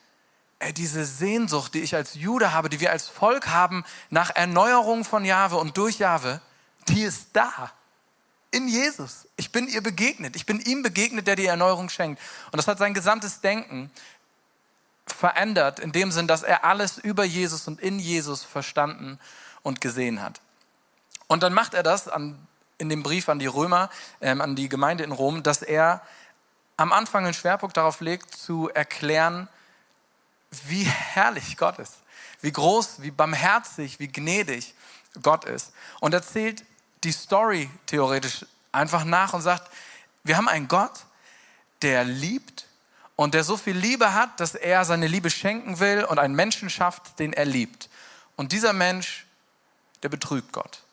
ey, 0.59 0.73
diese 0.73 1.05
Sehnsucht, 1.05 1.73
die 1.73 1.81
ich 1.81 1.95
als 1.95 2.15
Jude 2.15 2.53
habe, 2.53 2.69
die 2.69 2.79
wir 2.79 2.91
als 2.91 3.07
Volk 3.07 3.47
haben 3.47 3.83
nach 4.09 4.35
Erneuerung 4.35 5.03
von 5.03 5.25
Jahwe 5.25 5.57
und 5.57 5.77
durch 5.77 5.99
Jahwe, 5.99 6.41
die 6.87 7.03
ist 7.03 7.29
da. 7.33 7.71
In 8.49 8.69
Jesus. 8.69 9.27
Ich 9.35 9.51
bin 9.51 9.67
ihr 9.67 9.81
begegnet. 9.81 10.35
Ich 10.35 10.45
bin 10.45 10.59
ihm 10.61 10.81
begegnet, 10.81 11.27
der 11.27 11.35
die 11.35 11.45
Erneuerung 11.45 11.89
schenkt. 11.89 12.21
Und 12.51 12.57
das 12.57 12.67
hat 12.67 12.77
sein 12.77 12.93
gesamtes 12.93 13.41
Denken 13.41 13.91
verändert, 15.05 15.79
in 15.79 15.91
dem 15.91 16.11
Sinn, 16.11 16.27
dass 16.27 16.43
er 16.43 16.63
alles 16.63 16.97
über 16.97 17.23
Jesus 17.23 17.67
und 17.67 17.81
in 17.81 17.99
Jesus 17.99 18.43
verstanden 18.43 19.19
und 19.63 19.81
gesehen 19.81 20.21
hat. 20.21 20.41
Und 21.27 21.43
dann 21.43 21.53
macht 21.53 21.73
er 21.73 21.83
das 21.83 22.07
an, 22.07 22.47
in 22.77 22.89
dem 22.89 23.03
Brief 23.03 23.27
an 23.27 23.39
die 23.39 23.47
Römer, 23.47 23.89
ähm, 24.21 24.41
an 24.41 24.55
die 24.55 24.69
Gemeinde 24.69 25.03
in 25.03 25.11
Rom, 25.11 25.43
dass 25.43 25.61
er 25.61 26.01
am 26.77 26.93
Anfang 26.93 27.25
den 27.25 27.33
Schwerpunkt 27.33 27.75
darauf 27.75 27.99
legt, 28.01 28.33
zu 28.33 28.69
erklären, 28.69 29.49
wie 30.65 30.83
herrlich 30.83 31.57
Gott 31.57 31.79
ist, 31.79 31.97
wie 32.41 32.51
groß, 32.51 33.01
wie 33.01 33.11
barmherzig, 33.11 33.99
wie 33.99 34.07
gnädig 34.07 34.73
Gott 35.21 35.45
ist. 35.45 35.73
Und 35.99 36.13
erzählt 36.13 36.63
die 37.03 37.11
Story 37.11 37.69
theoretisch 37.85 38.45
einfach 38.71 39.03
nach 39.03 39.33
und 39.33 39.41
sagt, 39.41 39.71
wir 40.23 40.37
haben 40.37 40.47
einen 40.47 40.67
Gott, 40.67 41.05
der 41.81 42.03
liebt 42.03 42.65
und 43.15 43.33
der 43.33 43.43
so 43.43 43.57
viel 43.57 43.75
Liebe 43.75 44.13
hat, 44.13 44.39
dass 44.39 44.55
er 44.55 44.85
seine 44.85 45.07
Liebe 45.07 45.29
schenken 45.29 45.79
will 45.79 46.03
und 46.03 46.19
einen 46.19 46.35
Menschen 46.35 46.69
schafft, 46.69 47.19
den 47.19 47.33
er 47.33 47.45
liebt. 47.45 47.89
Und 48.35 48.51
dieser 48.51 48.73
Mensch, 48.73 49.25
der 50.03 50.09
betrügt 50.09 50.51
Gott. 50.53 50.83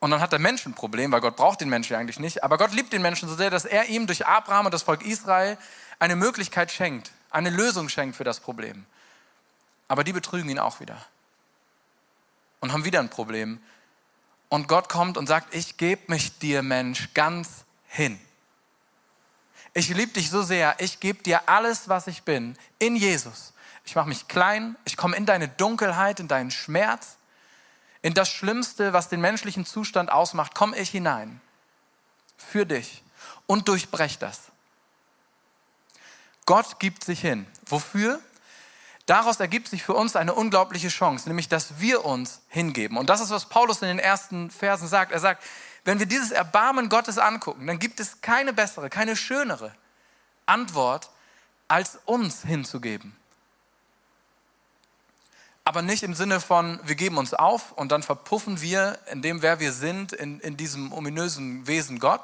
Und 0.00 0.10
dann 0.10 0.20
hat 0.20 0.32
der 0.32 0.38
Mensch 0.38 0.64
ein 0.64 0.74
Problem, 0.74 1.10
weil 1.10 1.20
Gott 1.20 1.36
braucht 1.36 1.60
den 1.60 1.68
Menschen 1.68 1.96
eigentlich 1.96 2.20
nicht. 2.20 2.44
Aber 2.44 2.56
Gott 2.56 2.72
liebt 2.72 2.92
den 2.92 3.02
Menschen 3.02 3.28
so 3.28 3.34
sehr, 3.34 3.50
dass 3.50 3.64
er 3.64 3.86
ihm 3.86 4.06
durch 4.06 4.26
Abraham 4.26 4.66
und 4.66 4.72
das 4.72 4.82
Volk 4.82 5.04
Israel 5.04 5.58
eine 5.98 6.14
Möglichkeit 6.14 6.70
schenkt, 6.70 7.10
eine 7.30 7.50
Lösung 7.50 7.88
schenkt 7.88 8.16
für 8.16 8.24
das 8.24 8.40
Problem. 8.40 8.86
Aber 9.88 10.04
die 10.04 10.12
betrügen 10.12 10.48
ihn 10.50 10.58
auch 10.58 10.80
wieder. 10.80 11.04
Und 12.60 12.72
haben 12.72 12.84
wieder 12.84 13.00
ein 13.00 13.10
Problem. 13.10 13.60
Und 14.48 14.68
Gott 14.68 14.88
kommt 14.88 15.16
und 15.16 15.26
sagt, 15.26 15.54
ich 15.54 15.76
gebe 15.76 16.02
mich 16.08 16.38
dir, 16.38 16.62
Mensch, 16.62 17.12
ganz 17.14 17.64
hin. 17.86 18.18
Ich 19.74 19.88
liebe 19.88 20.12
dich 20.12 20.30
so 20.30 20.42
sehr, 20.42 20.76
ich 20.78 21.00
gebe 21.00 21.22
dir 21.22 21.48
alles, 21.48 21.88
was 21.88 22.06
ich 22.06 22.22
bin, 22.22 22.56
in 22.78 22.96
Jesus. 22.96 23.52
Ich 23.84 23.94
mache 23.94 24.08
mich 24.08 24.28
klein, 24.28 24.76
ich 24.84 24.96
komme 24.96 25.16
in 25.16 25.26
deine 25.26 25.48
Dunkelheit, 25.48 26.20
in 26.20 26.28
deinen 26.28 26.50
Schmerz, 26.50 27.16
in 28.02 28.14
das 28.14 28.28
Schlimmste, 28.28 28.92
was 28.92 29.08
den 29.08 29.20
menschlichen 29.20 29.66
Zustand 29.66 30.10
ausmacht, 30.10 30.54
komme 30.54 30.76
ich 30.76 30.90
hinein. 30.90 31.40
Für 32.36 32.64
dich. 32.64 33.02
Und 33.46 33.68
durchbrech 33.68 34.18
das. 34.18 34.40
Gott 36.48 36.80
gibt 36.80 37.04
sich 37.04 37.20
hin. 37.20 37.46
Wofür? 37.66 38.20
Daraus 39.04 39.38
ergibt 39.38 39.68
sich 39.68 39.82
für 39.82 39.92
uns 39.92 40.16
eine 40.16 40.32
unglaubliche 40.32 40.88
Chance, 40.88 41.28
nämlich 41.28 41.50
dass 41.50 41.78
wir 41.78 42.06
uns 42.06 42.40
hingeben. 42.48 42.96
Und 42.96 43.10
das 43.10 43.20
ist, 43.20 43.28
was 43.28 43.50
Paulus 43.50 43.82
in 43.82 43.88
den 43.88 43.98
ersten 43.98 44.50
Versen 44.50 44.88
sagt. 44.88 45.12
Er 45.12 45.20
sagt, 45.20 45.44
wenn 45.84 45.98
wir 45.98 46.06
dieses 46.06 46.30
Erbarmen 46.30 46.88
Gottes 46.88 47.18
angucken, 47.18 47.66
dann 47.66 47.78
gibt 47.78 48.00
es 48.00 48.22
keine 48.22 48.54
bessere, 48.54 48.88
keine 48.88 49.14
schönere 49.14 49.74
Antwort, 50.46 51.10
als 51.68 51.98
uns 52.06 52.40
hinzugeben. 52.44 53.14
Aber 55.64 55.82
nicht 55.82 56.02
im 56.02 56.14
Sinne 56.14 56.40
von, 56.40 56.80
wir 56.82 56.94
geben 56.94 57.18
uns 57.18 57.34
auf 57.34 57.72
und 57.72 57.92
dann 57.92 58.02
verpuffen 58.02 58.62
wir 58.62 58.98
in 59.12 59.20
dem, 59.20 59.42
wer 59.42 59.60
wir 59.60 59.74
sind, 59.74 60.14
in, 60.14 60.40
in 60.40 60.56
diesem 60.56 60.94
ominösen 60.94 61.66
Wesen 61.66 61.98
Gott. 61.98 62.22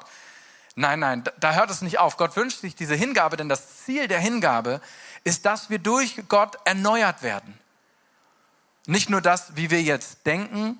Nein, 0.75 0.99
nein, 0.99 1.23
da 1.39 1.53
hört 1.53 1.69
es 1.71 1.81
nicht 1.81 1.99
auf. 1.99 2.17
Gott 2.17 2.35
wünscht 2.35 2.59
sich 2.59 2.75
diese 2.75 2.95
Hingabe, 2.95 3.37
denn 3.37 3.47
das 3.47 3.83
Ziel 3.85 4.07
der 4.07 4.19
Hingabe 4.19 4.81
ist, 5.23 5.45
dass 5.45 5.69
wir 5.69 5.79
durch 5.79 6.21
Gott 6.27 6.57
erneuert 6.65 7.23
werden. 7.23 7.57
Nicht 8.85 9.09
nur 9.09 9.21
das, 9.21 9.55
wie 9.55 9.71
wir 9.71 9.81
jetzt 9.81 10.25
denken 10.25 10.79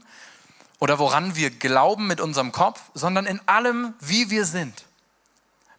oder 0.80 1.00
woran 1.00 1.36
wir 1.36 1.50
glauben 1.50 2.08
mit 2.08 2.20
unserem 2.20 2.52
Kopf, 2.52 2.82
sondern 2.94 3.26
in 3.26 3.40
allem, 3.48 3.94
wie 4.00 4.30
wir 4.30 4.46
sind. 4.46 4.86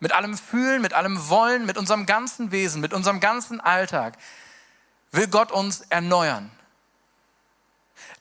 Mit 0.00 0.12
allem 0.12 0.36
Fühlen, 0.36 0.82
mit 0.82 0.94
allem 0.94 1.28
Wollen, 1.28 1.66
mit 1.66 1.76
unserem 1.76 2.06
ganzen 2.06 2.50
Wesen, 2.50 2.80
mit 2.80 2.92
unserem 2.92 3.20
ganzen 3.20 3.60
Alltag 3.60 4.16
will 5.12 5.28
Gott 5.28 5.52
uns 5.52 5.82
erneuern. 5.88 6.50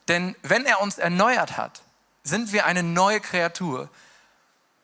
Denn 0.07 0.35
wenn 0.43 0.65
er 0.65 0.81
uns 0.81 0.97
erneuert 0.97 1.57
hat, 1.57 1.81
sind 2.23 2.53
wir 2.53 2.65
eine 2.65 2.83
neue 2.83 3.19
Kreatur. 3.19 3.89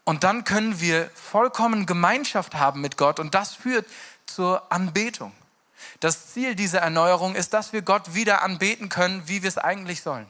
Und 0.04 0.24
dann 0.24 0.44
können 0.44 0.80
wir 0.80 1.10
vollkommen 1.14 1.86
Gemeinschaft 1.86 2.56
haben 2.56 2.82
mit 2.82 2.98
Gott 2.98 3.20
und 3.20 3.36
das 3.36 3.54
führt 3.54 3.86
zur 4.26 4.72
Anbetung. 4.72 5.34
Das 6.00 6.34
Ziel 6.34 6.56
dieser 6.56 6.80
Erneuerung 6.80 7.36
ist, 7.36 7.54
dass 7.54 7.74
wir 7.74 7.82
Gott 7.82 8.14
wieder 8.14 8.42
anbeten 8.42 8.90
können, 8.90 9.28
wie 9.28 9.44
wir 9.44 9.48
es 9.48 9.58
eigentlich 9.58 10.02
sollen. 10.02 10.28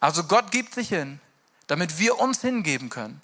Also 0.00 0.24
Gott 0.24 0.50
gibt 0.50 0.74
sich 0.74 0.88
hin, 0.88 1.20
damit 1.66 1.98
wir 1.98 2.18
uns 2.20 2.40
hingeben 2.40 2.90
können. 2.90 3.22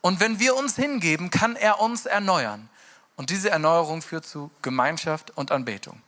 Und 0.00 0.20
wenn 0.20 0.38
wir 0.38 0.56
uns 0.56 0.76
hingeben, 0.76 1.30
kann 1.30 1.56
er 1.56 1.80
uns 1.80 2.06
erneuern. 2.06 2.68
Und 3.16 3.30
diese 3.30 3.50
Erneuerung 3.50 4.02
führt 4.02 4.26
zu 4.26 4.50
Gemeinschaft 4.62 5.30
und 5.36 5.52
Anbetung. 5.52 6.00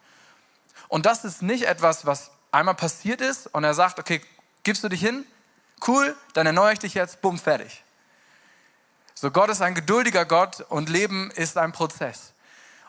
Und 0.88 1.06
das 1.06 1.24
ist 1.24 1.42
nicht 1.42 1.64
etwas, 1.64 2.06
was 2.06 2.30
einmal 2.50 2.74
passiert 2.74 3.20
ist 3.20 3.46
und 3.48 3.64
er 3.64 3.74
sagt, 3.74 3.98
okay, 3.98 4.20
gibst 4.62 4.84
du 4.84 4.88
dich 4.88 5.00
hin? 5.00 5.26
Cool, 5.86 6.16
dann 6.32 6.46
erneuere 6.46 6.72
ich 6.72 6.78
dich 6.78 6.94
jetzt, 6.94 7.20
bumm, 7.20 7.38
fertig. 7.38 7.83
So, 9.14 9.30
Gott 9.30 9.48
ist 9.48 9.62
ein 9.62 9.74
geduldiger 9.74 10.24
Gott 10.24 10.60
und 10.68 10.88
Leben 10.88 11.30
ist 11.30 11.56
ein 11.56 11.72
Prozess. 11.72 12.34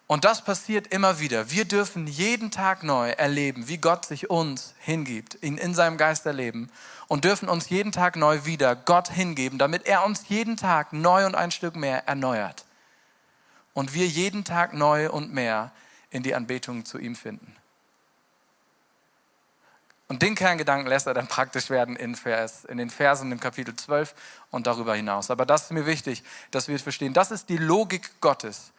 Und 0.08 0.24
das 0.24 0.44
passiert 0.44 0.88
immer 0.88 1.20
wieder. 1.20 1.50
Wir 1.50 1.66
dürfen 1.66 2.06
jeden 2.06 2.52
Tag 2.52 2.84
neu 2.84 3.10
erleben, 3.10 3.68
wie 3.68 3.78
Gott 3.78 4.06
sich 4.06 4.30
uns 4.30 4.76
hingibt, 4.80 5.38
ihn 5.42 5.58
in 5.58 5.74
seinem 5.74 5.98
Geist 5.98 6.26
erleben 6.26 6.70
und 7.08 7.26
dürfen 7.26 7.50
uns 7.50 7.70
jeden 7.70 7.92
Tag 7.92 8.16
neu 8.16 8.46
wieder 8.46 8.76
Gott 8.76 9.10
hingeben, 9.10 9.58
damit 9.58 9.88
er 9.88 10.06
uns 10.06 10.28
jeden 10.30 10.58
Tag 10.58 10.94
neu 10.94 11.26
und 11.26 11.36
ein 11.36 11.52
Stück 11.52 11.76
mehr 11.76 12.08
erneuert. 12.08 12.66
Und 13.74 13.94
wir 13.94 14.08
jeden 14.08 14.46
Tag 14.46 14.74
neu 14.74 15.10
und 15.10 15.34
mehr 15.34 15.72
in 16.12 16.22
die 16.22 16.36
Anbetung 16.36 16.86
zu 16.86 17.00
ihm 17.00 17.16
finden. 17.16 17.56
Und 20.08 20.22
den 20.22 20.36
Kerngedanken 20.36 20.88
lässt 20.88 21.08
er 21.08 21.16
dann 21.16 21.28
praktisch 21.28 21.70
werden 21.70 21.96
in, 21.96 22.16
Vers, 22.16 22.66
in 22.66 22.78
den 22.78 22.92
Versen 22.92 23.32
im 23.32 23.40
Kapitel 23.40 23.76
12 23.76 24.14
und 24.52 24.68
darüber 24.68 24.96
hinaus. 24.96 25.32
Aber 25.32 25.46
das 25.46 25.64
ist 25.64 25.72
mir 25.72 25.86
wichtig, 25.88 26.24
dass 26.52 26.68
wir 26.68 26.76
es 26.76 26.84
verstehen. 26.84 27.14
Das 27.14 27.32
ist 27.32 27.50
die 27.50 27.58
Logik 27.58 28.22
Gottes 28.22 28.72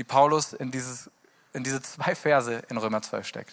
die 0.00 0.04
Paulus 0.04 0.52
in, 0.52 0.70
dieses, 0.70 1.10
in 1.52 1.64
diese 1.64 1.82
zwei 1.82 2.14
Verse 2.14 2.62
in 2.68 2.76
Römer 2.76 3.02
12 3.02 3.26
steckt. 3.26 3.52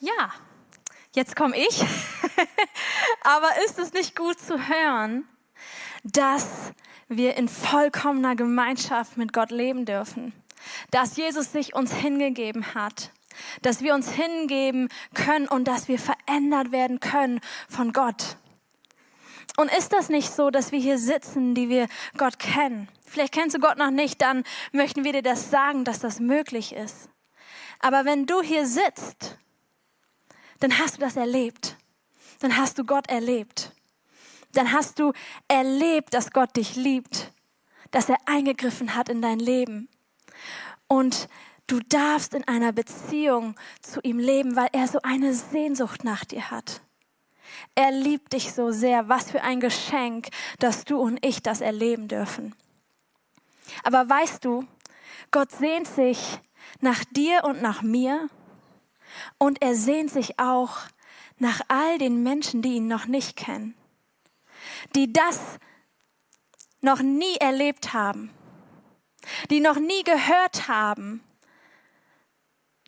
Ja, 0.00 0.32
jetzt 1.14 1.34
komme 1.34 1.56
ich. 1.56 1.84
Aber 3.22 3.48
ist 3.64 3.78
es 3.78 3.92
nicht 3.92 4.14
gut 4.14 4.38
zu 4.38 4.68
hören, 4.68 5.24
dass 6.04 6.72
wir 7.08 7.36
in 7.36 7.48
vollkommener 7.48 8.36
Gemeinschaft 8.36 9.16
mit 9.16 9.32
Gott 9.32 9.50
leben 9.50 9.86
dürfen? 9.86 10.32
Dass 10.90 11.16
Jesus 11.16 11.52
sich 11.52 11.74
uns 11.74 11.92
hingegeben 11.92 12.74
hat, 12.74 13.12
dass 13.62 13.82
wir 13.82 13.94
uns 13.94 14.10
hingeben 14.10 14.88
können 15.14 15.48
und 15.48 15.66
dass 15.66 15.88
wir 15.88 15.98
verändert 15.98 16.72
werden 16.72 17.00
können 17.00 17.40
von 17.68 17.92
Gott. 17.92 18.36
Und 19.56 19.72
ist 19.72 19.92
das 19.92 20.08
nicht 20.08 20.32
so, 20.32 20.50
dass 20.50 20.72
wir 20.72 20.80
hier 20.80 20.98
sitzen, 20.98 21.54
die 21.54 21.68
wir 21.68 21.88
Gott 22.16 22.38
kennen? 22.38 22.88
Vielleicht 23.06 23.32
kennst 23.32 23.56
du 23.56 23.60
Gott 23.60 23.78
noch 23.78 23.90
nicht, 23.90 24.20
dann 24.20 24.44
möchten 24.72 25.04
wir 25.04 25.12
dir 25.12 25.22
das 25.22 25.50
sagen, 25.50 25.84
dass 25.84 26.00
das 26.00 26.18
möglich 26.18 26.72
ist. 26.72 27.08
Aber 27.80 28.04
wenn 28.04 28.26
du 28.26 28.42
hier 28.42 28.66
sitzt, 28.66 29.38
dann 30.60 30.78
hast 30.78 30.96
du 30.96 31.00
das 31.00 31.16
erlebt. 31.16 31.76
Dann 32.40 32.56
hast 32.56 32.78
du 32.78 32.84
Gott 32.84 33.08
erlebt. 33.08 33.72
dann 34.52 34.72
hast 34.72 34.98
du 34.98 35.12
erlebt, 35.48 36.14
dass 36.14 36.30
Gott 36.30 36.56
dich 36.56 36.76
liebt, 36.76 37.32
dass 37.90 38.08
er 38.08 38.18
eingegriffen 38.26 38.94
hat 38.94 39.08
in 39.08 39.20
dein 39.20 39.38
Leben. 39.38 39.88
Und 40.94 41.28
du 41.66 41.80
darfst 41.80 42.34
in 42.34 42.46
einer 42.46 42.70
Beziehung 42.70 43.56
zu 43.82 43.98
ihm 44.02 44.20
leben, 44.20 44.54
weil 44.54 44.68
er 44.72 44.86
so 44.86 45.00
eine 45.02 45.34
Sehnsucht 45.34 46.04
nach 46.04 46.24
dir 46.24 46.52
hat. 46.52 46.82
Er 47.74 47.90
liebt 47.90 48.32
dich 48.32 48.52
so 48.52 48.70
sehr. 48.70 49.08
Was 49.08 49.32
für 49.32 49.42
ein 49.42 49.58
Geschenk, 49.58 50.28
dass 50.60 50.84
du 50.84 51.00
und 51.00 51.26
ich 51.26 51.42
das 51.42 51.60
erleben 51.60 52.06
dürfen. 52.06 52.54
Aber 53.82 54.08
weißt 54.08 54.44
du, 54.44 54.68
Gott 55.32 55.50
sehnt 55.50 55.88
sich 55.88 56.38
nach 56.80 57.02
dir 57.06 57.42
und 57.42 57.60
nach 57.60 57.82
mir 57.82 58.28
und 59.38 59.62
er 59.62 59.74
sehnt 59.74 60.12
sich 60.12 60.38
auch 60.38 60.78
nach 61.38 61.60
all 61.66 61.98
den 61.98 62.22
Menschen, 62.22 62.62
die 62.62 62.76
ihn 62.76 62.86
noch 62.86 63.06
nicht 63.06 63.34
kennen, 63.34 63.74
die 64.94 65.12
das 65.12 65.58
noch 66.82 67.00
nie 67.02 67.34
erlebt 67.40 67.92
haben, 67.94 68.30
die 69.50 69.60
noch 69.60 69.78
nie 69.78 70.02
gehört 70.02 70.68
haben, 70.68 71.22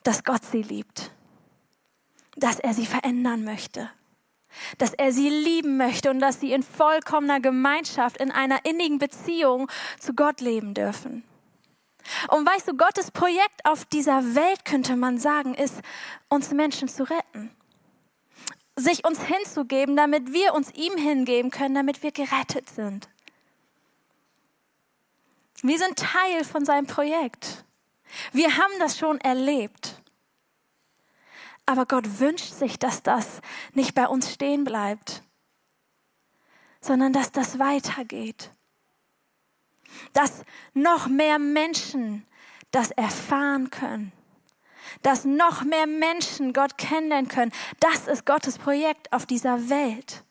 dass 0.03 0.23
Gott 0.23 0.45
sie 0.45 0.61
liebt, 0.61 1.11
dass 2.35 2.59
er 2.59 2.73
sie 2.73 2.85
verändern 2.85 3.43
möchte, 3.43 3.89
dass 4.77 4.93
er 4.93 5.11
sie 5.11 5.29
lieben 5.29 5.77
möchte 5.77 6.09
und 6.09 6.19
dass 6.19 6.39
sie 6.39 6.53
in 6.53 6.63
vollkommener 6.63 7.39
Gemeinschaft, 7.39 8.17
in 8.17 8.31
einer 8.31 8.65
innigen 8.65 8.99
Beziehung 8.99 9.69
zu 9.99 10.13
Gott 10.13 10.41
leben 10.41 10.73
dürfen. 10.73 11.23
Und 12.29 12.45
weißt 12.45 12.69
du, 12.69 12.77
Gottes 12.77 13.11
Projekt 13.11 13.65
auf 13.65 13.85
dieser 13.85 14.35
Welt, 14.35 14.65
könnte 14.65 14.95
man 14.95 15.17
sagen, 15.17 15.53
ist, 15.53 15.81
uns 16.29 16.51
Menschen 16.51 16.87
zu 16.87 17.03
retten. 17.03 17.51
Sich 18.75 19.05
uns 19.05 19.23
hinzugeben, 19.23 19.95
damit 19.95 20.31
wir 20.31 20.53
uns 20.53 20.71
ihm 20.73 20.95
hingeben 20.95 21.51
können, 21.51 21.75
damit 21.75 22.03
wir 22.03 22.11
gerettet 22.11 22.69
sind. 22.69 23.09
Wir 25.61 25.77
sind 25.77 25.97
Teil 25.97 26.43
von 26.43 26.65
seinem 26.65 26.87
Projekt. 26.87 27.65
Wir 28.31 28.57
haben 28.57 28.73
das 28.79 28.97
schon 28.97 29.19
erlebt. 29.21 30.01
Aber 31.65 31.85
Gott 31.85 32.19
wünscht 32.19 32.53
sich, 32.53 32.79
dass 32.79 33.03
das 33.03 33.41
nicht 33.73 33.93
bei 33.93 34.07
uns 34.07 34.33
stehen 34.33 34.63
bleibt, 34.63 35.21
sondern 36.79 37.11
dass 37.11 37.31
das 37.31 37.59
weitergeht 37.59 38.51
dass 40.13 40.43
noch 40.73 41.07
mehr 41.07 41.39
Menschen 41.39 42.25
das 42.71 42.91
erfahren 42.91 43.69
können, 43.69 44.11
dass 45.01 45.25
noch 45.25 45.63
mehr 45.63 45.87
Menschen 45.87 46.53
Gott 46.53 46.77
kennenlernen 46.77 47.27
können. 47.27 47.51
Das 47.79 48.07
ist 48.07 48.25
Gottes 48.25 48.57
Projekt 48.57 49.11
auf 49.13 49.25
dieser 49.25 49.69
Welt. 49.69 50.23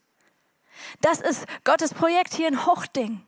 Das 1.00 1.20
ist 1.20 1.46
Gottes 1.64 1.94
Projekt 1.94 2.34
hier 2.34 2.48
in 2.48 2.66
Hochding. 2.66 3.22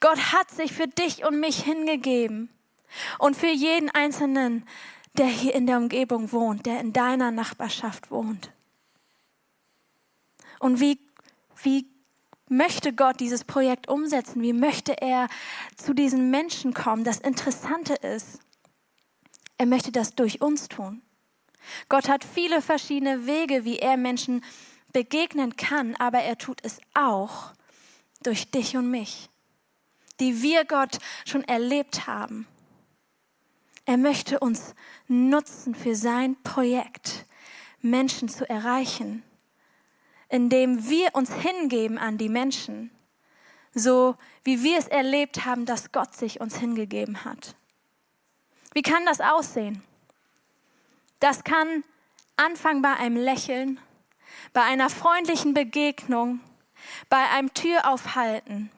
Gott 0.00 0.32
hat 0.32 0.50
sich 0.50 0.72
für 0.72 0.88
dich 0.88 1.24
und 1.24 1.40
mich 1.40 1.62
hingegeben 1.62 2.48
und 3.18 3.36
für 3.36 3.48
jeden 3.48 3.90
Einzelnen, 3.90 4.66
der 5.14 5.26
hier 5.26 5.54
in 5.54 5.66
der 5.66 5.78
Umgebung 5.78 6.32
wohnt, 6.32 6.66
der 6.66 6.80
in 6.80 6.92
deiner 6.92 7.30
Nachbarschaft 7.30 8.10
wohnt. 8.10 8.50
Und 10.58 10.80
wie, 10.80 10.98
wie 11.62 11.86
möchte 12.48 12.92
Gott 12.92 13.20
dieses 13.20 13.44
Projekt 13.44 13.88
umsetzen? 13.88 14.42
Wie 14.42 14.52
möchte 14.52 15.00
er 15.00 15.28
zu 15.76 15.94
diesen 15.94 16.30
Menschen 16.30 16.74
kommen? 16.74 17.04
Das 17.04 17.18
Interessante 17.18 17.94
ist, 17.94 18.40
er 19.58 19.66
möchte 19.66 19.92
das 19.92 20.14
durch 20.14 20.40
uns 20.40 20.68
tun. 20.68 21.02
Gott 21.88 22.08
hat 22.08 22.24
viele 22.24 22.62
verschiedene 22.62 23.26
Wege, 23.26 23.64
wie 23.64 23.78
er 23.78 23.96
Menschen 23.96 24.44
begegnen 24.92 25.56
kann, 25.56 25.94
aber 25.96 26.20
er 26.20 26.38
tut 26.38 26.60
es 26.62 26.78
auch 26.94 27.52
durch 28.22 28.50
dich 28.50 28.76
und 28.76 28.90
mich, 28.90 29.28
die 30.20 30.42
wir 30.42 30.64
Gott 30.64 30.98
schon 31.24 31.44
erlebt 31.44 32.06
haben. 32.06 32.46
Er 33.84 33.96
möchte 33.96 34.40
uns 34.40 34.74
nutzen 35.06 35.74
für 35.74 35.94
sein 35.94 36.36
Projekt, 36.42 37.26
Menschen 37.80 38.28
zu 38.28 38.48
erreichen 38.48 39.22
indem 40.28 40.88
wir 40.88 41.14
uns 41.14 41.32
hingeben 41.32 41.98
an 41.98 42.18
die 42.18 42.28
Menschen, 42.28 42.90
so 43.74 44.16
wie 44.44 44.62
wir 44.62 44.78
es 44.78 44.88
erlebt 44.88 45.44
haben, 45.44 45.66
dass 45.66 45.92
Gott 45.92 46.14
sich 46.14 46.40
uns 46.40 46.58
hingegeben 46.58 47.24
hat. 47.24 47.54
Wie 48.72 48.82
kann 48.82 49.06
das 49.06 49.20
aussehen? 49.20 49.82
Das 51.20 51.44
kann 51.44 51.84
anfangen 52.36 52.82
bei 52.82 52.94
einem 52.94 53.16
Lächeln, 53.16 53.80
bei 54.52 54.62
einer 54.62 54.90
freundlichen 54.90 55.54
Begegnung, 55.54 56.40
bei 57.08 57.30
einem 57.30 57.54
Türaufhalten, 57.54 58.70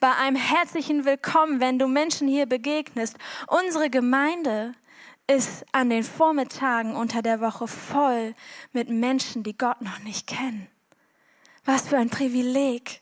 bei 0.00 0.12
einem 0.14 0.36
herzlichen 0.36 1.04
Willkommen, 1.04 1.60
wenn 1.60 1.78
du 1.78 1.86
Menschen 1.86 2.28
hier 2.28 2.46
begegnest. 2.46 3.16
Unsere 3.46 3.90
Gemeinde 3.90 4.74
ist 5.26 5.64
an 5.72 5.90
den 5.90 6.04
Vormittagen 6.04 6.94
unter 6.94 7.22
der 7.22 7.40
Woche 7.40 7.66
voll 7.66 8.34
mit 8.72 8.90
Menschen, 8.90 9.42
die 9.42 9.56
Gott 9.56 9.80
noch 9.80 9.98
nicht 10.00 10.26
kennen. 10.26 10.68
Was 11.64 11.88
für 11.88 11.96
ein 11.96 12.10
Privileg. 12.10 13.00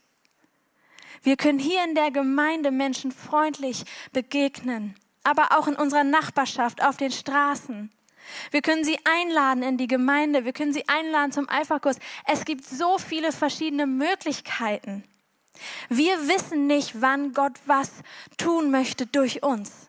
Wir 1.23 1.37
können 1.37 1.59
hier 1.59 1.85
in 1.85 1.95
der 1.95 2.11
Gemeinde 2.11 2.71
Menschen 2.71 3.13
freundlich 3.13 3.85
begegnen, 4.13 4.95
aber 5.23 5.59
auch 5.59 5.67
in 5.67 5.77
unserer 5.77 6.05
Nachbarschaft, 6.05 6.83
auf 6.83 6.97
den 6.97 7.11
Straßen. 7.11 7.91
Wir 8.51 8.63
können 8.63 8.85
sie 8.85 8.99
einladen 9.05 9.63
in 9.63 9.77
die 9.77 9.87
Gemeinde, 9.87 10.45
wir 10.45 10.53
können 10.53 10.73
sie 10.73 10.89
einladen 10.89 11.33
zum 11.33 11.49
Alpha-Kurs. 11.49 11.99
Es 12.27 12.45
gibt 12.45 12.65
so 12.65 12.99
viele 12.99 13.33
verschiedene 13.33 13.87
Möglichkeiten. 13.87 15.05
Wir 15.89 16.29
wissen 16.29 16.67
nicht, 16.67 17.01
wann 17.01 17.33
Gott 17.33 17.59
was 17.67 17.91
tun 18.37 18.71
möchte 18.71 19.07
durch 19.07 19.43
uns. 19.43 19.89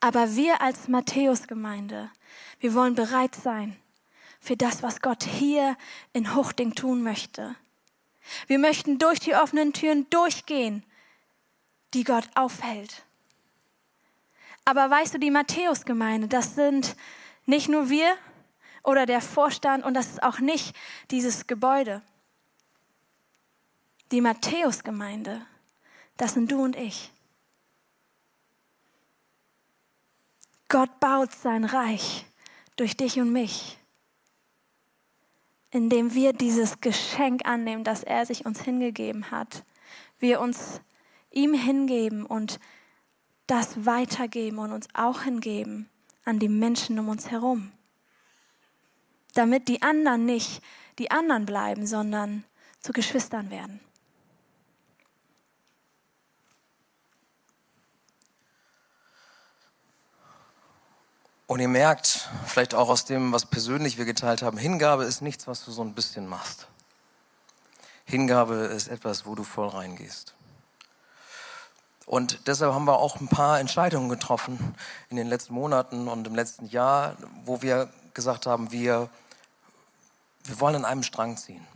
Aber 0.00 0.36
wir 0.36 0.60
als 0.60 0.88
Matthäus-Gemeinde, 0.88 2.10
wir 2.60 2.74
wollen 2.74 2.94
bereit 2.94 3.34
sein 3.34 3.76
für 4.40 4.56
das, 4.56 4.82
was 4.82 5.00
Gott 5.00 5.24
hier 5.24 5.76
in 6.12 6.34
Huchting 6.34 6.74
tun 6.74 7.02
möchte. 7.02 7.56
Wir 8.46 8.58
möchten 8.58 8.98
durch 8.98 9.20
die 9.20 9.34
offenen 9.34 9.72
Türen 9.72 10.08
durchgehen, 10.10 10.84
die 11.94 12.04
Gott 12.04 12.28
aufhält. 12.34 13.04
Aber 14.64 14.90
weißt 14.90 15.14
du, 15.14 15.18
die 15.18 15.30
Matthäus-Gemeinde, 15.30 16.28
das 16.28 16.54
sind 16.54 16.94
nicht 17.46 17.68
nur 17.68 17.88
wir 17.88 18.14
oder 18.82 19.06
der 19.06 19.22
Vorstand 19.22 19.84
und 19.84 19.94
das 19.94 20.08
ist 20.08 20.22
auch 20.22 20.40
nicht 20.40 20.76
dieses 21.10 21.46
Gebäude. 21.46 22.02
Die 24.10 24.20
Matthäus-Gemeinde, 24.20 25.44
das 26.16 26.34
sind 26.34 26.50
du 26.50 26.62
und 26.62 26.76
ich. 26.76 27.12
Gott 30.68 31.00
baut 31.00 31.32
sein 31.32 31.64
Reich 31.64 32.26
durch 32.76 32.96
dich 32.96 33.18
und 33.18 33.32
mich, 33.32 33.78
indem 35.70 36.14
wir 36.14 36.32
dieses 36.32 36.80
Geschenk 36.80 37.46
annehmen, 37.46 37.84
das 37.84 38.02
er 38.02 38.26
sich 38.26 38.46
uns 38.46 38.62
hingegeben 38.62 39.30
hat. 39.30 39.64
Wir 40.18 40.40
uns 40.40 40.80
ihm 41.30 41.54
hingeben 41.54 42.24
und 42.24 42.60
das 43.46 43.86
weitergeben 43.86 44.58
und 44.58 44.72
uns 44.72 44.88
auch 44.94 45.22
hingeben 45.22 45.88
an 46.24 46.38
die 46.38 46.48
Menschen 46.48 46.98
um 46.98 47.08
uns 47.08 47.30
herum. 47.30 47.72
Damit 49.34 49.68
die 49.68 49.82
anderen 49.82 50.26
nicht 50.26 50.62
die 50.98 51.10
anderen 51.10 51.46
bleiben, 51.46 51.86
sondern 51.86 52.44
zu 52.80 52.92
Geschwistern 52.92 53.50
werden. 53.50 53.80
Und 61.48 61.60
ihr 61.60 61.68
merkt, 61.68 62.28
vielleicht 62.44 62.74
auch 62.74 62.90
aus 62.90 63.06
dem, 63.06 63.32
was 63.32 63.46
persönlich 63.46 63.96
wir 63.96 64.04
geteilt 64.04 64.42
haben, 64.42 64.58
Hingabe 64.58 65.04
ist 65.04 65.22
nichts, 65.22 65.46
was 65.46 65.64
du 65.64 65.70
so 65.70 65.80
ein 65.80 65.94
bisschen 65.94 66.26
machst. 66.26 66.68
Hingabe 68.04 68.54
ist 68.54 68.88
etwas, 68.88 69.24
wo 69.24 69.34
du 69.34 69.44
voll 69.44 69.68
reingehst. 69.68 70.34
Und 72.04 72.46
deshalb 72.46 72.74
haben 72.74 72.84
wir 72.84 72.98
auch 72.98 73.18
ein 73.18 73.28
paar 73.28 73.60
Entscheidungen 73.60 74.10
getroffen 74.10 74.74
in 75.08 75.16
den 75.16 75.26
letzten 75.26 75.54
Monaten 75.54 76.06
und 76.06 76.26
im 76.26 76.34
letzten 76.34 76.66
Jahr, 76.66 77.16
wo 77.46 77.62
wir 77.62 77.88
gesagt 78.12 78.44
haben, 78.44 78.70
wir, 78.70 79.08
wir 80.44 80.60
wollen 80.60 80.76
an 80.76 80.84
einem 80.84 81.02
Strang 81.02 81.38
ziehen. 81.38 81.66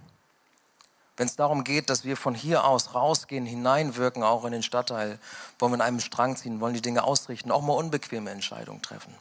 Wenn 1.16 1.28
es 1.28 1.36
darum 1.36 1.64
geht, 1.64 1.88
dass 1.88 2.04
wir 2.04 2.18
von 2.18 2.34
hier 2.34 2.64
aus 2.64 2.94
rausgehen, 2.94 3.46
hineinwirken, 3.46 4.22
auch 4.22 4.44
in 4.44 4.52
den 4.52 4.62
Stadtteil, 4.62 5.18
wollen 5.58 5.72
wir 5.72 5.76
an 5.76 5.80
einem 5.80 6.00
Strang 6.00 6.36
ziehen, 6.36 6.60
wollen 6.60 6.74
die 6.74 6.82
Dinge 6.82 7.04
ausrichten, 7.04 7.50
auch 7.50 7.62
mal 7.62 7.72
unbequeme 7.72 8.30
Entscheidungen 8.30 8.82
treffen. 8.82 9.14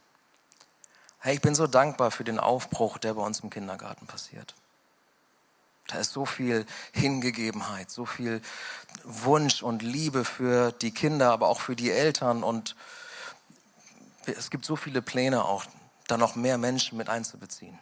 Hey, 1.23 1.35
ich 1.35 1.41
bin 1.41 1.53
so 1.53 1.67
dankbar 1.67 2.09
für 2.09 2.23
den 2.23 2.39
Aufbruch, 2.39 2.97
der 2.97 3.13
bei 3.13 3.21
uns 3.21 3.41
im 3.41 3.51
Kindergarten 3.51 4.07
passiert. 4.07 4.55
Da 5.87 5.99
ist 5.99 6.13
so 6.13 6.25
viel 6.25 6.65
Hingegebenheit, 6.93 7.91
so 7.91 8.07
viel 8.07 8.41
Wunsch 9.03 9.61
und 9.61 9.83
Liebe 9.83 10.25
für 10.25 10.71
die 10.71 10.89
Kinder, 10.89 11.31
aber 11.31 11.47
auch 11.49 11.61
für 11.61 11.75
die 11.75 11.91
Eltern. 11.91 12.41
Und 12.41 12.75
es 14.25 14.49
gibt 14.49 14.65
so 14.65 14.75
viele 14.75 15.03
Pläne 15.03 15.45
auch, 15.45 15.65
da 16.07 16.17
noch 16.17 16.35
mehr 16.35 16.57
Menschen 16.57 16.97
mit 16.97 17.07
einzubeziehen. 17.07 17.77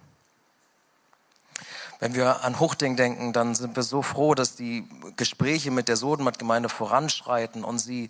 Wenn 2.00 2.16
wir 2.16 2.44
an 2.44 2.60
Huchting 2.60 2.98
denken, 2.98 3.32
dann 3.32 3.56
sind 3.56 3.74
wir 3.78 3.84
so 3.84 4.02
froh, 4.02 4.36
dass 4.36 4.58
die 4.58 4.86
Gespräche 5.16 5.72
mit 5.72 5.88
der 5.88 5.96
Sodenmatt-Gemeinde 5.96 6.68
voranschreiten 6.68 7.64
und 7.64 7.80
sie 7.80 8.10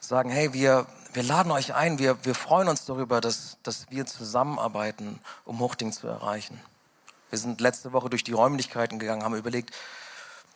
sagen, 0.00 0.30
hey, 0.30 0.52
wir, 0.52 0.86
wir 1.12 1.22
laden 1.22 1.50
euch 1.52 1.74
ein, 1.74 1.98
wir, 1.98 2.24
wir 2.24 2.34
freuen 2.34 2.68
uns 2.68 2.84
darüber, 2.84 3.20
dass, 3.20 3.58
dass 3.62 3.90
wir 3.90 4.06
zusammenarbeiten, 4.06 5.20
um 5.44 5.60
Huchting 5.60 5.92
zu 5.92 6.06
erreichen. 6.06 6.60
Wir 7.30 7.38
sind 7.38 7.60
letzte 7.60 7.92
Woche 7.92 8.10
durch 8.10 8.24
die 8.24 8.32
Räumlichkeiten 8.32 8.98
gegangen, 8.98 9.22
haben 9.22 9.34
überlegt, 9.34 9.74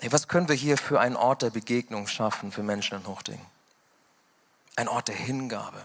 hey, 0.01 0.13
was 0.13 0.29
können 0.29 0.49
wir 0.49 0.57
hier 0.57 0.77
für 0.77 1.01
einen 1.01 1.17
Ort 1.17 1.43
der 1.43 1.51
Begegnung 1.51 2.07
schaffen 2.07 2.53
für 2.53 2.63
Menschen 2.63 2.99
in 2.99 3.07
Huchting? 3.07 3.41
Ein 4.77 4.89
Ort 4.89 5.09
der 5.09 5.15
Hingabe. 5.15 5.81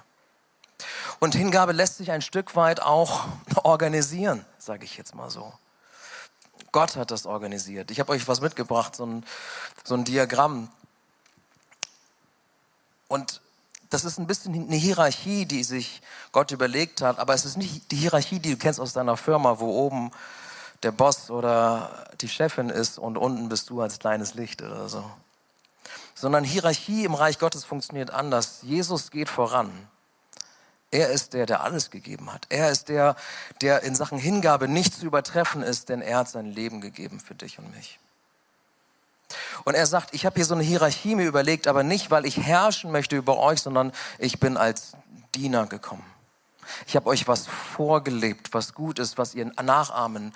Und 1.20 1.36
Hingabe 1.36 1.74
lässt 1.74 1.98
sich 1.98 2.12
ein 2.12 2.22
Stück 2.22 2.56
weit 2.56 2.82
auch 2.82 3.28
organisieren, 3.64 4.46
sage 4.58 4.86
ich 4.86 4.98
jetzt 4.98 5.16
mal 5.16 5.30
so. 5.30 5.54
Gott 6.72 6.96
hat 6.96 7.12
das 7.12 7.26
organisiert. 7.26 7.92
Ich 7.92 8.00
habe 8.00 8.12
euch 8.12 8.28
was 8.28 8.42
mitgebracht, 8.42 8.96
so 8.96 9.06
ein, 9.06 9.26
so 9.84 9.96
ein 9.96 10.06
Diagramm. 10.06 10.70
Und 13.08 13.42
das 13.90 14.06
ist 14.06 14.20
ein 14.20 14.28
bisschen 14.28 14.54
eine 14.54 14.76
Hierarchie, 14.76 15.46
die 15.46 15.64
sich 15.64 16.02
Gott 16.32 16.52
überlegt 16.52 17.02
hat, 17.02 17.20
aber 17.20 17.34
es 17.34 17.46
ist 17.46 17.58
nicht 17.58 17.92
die 17.92 17.96
Hierarchie, 17.96 18.40
die 18.40 18.52
du 18.52 18.58
kennst 18.58 18.80
aus 18.80 18.94
deiner 18.94 19.18
Firma, 19.18 19.60
wo 19.60 19.68
oben 19.86 20.12
der 20.84 20.92
Boss 20.92 21.30
oder 21.30 22.08
die 22.22 22.30
Chefin 22.30 22.70
ist 22.70 23.00
und 23.00 23.18
unten 23.18 23.50
bist 23.50 23.70
du 23.70 23.82
als 23.82 24.00
kleines 24.00 24.36
Licht 24.36 24.62
oder 24.62 24.88
so. 24.90 25.04
Sondern 26.14 26.44
Hierarchie 26.44 27.06
im 27.06 27.16
Reich 27.16 27.40
Gottes 27.40 27.66
funktioniert 27.66 28.12
anders. 28.12 28.60
Jesus 28.62 29.10
geht 29.10 29.30
voran. 29.30 29.72
Er 30.92 31.10
ist 31.10 31.34
der, 31.34 31.46
der 31.46 31.64
alles 31.64 31.92
gegeben 31.92 32.34
hat. 32.34 32.46
Er 32.50 32.72
ist 32.72 32.90
der, 32.90 33.16
der 33.62 33.84
in 33.84 33.96
Sachen 33.96 34.18
Hingabe 34.18 34.68
nicht 34.68 34.96
zu 34.96 35.06
übertreffen 35.06 35.62
ist, 35.62 35.90
denn 35.90 36.02
er 36.02 36.20
hat 36.20 36.30
sein 36.30 36.48
Leben 36.48 36.82
gegeben 36.82 37.20
für 37.20 37.36
dich 37.36 37.60
und 37.60 37.76
mich. 37.76 38.00
Und 39.64 39.76
er 39.76 39.86
sagt, 39.86 40.14
ich 40.14 40.26
habe 40.26 40.36
hier 40.36 40.46
so 40.46 40.56
eine 40.56 40.64
Hierarchie 40.64 41.16
mir 41.16 41.28
überlegt, 41.28 41.68
aber 41.68 41.84
nicht, 41.84 42.12
weil 42.12 42.26
ich 42.26 42.38
herrschen 42.38 42.92
möchte 42.92 43.16
über 43.16 43.38
euch, 43.38 43.62
sondern 43.62 43.92
ich 44.18 44.40
bin 44.40 44.58
als 44.58 44.94
Diener 45.36 45.68
gekommen. 45.68 46.06
Ich 46.88 46.96
habe 46.96 47.08
euch 47.08 47.28
was 47.28 47.48
vorgelebt, 47.48 48.54
was 48.54 48.74
gut 48.74 49.00
ist, 49.00 49.18
was 49.18 49.36
ihr 49.36 49.46
nachahmen 49.62 50.34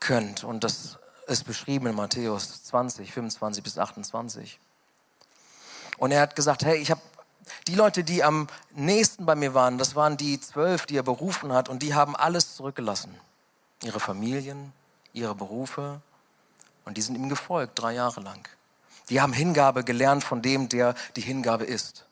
könnt. 0.00 0.44
Und 0.44 0.64
das 0.64 0.98
ist 1.26 1.44
beschrieben 1.44 1.86
in 1.86 1.94
Matthäus 1.94 2.64
20, 2.64 3.12
25 3.12 3.62
bis 3.62 3.78
28. 3.78 4.58
Und 5.98 6.12
er 6.12 6.20
hat 6.20 6.36
gesagt, 6.36 6.64
hey, 6.64 6.76
ich 6.76 6.90
habe 6.90 7.00
die 7.66 7.74
Leute, 7.74 8.04
die 8.04 8.24
am 8.24 8.46
nächsten 8.72 9.26
bei 9.26 9.34
mir 9.34 9.54
waren, 9.54 9.78
das 9.78 9.94
waren 9.94 10.16
die 10.16 10.40
zwölf, 10.40 10.86
die 10.86 10.96
er 10.96 11.02
berufen 11.02 11.52
hat, 11.52 11.68
und 11.68 11.82
die 11.82 11.94
haben 11.94 12.16
alles 12.16 12.56
zurückgelassen. 12.56 13.14
Ihre 13.82 14.00
Familien, 14.00 14.72
ihre 15.12 15.34
Berufe, 15.34 16.00
und 16.84 16.96
die 16.96 17.02
sind 17.02 17.16
ihm 17.16 17.28
gefolgt, 17.28 17.78
drei 17.78 17.94
Jahre 17.94 18.20
lang. 18.20 18.48
Die 19.08 19.20
haben 19.20 19.32
Hingabe 19.32 19.84
gelernt 19.84 20.24
von 20.24 20.42
dem, 20.42 20.68
der 20.68 20.94
die 21.16 21.20
Hingabe 21.20 21.64
ist. 21.64 22.06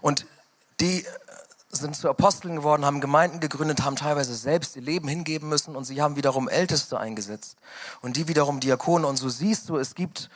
Und 0.00 0.26
die 0.80 1.06
sind 1.70 1.96
zu 1.96 2.08
Aposteln 2.08 2.56
geworden, 2.56 2.84
haben 2.84 3.00
Gemeinden 3.00 3.40
gegründet, 3.40 3.82
haben 3.82 3.96
teilweise 3.96 4.34
selbst 4.34 4.76
ihr 4.76 4.82
Leben 4.82 5.08
hingeben 5.08 5.48
müssen 5.48 5.74
und 5.74 5.84
sie 5.84 6.02
haben 6.02 6.16
wiederum 6.16 6.48
Älteste 6.48 6.98
eingesetzt 6.98 7.56
und 8.02 8.16
die 8.16 8.28
wiederum 8.28 8.60
Diakone. 8.60 9.06
Und 9.06 9.16
so 9.16 9.28
siehst 9.28 9.68
du, 9.68 9.78
es 9.78 9.94
gibt 9.94 10.28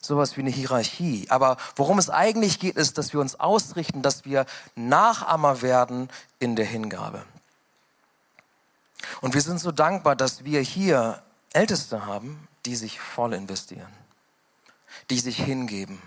sowas 0.00 0.36
wie 0.36 0.40
eine 0.40 0.50
Hierarchie. 0.50 1.26
Aber 1.28 1.56
worum 1.76 1.98
es 1.98 2.08
eigentlich 2.08 2.60
geht, 2.60 2.76
ist, 2.76 2.98
dass 2.98 3.12
wir 3.12 3.20
uns 3.20 3.38
ausrichten, 3.38 4.02
dass 4.02 4.24
wir 4.24 4.46
Nachahmer 4.76 5.62
werden 5.62 6.08
in 6.38 6.56
der 6.56 6.66
Hingabe. 6.66 7.24
Und 9.20 9.34
wir 9.34 9.40
sind 9.40 9.60
so 9.60 9.72
dankbar, 9.72 10.14
dass 10.14 10.44
wir 10.44 10.60
hier 10.60 11.22
Älteste 11.52 12.06
haben, 12.06 12.48
die 12.66 12.76
sich 12.76 13.00
voll 13.00 13.32
investieren, 13.32 13.92
die 15.10 15.18
sich 15.18 15.36
hingeben, 15.36 16.00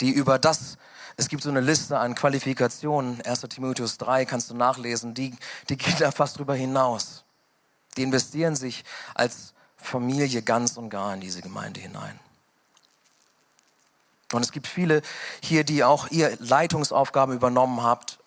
die 0.00 0.10
über 0.10 0.38
das, 0.38 0.78
es 1.16 1.28
gibt 1.28 1.42
so 1.42 1.50
eine 1.50 1.60
Liste 1.60 1.98
an 1.98 2.14
Qualifikationen, 2.14 3.20
1 3.22 3.40
Timotheus 3.42 3.98
3 3.98 4.24
kannst 4.24 4.50
du 4.50 4.54
nachlesen, 4.54 5.14
die, 5.14 5.36
die 5.68 5.76
geht 5.76 6.00
da 6.00 6.10
fast 6.10 6.38
drüber 6.38 6.54
hinaus. 6.54 7.24
Die 7.96 8.02
investieren 8.02 8.56
sich 8.56 8.84
als 9.14 9.54
Familie 9.76 10.42
ganz 10.42 10.76
und 10.76 10.90
gar 10.90 11.14
in 11.14 11.20
diese 11.20 11.42
Gemeinde 11.42 11.80
hinein. 11.80 12.18
Und 14.32 14.42
es 14.42 14.50
gibt 14.50 14.66
viele 14.66 15.02
hier, 15.40 15.62
die 15.62 15.84
auch 15.84 16.10
ihr 16.10 16.36
Leitungsaufgaben 16.40 17.34
übernommen 17.34 17.82
habt, 17.82 18.18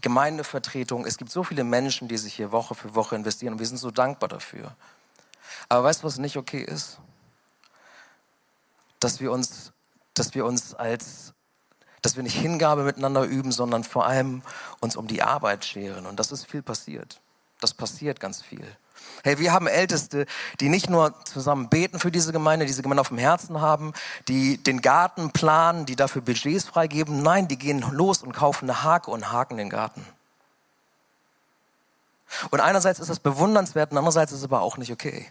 Gemeindevertretung. 0.00 1.04
Es 1.04 1.18
gibt 1.18 1.30
so 1.30 1.44
viele 1.44 1.64
Menschen, 1.64 2.08
die 2.08 2.16
sich 2.16 2.34
hier 2.34 2.52
Woche 2.52 2.74
für 2.74 2.94
Woche 2.94 3.16
investieren 3.16 3.54
und 3.54 3.58
wir 3.58 3.66
sind 3.66 3.78
so 3.78 3.90
dankbar 3.90 4.28
dafür. 4.28 4.74
Aber 5.68 5.84
weißt 5.84 6.02
du, 6.02 6.06
was 6.06 6.18
nicht 6.18 6.36
okay 6.36 6.62
ist? 6.62 6.98
Dass 9.00 9.20
wir 9.20 9.32
uns, 9.32 9.72
dass 10.14 10.34
wir 10.34 10.44
uns 10.44 10.74
als, 10.74 11.34
dass 12.02 12.16
wir 12.16 12.22
nicht 12.22 12.36
Hingabe 12.36 12.82
miteinander 12.82 13.24
üben, 13.24 13.52
sondern 13.52 13.84
vor 13.84 14.06
allem 14.06 14.42
uns 14.80 14.96
um 14.96 15.06
die 15.06 15.22
Arbeit 15.22 15.64
scheren. 15.64 16.06
Und 16.06 16.18
das 16.18 16.32
ist 16.32 16.46
viel 16.46 16.62
passiert. 16.62 17.20
Das 17.60 17.74
passiert 17.74 18.20
ganz 18.20 18.42
viel. 18.42 18.64
Hey, 19.22 19.38
wir 19.38 19.52
haben 19.52 19.66
Älteste, 19.66 20.26
die 20.60 20.68
nicht 20.68 20.88
nur 20.88 21.14
zusammen 21.24 21.68
beten 21.68 21.98
für 21.98 22.10
diese 22.10 22.32
Gemeinde, 22.32 22.66
diese 22.66 22.82
Gemeinde 22.82 23.00
auf 23.00 23.08
dem 23.08 23.18
Herzen 23.18 23.60
haben, 23.60 23.92
die 24.28 24.58
den 24.58 24.80
Garten 24.80 25.30
planen, 25.30 25.86
die 25.86 25.96
dafür 25.96 26.22
Budgets 26.22 26.64
freigeben. 26.64 27.22
Nein, 27.22 27.48
die 27.48 27.58
gehen 27.58 27.84
los 27.92 28.22
und 28.22 28.32
kaufen 28.32 28.68
eine 28.68 28.82
Hake 28.82 29.10
und 29.10 29.32
haken 29.32 29.56
den 29.56 29.70
Garten. 29.70 30.04
Und 32.50 32.60
einerseits 32.60 33.00
ist 33.00 33.10
das 33.10 33.20
bewundernswert 33.20 33.90
und 33.90 33.98
andererseits 33.98 34.32
ist 34.32 34.38
es 34.38 34.44
aber 34.44 34.60
auch 34.60 34.76
nicht 34.76 34.92
okay, 34.92 35.26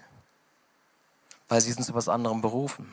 weil 1.47 1.62
sie 1.62 1.71
sind 1.71 1.83
zu 1.83 1.93
was 1.93 2.10
anderem 2.10 2.41
berufen. 2.41 2.91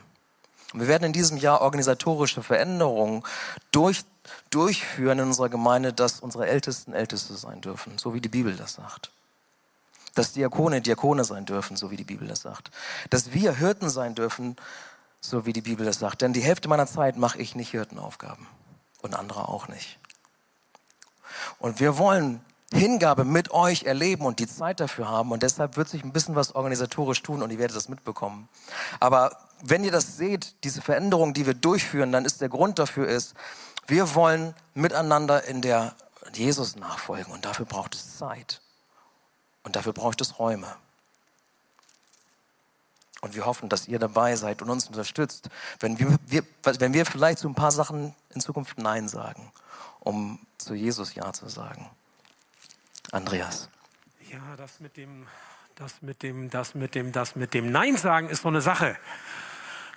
Und 0.73 0.81
wir 0.81 0.89
werden 0.89 1.05
in 1.05 1.13
diesem 1.13 1.37
Jahr 1.37 1.61
organisatorische 1.61 2.43
Veränderungen 2.43 3.23
durch, 3.71 4.05
durchführen 4.51 5.21
in 5.21 5.27
unserer 5.27 5.49
Gemeinde, 5.49 5.93
dass 5.93 6.21
unsere 6.21 6.47
Ältesten 6.47 6.93
Älteste 6.93 7.35
sein 7.35 7.61
dürfen, 7.61 7.97
so 7.99 8.15
wie 8.15 8.21
die 8.21 8.29
Bibel 8.29 8.57
das 8.57 8.75
sagt 8.75 9.11
dass 10.15 10.33
Diakone 10.33 10.81
Diakone 10.81 11.25
sein 11.25 11.45
dürfen, 11.45 11.77
so 11.77 11.91
wie 11.91 11.97
die 11.97 12.05
Bibel 12.05 12.27
das 12.29 12.41
sagt. 12.41 12.71
Dass 13.11 13.33
wir 13.33 13.57
Hirten 13.57 13.91
sein 13.91 14.15
dürfen, 14.15 14.57
so 15.21 15.47
wie 15.47 15.53
die 15.53 15.61
Bibel 15.61 15.85
das 15.85 15.99
sagt. 15.99 16.23
Denn 16.23 16.33
die 16.33 16.41
Hälfte 16.41 16.69
meiner 16.69 16.87
Zeit 16.87 17.17
mache 17.17 17.39
ich 17.39 17.55
nicht 17.55 17.71
Hirtenaufgaben 17.71 18.47
und 19.03 19.15
andere 19.15 19.49
auch 19.49 19.69
nicht. 19.69 19.99
Und 21.59 21.81
wir 21.81 21.99
wollen 21.99 22.45
Hingabe 22.75 23.25
mit 23.25 23.53
euch 23.53 23.85
erleben 23.85 24.27
und 24.27 24.39
die 24.39 24.47
Zeit 24.47 24.81
dafür 24.81 25.09
haben. 25.09 25.33
Und 25.33 25.43
deshalb 25.43 25.77
wird 25.77 25.89
sich 25.89 26.05
ein 26.05 26.13
bisschen 26.13 26.35
was 26.35 26.55
organisatorisch 26.55 27.23
tun 27.23 27.43
und 27.43 27.51
ihr 27.51 27.59
werdet 27.59 27.77
das 27.77 27.89
mitbekommen. 27.89 28.49
Aber 29.01 29.39
wenn 29.63 29.85
ihr 29.85 29.93
das 29.93 30.17
seht, 30.17 30.55
diese 30.65 30.83
Veränderung, 30.83 31.35
die 31.35 31.47
wir 31.47 31.55
durchführen, 31.55 32.13
dann 32.13 32.25
ist 32.25 32.41
der 32.41 32.49
Grund 32.49 32.79
dafür 32.79 33.09
ist, 33.09 33.35
wir 33.87 34.15
wollen 34.15 34.55
miteinander 34.75 35.45
in 35.45 35.63
der 35.63 35.95
Jesus 36.35 36.77
nachfolgen 36.77 37.33
und 37.33 37.45
dafür 37.45 37.67
braucht 37.67 37.95
es 37.95 38.19
Zeit. 38.19 38.61
Und 39.63 39.77
dafür 39.77 39.93
braucht 39.93 40.21
es 40.21 40.39
Räume. 40.39 40.67
Und 43.21 43.35
wir 43.35 43.47
hoffen, 43.47 43.71
dass 43.71 43.89
ihr 43.89 43.99
dabei 43.99 44.37
seid 44.37 44.61
und 44.61 44.69
uns 44.69 44.87
unterstützt, 44.87 45.49
wenn 45.81 45.99
wir, 45.99 46.19
wir, 46.27 46.45
wenn 46.79 46.93
wir 46.93 47.07
vielleicht 47.07 47.39
zu 47.39 47.49
ein 47.49 47.55
paar 47.55 47.73
Sachen 47.73 48.15
in 48.35 48.43
Zukunft 48.43 48.77
Nein 48.79 49.09
sagen, 49.09 49.51
um 50.01 50.39
zu 50.59 50.75
Jesus 50.75 51.15
Ja 51.15 51.33
zu 51.33 51.49
sagen. 51.49 51.89
Andreas. 53.13 53.69
Ja, 54.31 54.57
das 54.57 54.81
mit 54.81 54.97
dem, 54.97 55.27
das 55.77 56.03
mit 56.03 56.23
dem, 56.23 56.51
das 56.51 56.75
mit 56.75 56.95
dem, 56.95 57.13
das 57.13 57.37
mit 57.37 57.55
dem 57.55 57.71
Nein 57.71 57.97
sagen 57.97 58.29
ist 58.29 58.43
so 58.43 58.49
eine 58.49 58.61
Sache 58.61 58.97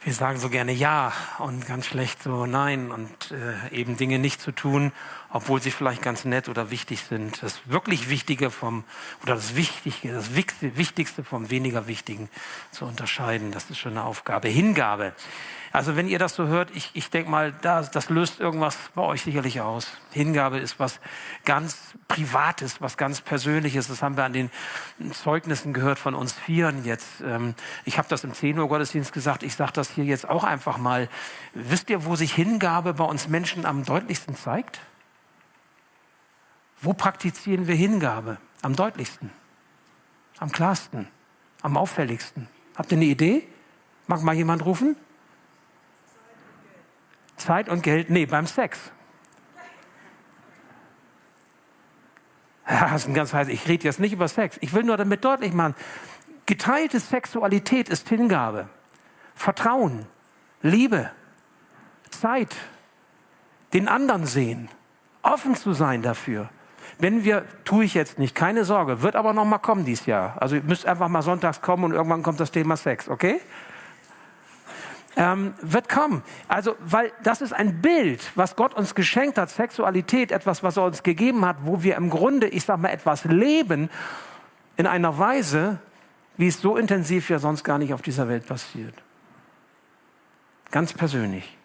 wir 0.04 0.13
sagen 0.13 0.39
so 0.39 0.50
gerne 0.50 0.72
Ja 0.72 1.12
und 1.39 1.65
ganz 1.65 1.86
schlecht 1.86 2.24
so 2.24 2.46
Nein 2.46 2.91
und 2.91 3.32
äh, 3.32 3.76
eben 3.76 3.98
Dinge 3.98 4.20
nicht 4.20 4.41
zu 4.41 4.54
tun, 4.54 4.93
obwohl 5.30 5.62
sie 5.62 5.72
vielleicht 5.72 6.02
ganz 6.02 6.26
nett 6.26 6.50
oder 6.50 6.71
wichtig 6.71 7.02
sind. 7.02 7.42
Das 7.44 7.60
wirklich 7.65 8.10
Wichtige 8.10 8.50
vom, 8.52 8.84
oder 9.23 9.36
das 9.36 9.56
Wichtige, 9.56 10.13
das 10.13 10.36
Wichtigste 10.36 11.23
vom 11.23 11.50
weniger 11.50 11.88
Wichtigen 11.88 12.30
zu 12.71 12.86
unterscheiden, 12.86 13.52
das 13.52 13.69
ist 13.69 13.78
schon 13.78 13.94
eine 13.94 14.04
Aufgabe. 14.04 14.48
Hingabe. 14.48 15.13
Also 15.73 15.96
wenn 15.96 16.08
ihr 16.08 16.17
das 16.17 16.34
so 16.34 16.48
hört, 16.48 16.71
ich, 16.75 16.92
ich 16.94 17.10
denke 17.10 17.30
mal, 17.30 17.52
das, 17.62 17.92
das 17.92 18.10
löst 18.10 18.40
irgendwas 18.40 18.78
bei 18.96 19.02
euch 19.02 19.21
sicherlich 19.21 19.62
aus. 19.62 19.88
Hingabe 20.12 20.58
ist 20.58 20.80
was 20.80 21.00
ganz 21.46 21.78
Privates, 22.08 22.82
was 22.82 22.98
ganz 22.98 23.21
Persönliches. 23.21 23.88
Das 23.88 24.02
haben 24.02 24.17
wir 24.17 24.23
an 24.23 24.34
den 24.34 24.50
Zeugnissen 25.12 25.73
gehört 25.73 26.00
von 26.00 26.15
uns 26.15 26.34
Vieren 26.34 26.86
jetzt. 26.86 27.21
Ähm, 27.23 27.54
ich 27.86 27.98
habe 27.98 28.08
das 28.08 28.23
im 28.23 28.34
10 28.34 28.58
Uhr 28.58 28.67
Gottesdienst 28.67 29.13
gesagt, 29.13 29.44
ich 29.44 29.56
sage 29.56 29.73
das 29.73 29.92
hier 29.92 30.06
jetzt 30.06 30.28
auch 30.28 30.44
einfach 30.44 30.78
mal. 30.78 31.10
Wisst 31.54 31.90
ihr, 31.90 32.06
wo 32.06 32.15
sich 32.15 32.34
Hingabe 32.34 32.94
bei 32.94 33.04
uns 33.04 33.28
Menschen 33.28 33.65
am 33.65 33.84
deutlichsten 33.84 34.36
zeigt? 34.36 34.80
Wo 36.82 36.94
praktizieren 36.94 37.67
wir 37.67 37.75
Hingabe 37.75 38.38
am 38.62 38.75
deutlichsten, 38.75 39.32
am 40.40 40.52
klarsten, 40.52 41.08
am 41.62 41.78
auffälligsten? 41.78 42.48
Habt 42.75 42.92
ihr 42.92 42.98
eine 42.98 43.06
Idee? 43.06 43.48
Mag 44.06 44.21
mal 44.21 44.36
jemand 44.36 44.63
rufen? 44.65 44.96
Zeit 47.38 47.69
und 47.69 47.84
Geld, 47.84 48.10
nee, 48.10 48.25
beim 48.25 48.48
Sex. 48.48 48.80
Ja, 52.69 52.90
das 52.90 53.04
ist 53.04 53.08
ein 53.08 53.13
ganz 53.13 53.32
heiß. 53.32 53.48
Ich 53.48 53.65
rede 53.69 53.86
jetzt 53.86 54.02
nicht 54.02 54.12
über 54.12 54.28
Sex. 54.28 54.58
Ich 54.60 54.73
will 54.73 54.84
nur 54.84 54.98
damit 54.98 55.23
deutlich 55.23 55.54
machen, 55.54 55.73
Geteilte 56.48 57.02
Sexualität 57.02 57.90
ist 57.90 58.08
Hingabe, 58.08 58.69
Vertrauen, 59.36 60.06
Liebe, 60.62 61.12
Zeit, 62.10 62.56
den 63.73 63.90
anderen 63.90 64.25
sehen, 64.25 64.69
offen 65.23 65.56
zu 65.56 65.73
sein 65.73 66.02
dafür. 66.02 66.50
Wenn 67.00 67.23
wir, 67.23 67.45
tue 67.63 67.85
ich 67.85 67.93
jetzt 67.93 68.17
nicht, 68.17 68.33
keine 68.33 68.65
Sorge, 68.65 69.02
wird 69.04 69.15
aber 69.15 69.33
noch 69.33 69.45
mal 69.45 69.60
kommen 69.60 69.85
dieses 69.85 70.06
Jahr. 70.08 70.35
Also 70.41 70.56
ihr 70.56 70.63
müsst 70.63 70.85
einfach 70.85 71.08
mal 71.08 71.21
sonntags 71.21 71.62
kommen 71.62 71.83
und 71.83 71.91
irgendwann 71.91 72.23
kommt 72.23 72.39
das 72.39 72.52
Thema 72.52 72.75
Sex, 72.75 73.08
okay? 73.08 73.39
Ähm, 75.15 75.54
wird 75.62 75.89
kommen. 75.89 76.23
Also, 76.48 76.75
weil 76.79 77.12
das 77.23 77.41
ist 77.41 77.52
ein 77.52 77.81
Bild, 77.81 78.31
was 78.35 78.56
Gott 78.56 78.75
uns 78.75 78.93
geschenkt 78.93 79.37
hat, 79.37 79.50
Sexualität, 79.50 80.31
etwas, 80.31 80.62
was 80.63 80.77
er 80.77 80.85
uns 80.85 81.02
gegeben 81.02 81.43
hat, 81.45 81.58
wo 81.63 81.81
wir 81.81 81.95
im 81.95 82.10
Grunde, 82.10 82.48
ich 82.48 82.65
sag 82.65 82.79
mal, 82.79 82.89
etwas 82.89 83.25
leben 83.25 83.89
in 84.75 84.85
einer 84.85 85.17
Weise, 85.17 85.79
wie 86.37 86.48
es 86.48 86.62
so 86.62 86.77
intensiv 86.77 87.29
ja 87.29 87.39
sonst 87.39 87.63
gar 87.63 87.79
nicht 87.79 87.93
auf 87.93 88.04
dieser 88.04 88.27
Welt 88.27 88.48
passiert. 88.48 88.93
Ganz 90.69 90.93
persönlich. 90.93 91.57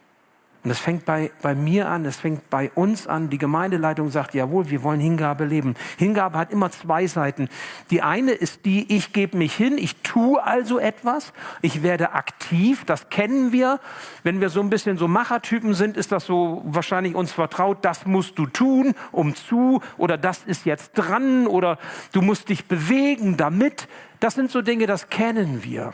Und 0.64 0.70
es 0.70 0.78
fängt 0.78 1.04
bei, 1.04 1.32
bei 1.42 1.56
mir 1.56 1.88
an, 1.88 2.04
es 2.04 2.16
fängt 2.18 2.48
bei 2.48 2.70
uns 2.76 3.08
an. 3.08 3.30
Die 3.30 3.38
Gemeindeleitung 3.38 4.10
sagt, 4.10 4.32
jawohl, 4.32 4.70
wir 4.70 4.84
wollen 4.84 5.00
Hingabe 5.00 5.44
leben. 5.44 5.74
Hingabe 5.98 6.38
hat 6.38 6.52
immer 6.52 6.70
zwei 6.70 7.08
Seiten. 7.08 7.48
Die 7.90 8.00
eine 8.00 8.30
ist 8.30 8.64
die, 8.64 8.94
ich 8.94 9.12
gebe 9.12 9.36
mich 9.36 9.54
hin, 9.56 9.76
ich 9.76 9.96
tue 10.02 10.40
also 10.42 10.78
etwas, 10.78 11.32
ich 11.62 11.82
werde 11.82 12.12
aktiv, 12.12 12.84
das 12.84 13.10
kennen 13.10 13.50
wir. 13.50 13.80
Wenn 14.22 14.40
wir 14.40 14.50
so 14.50 14.60
ein 14.60 14.70
bisschen 14.70 14.98
so 14.98 15.08
Machertypen 15.08 15.74
sind, 15.74 15.96
ist 15.96 16.12
das 16.12 16.26
so 16.26 16.62
wahrscheinlich 16.64 17.16
uns 17.16 17.32
vertraut, 17.32 17.78
das 17.84 18.06
musst 18.06 18.38
du 18.38 18.46
tun, 18.46 18.94
um 19.10 19.34
zu, 19.34 19.80
oder 19.98 20.16
das 20.16 20.44
ist 20.44 20.64
jetzt 20.64 20.92
dran, 20.92 21.48
oder 21.48 21.76
du 22.12 22.22
musst 22.22 22.48
dich 22.50 22.66
bewegen 22.66 23.36
damit. 23.36 23.88
Das 24.20 24.34
sind 24.34 24.52
so 24.52 24.62
Dinge, 24.62 24.86
das 24.86 25.08
kennen 25.08 25.64
wir. 25.64 25.92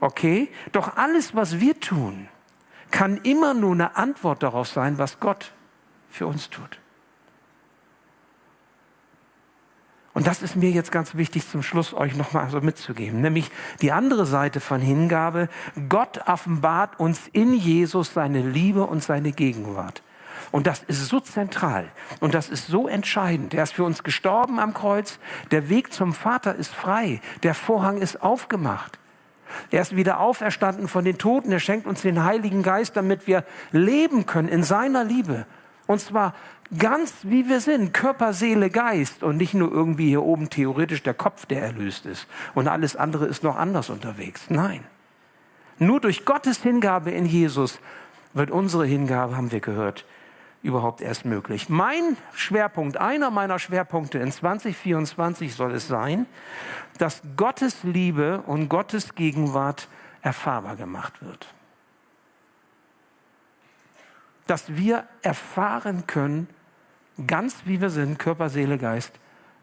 Okay? 0.00 0.48
Doch 0.72 0.96
alles, 0.96 1.36
was 1.36 1.60
wir 1.60 1.78
tun, 1.78 2.28
kann 2.90 3.18
immer 3.18 3.54
nur 3.54 3.72
eine 3.72 3.96
Antwort 3.96 4.42
darauf 4.42 4.68
sein, 4.68 4.98
was 4.98 5.20
Gott 5.20 5.52
für 6.10 6.26
uns 6.26 6.50
tut. 6.50 6.78
Und 10.14 10.28
das 10.28 10.42
ist 10.42 10.54
mir 10.54 10.70
jetzt 10.70 10.92
ganz 10.92 11.16
wichtig 11.16 11.48
zum 11.48 11.64
Schluss 11.64 11.92
euch 11.92 12.14
nochmal 12.14 12.48
so 12.48 12.60
mitzugeben, 12.60 13.20
nämlich 13.20 13.50
die 13.82 13.90
andere 13.90 14.26
Seite 14.26 14.60
von 14.60 14.80
Hingabe. 14.80 15.48
Gott 15.88 16.20
offenbart 16.28 17.00
uns 17.00 17.28
in 17.32 17.52
Jesus 17.52 18.14
seine 18.14 18.40
Liebe 18.42 18.84
und 18.84 19.02
seine 19.02 19.32
Gegenwart. 19.32 20.02
Und 20.52 20.68
das 20.68 20.84
ist 20.84 21.06
so 21.08 21.18
zentral 21.18 21.88
und 22.20 22.32
das 22.32 22.48
ist 22.48 22.68
so 22.68 22.86
entscheidend. 22.86 23.54
Er 23.54 23.64
ist 23.64 23.74
für 23.74 23.82
uns 23.82 24.04
gestorben 24.04 24.60
am 24.60 24.72
Kreuz. 24.72 25.18
Der 25.50 25.68
Weg 25.68 25.92
zum 25.92 26.12
Vater 26.12 26.54
ist 26.54 26.72
frei. 26.72 27.20
Der 27.42 27.54
Vorhang 27.54 27.98
ist 27.98 28.22
aufgemacht. 28.22 29.00
Er 29.70 29.82
ist 29.82 29.96
wieder 29.96 30.20
auferstanden 30.20 30.88
von 30.88 31.04
den 31.04 31.18
Toten. 31.18 31.52
Er 31.52 31.60
schenkt 31.60 31.86
uns 31.86 32.02
den 32.02 32.24
Heiligen 32.24 32.62
Geist, 32.62 32.96
damit 32.96 33.26
wir 33.26 33.44
leben 33.72 34.26
können 34.26 34.48
in 34.48 34.62
seiner 34.62 35.04
Liebe. 35.04 35.46
Und 35.86 36.00
zwar 36.00 36.34
ganz 36.78 37.12
wie 37.22 37.48
wir 37.48 37.60
sind, 37.60 37.92
Körper, 37.92 38.32
Seele, 38.32 38.70
Geist 38.70 39.22
und 39.22 39.36
nicht 39.36 39.54
nur 39.54 39.70
irgendwie 39.70 40.08
hier 40.08 40.22
oben 40.22 40.50
theoretisch 40.50 41.02
der 41.02 41.14
Kopf, 41.14 41.46
der 41.46 41.62
erlöst 41.62 42.06
ist 42.06 42.26
und 42.54 42.68
alles 42.68 42.96
andere 42.96 43.26
ist 43.26 43.42
noch 43.42 43.56
anders 43.56 43.90
unterwegs. 43.90 44.46
Nein. 44.48 44.84
Nur 45.78 46.00
durch 46.00 46.24
Gottes 46.24 46.62
Hingabe 46.62 47.10
in 47.10 47.26
Jesus 47.26 47.80
wird 48.32 48.50
unsere 48.50 48.86
Hingabe, 48.86 49.36
haben 49.36 49.52
wir 49.52 49.60
gehört, 49.60 50.04
überhaupt 50.64 51.02
erst 51.02 51.26
möglich. 51.26 51.68
Mein 51.68 52.16
Schwerpunkt, 52.32 52.96
einer 52.96 53.30
meiner 53.30 53.58
Schwerpunkte 53.58 54.18
in 54.18 54.32
2024 54.32 55.54
soll 55.54 55.72
es 55.74 55.86
sein, 55.86 56.26
dass 56.98 57.22
Gottes 57.36 57.84
Liebe 57.84 58.40
und 58.46 58.70
Gottes 58.70 59.14
Gegenwart 59.14 59.88
erfahrbar 60.22 60.76
gemacht 60.76 61.22
wird. 61.22 61.46
Dass 64.46 64.74
wir 64.74 65.04
erfahren 65.20 66.06
können, 66.06 66.48
ganz 67.26 67.56
wie 67.66 67.82
wir 67.82 67.90
sind, 67.90 68.18
Körper, 68.18 68.48
Seele, 68.48 68.78
Geist, 68.78 69.12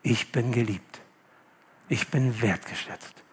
ich 0.04 0.32
bin 0.32 0.52
geliebt. 0.52 1.02
Ich 1.90 2.10
bin 2.10 2.42
wertgeschätzt. 2.42 3.24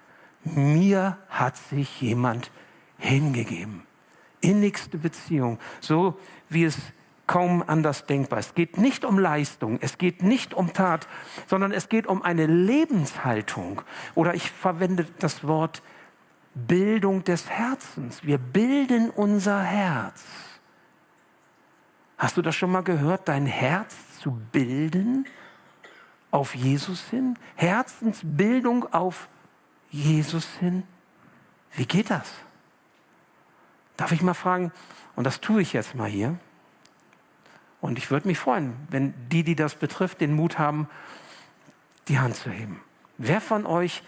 Mir 0.43 1.19
hat 1.29 1.59
sich 1.59 2.01
jemand 2.01 2.51
hingegeben. 2.97 3.83
Innigste 4.41 4.97
Beziehung, 4.97 5.59
so 5.81 6.19
wie 6.49 6.65
es 6.65 6.79
kaum 7.29 7.63
anders 7.65 8.07
denkbar. 8.07 8.41
Es 8.41 8.55
geht 8.57 8.79
nicht 8.79 9.05
um 9.05 9.21
Leistung, 9.21 9.79
es 9.81 9.99
geht 9.99 10.25
nicht 10.25 10.55
um 10.55 10.73
Tat, 10.73 11.07
sondern 11.47 11.71
es 11.71 11.89
geht 11.89 12.09
um 12.09 12.23
eine 12.23 12.47
Lebenshaltung. 12.47 13.83
Oder 14.17 14.35
ich 14.35 14.51
verwende 14.51 15.07
das 15.21 15.47
Wort 15.47 15.83
Bildung 16.55 17.23
des 17.23 17.49
Herzens. 17.49 18.25
Wir 18.25 18.39
bilden 18.39 19.11
unser 19.11 19.63
Herz. 19.63 20.25
Hast 22.17 22.37
du 22.37 22.43
das 22.43 22.57
schon 22.57 22.73
mal 22.73 22.83
gehört, 22.83 23.29
dein 23.29 23.47
Herz 23.47 23.95
zu 24.19 24.33
bilden 24.51 25.27
auf 26.33 26.57
Jesus 26.57 27.09
hin? 27.11 27.39
Herzensbildung 27.55 28.93
auf 28.93 29.29
Jesus 29.91 30.49
hin? 30.59 30.83
Wie 31.73 31.87
geht 31.87 32.11
das? 32.11 32.33
Darf 33.97 34.11
ich 34.13 34.23
mal 34.23 34.35
fragen, 34.35 34.73
und 35.15 35.25
das 35.25 35.41
tue 35.41 35.63
ich 35.63 35.73
jetzt 35.73 35.95
mal 35.95 36.09
hier, 36.09 36.39
und 37.81 37.99
ich 37.99 38.11
würde 38.11 38.29
mich 38.29 38.39
freuen, 38.39 38.75
wenn 38.91 39.15
die, 39.31 39.45
die 39.45 39.55
das 39.55 39.75
betrifft, 39.75 40.21
den 40.21 40.33
Mut 40.33 40.59
haben, 40.59 40.89
die 42.09 42.19
Hand 42.19 42.37
zu 42.37 42.51
heben. 42.51 42.81
Wer 43.19 43.41
von 43.41 43.67
euch 43.67 44.03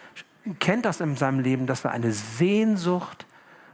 kennt 0.59 0.85
das 0.85 1.01
in 1.01 1.16
seinem 1.16 1.41
Leben, 1.41 1.66
dass 1.66 1.85
er 1.85 1.93
eine 1.93 2.12
Sehnsucht 2.12 3.27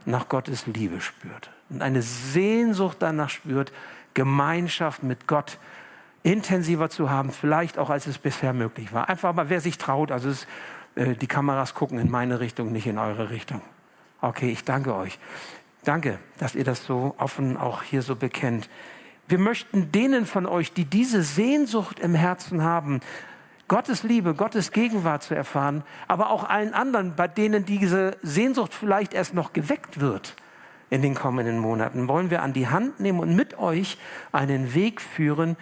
nach 0.05 0.29
Gottes 0.29 0.67
Liebe 0.67 1.01
spürt 1.01 1.51
und 1.69 1.81
eine 1.81 2.01
Sehnsucht 2.01 2.97
danach 2.99 3.29
spürt, 3.29 3.71
Gemeinschaft 4.13 5.03
mit 5.03 5.27
Gott 5.27 5.57
intensiver 6.23 6.89
zu 6.89 7.09
haben, 7.09 7.31
vielleicht 7.31 7.77
auch 7.77 7.89
als 7.89 8.07
es 8.07 8.17
bisher 8.17 8.53
möglich 8.53 8.93
war. 8.93 9.09
Einfach 9.09 9.33
mal, 9.33 9.49
wer 9.49 9.61
sich 9.61 9.77
traut, 9.77 10.11
also 10.11 10.29
es, 10.29 10.47
äh, 10.95 11.15
die 11.15 11.27
Kameras 11.27 11.73
gucken 11.73 11.99
in 11.99 12.09
meine 12.09 12.39
Richtung, 12.39 12.71
nicht 12.71 12.87
in 12.87 12.97
eure 12.97 13.29
Richtung. 13.29 13.61
Okay, 14.21 14.49
ich 14.49 14.63
danke 14.63 14.95
euch. 14.95 15.19
Danke, 15.83 16.19
dass 16.39 16.55
ihr 16.55 16.63
das 16.63 16.85
so 16.85 17.15
offen 17.17 17.55
auch 17.55 17.83
hier 17.83 18.01
so 18.01 18.15
bekennt. 18.15 18.69
Wir 19.27 19.39
möchten 19.39 19.91
denen 19.91 20.25
von 20.25 20.45
euch, 20.45 20.71
die 20.71 20.85
diese 20.85 21.21
Sehnsucht 21.21 21.99
im 21.99 22.15
Herzen 22.15 22.63
haben, 22.63 23.01
Gottes 23.67 24.03
Liebe, 24.03 24.33
Gottes 24.33 24.71
Gegenwart 24.71 25.23
zu 25.23 25.35
erfahren, 25.35 25.83
aber 26.07 26.29
auch 26.29 26.45
allen 26.45 26.73
anderen, 26.73 27.15
bei 27.15 27.27
denen 27.27 27.65
diese 27.65 28.15
Sehnsucht 28.21 28.73
vielleicht 28.73 29.13
erst 29.13 29.33
noch 29.33 29.51
geweckt 29.51 29.99
wird 29.99 30.35
in 30.89 31.01
den 31.01 31.15
kommenden 31.15 31.59
Monaten, 31.59 32.07
wollen 32.07 32.29
wir 32.29 32.41
an 32.41 32.53
die 32.53 32.69
Hand 32.69 33.01
nehmen 33.01 33.19
und 33.19 33.35
mit 33.35 33.59
euch 33.59 33.97
einen 34.31 34.73
Weg 34.73 35.01
führen, 35.01 35.57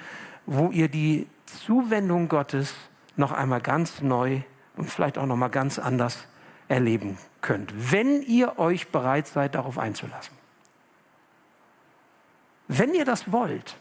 wo 0.45 0.70
ihr 0.70 0.88
die 0.88 1.28
Zuwendung 1.47 2.30
Gottes 2.30 2.76
noch 3.16 3.32
einmal 3.32 3.61
ganz 3.61 4.01
neu 4.01 4.41
und 4.78 4.88
vielleicht 4.88 5.18
auch 5.18 5.26
noch 5.26 5.38
mal 5.38 5.47
ganz 5.47 5.80
anders 5.80 6.28
erleben 6.68 7.18
könnt, 7.41 7.91
wenn 7.91 8.22
ihr 8.22 8.59
euch 8.59 8.89
bereit 8.89 9.26
seid, 9.26 9.55
darauf 9.55 9.80
einzulassen. 9.80 10.45
Wenn 12.68 12.93
ihr 12.93 13.05
das 13.05 13.32
wollt, 13.32 13.78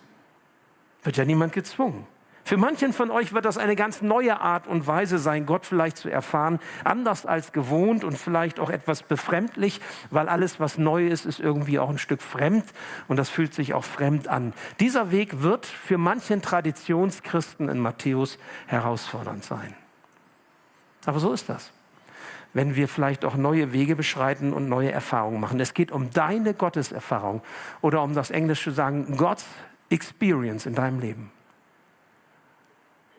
wird 1.03 1.17
ja 1.17 1.25
niemand 1.25 1.53
gezwungen. 1.53 2.07
Für 2.47 2.59
manchen 2.59 2.93
von 2.93 3.11
euch 3.11 3.33
wird 3.33 3.47
das 3.47 3.57
eine 3.57 3.75
ganz 3.75 4.03
neue 4.03 4.39
Art 4.39 4.67
und 4.67 4.87
Weise 4.87 5.19
sein, 5.19 5.47
Gott 5.47 5.65
vielleicht 5.65 5.97
zu 5.97 6.11
erfahren, 6.11 6.61
anders 6.85 7.25
als 7.25 7.53
gewohnt 7.53 8.05
und 8.05 8.19
vielleicht 8.19 8.61
auch 8.61 8.69
etwas 8.69 9.03
befremdlich, 9.03 9.81
weil 10.11 10.29
alles, 10.29 10.61
was 10.61 10.77
neu 10.77 11.07
ist, 11.07 11.25
ist 11.25 11.41
irgendwie 11.41 11.79
auch 11.79 11.89
ein 11.89 11.97
Stück 11.97 12.21
fremd 12.21 12.67
und 13.09 13.17
das 13.17 13.31
fühlt 13.31 13.55
sich 13.55 13.73
auch 13.73 13.85
fremd 13.85 14.29
an. 14.29 14.53
Dieser 14.79 15.11
Weg 15.11 15.41
wird 15.41 15.65
für 15.65 15.97
manchen 15.97 16.43
Traditionschristen 16.43 17.71
in 17.71 17.79
Matthäus 17.79 18.39
herausfordernd 18.67 19.43
sein. 19.43 19.75
Aber 21.07 21.21
so 21.21 21.33
ist 21.33 21.49
das 21.49 21.73
wenn 22.55 22.77
wir 22.77 22.89
vielleicht 22.89 23.25
auch 23.25 23.37
neue 23.37 23.73
Wege 23.73 23.97
beschreiten 23.97 24.53
und 24.53 24.69
neue 24.69 24.93
Erfahrungen 24.93 25.41
machen. 25.41 25.61
Es 25.61 25.75
geht 25.75 25.93
um 25.93 26.11
deine 26.11 26.55
Gotteserfahrung 26.55 27.43
oder 27.83 28.03
um 28.03 28.15
das 28.15 28.31
Englische 28.31 28.71
sagen, 28.71 29.17
God's 29.17 29.45
Experience 29.91 30.65
in 30.65 30.75
deinem 30.75 31.01
Leben. 31.01 31.31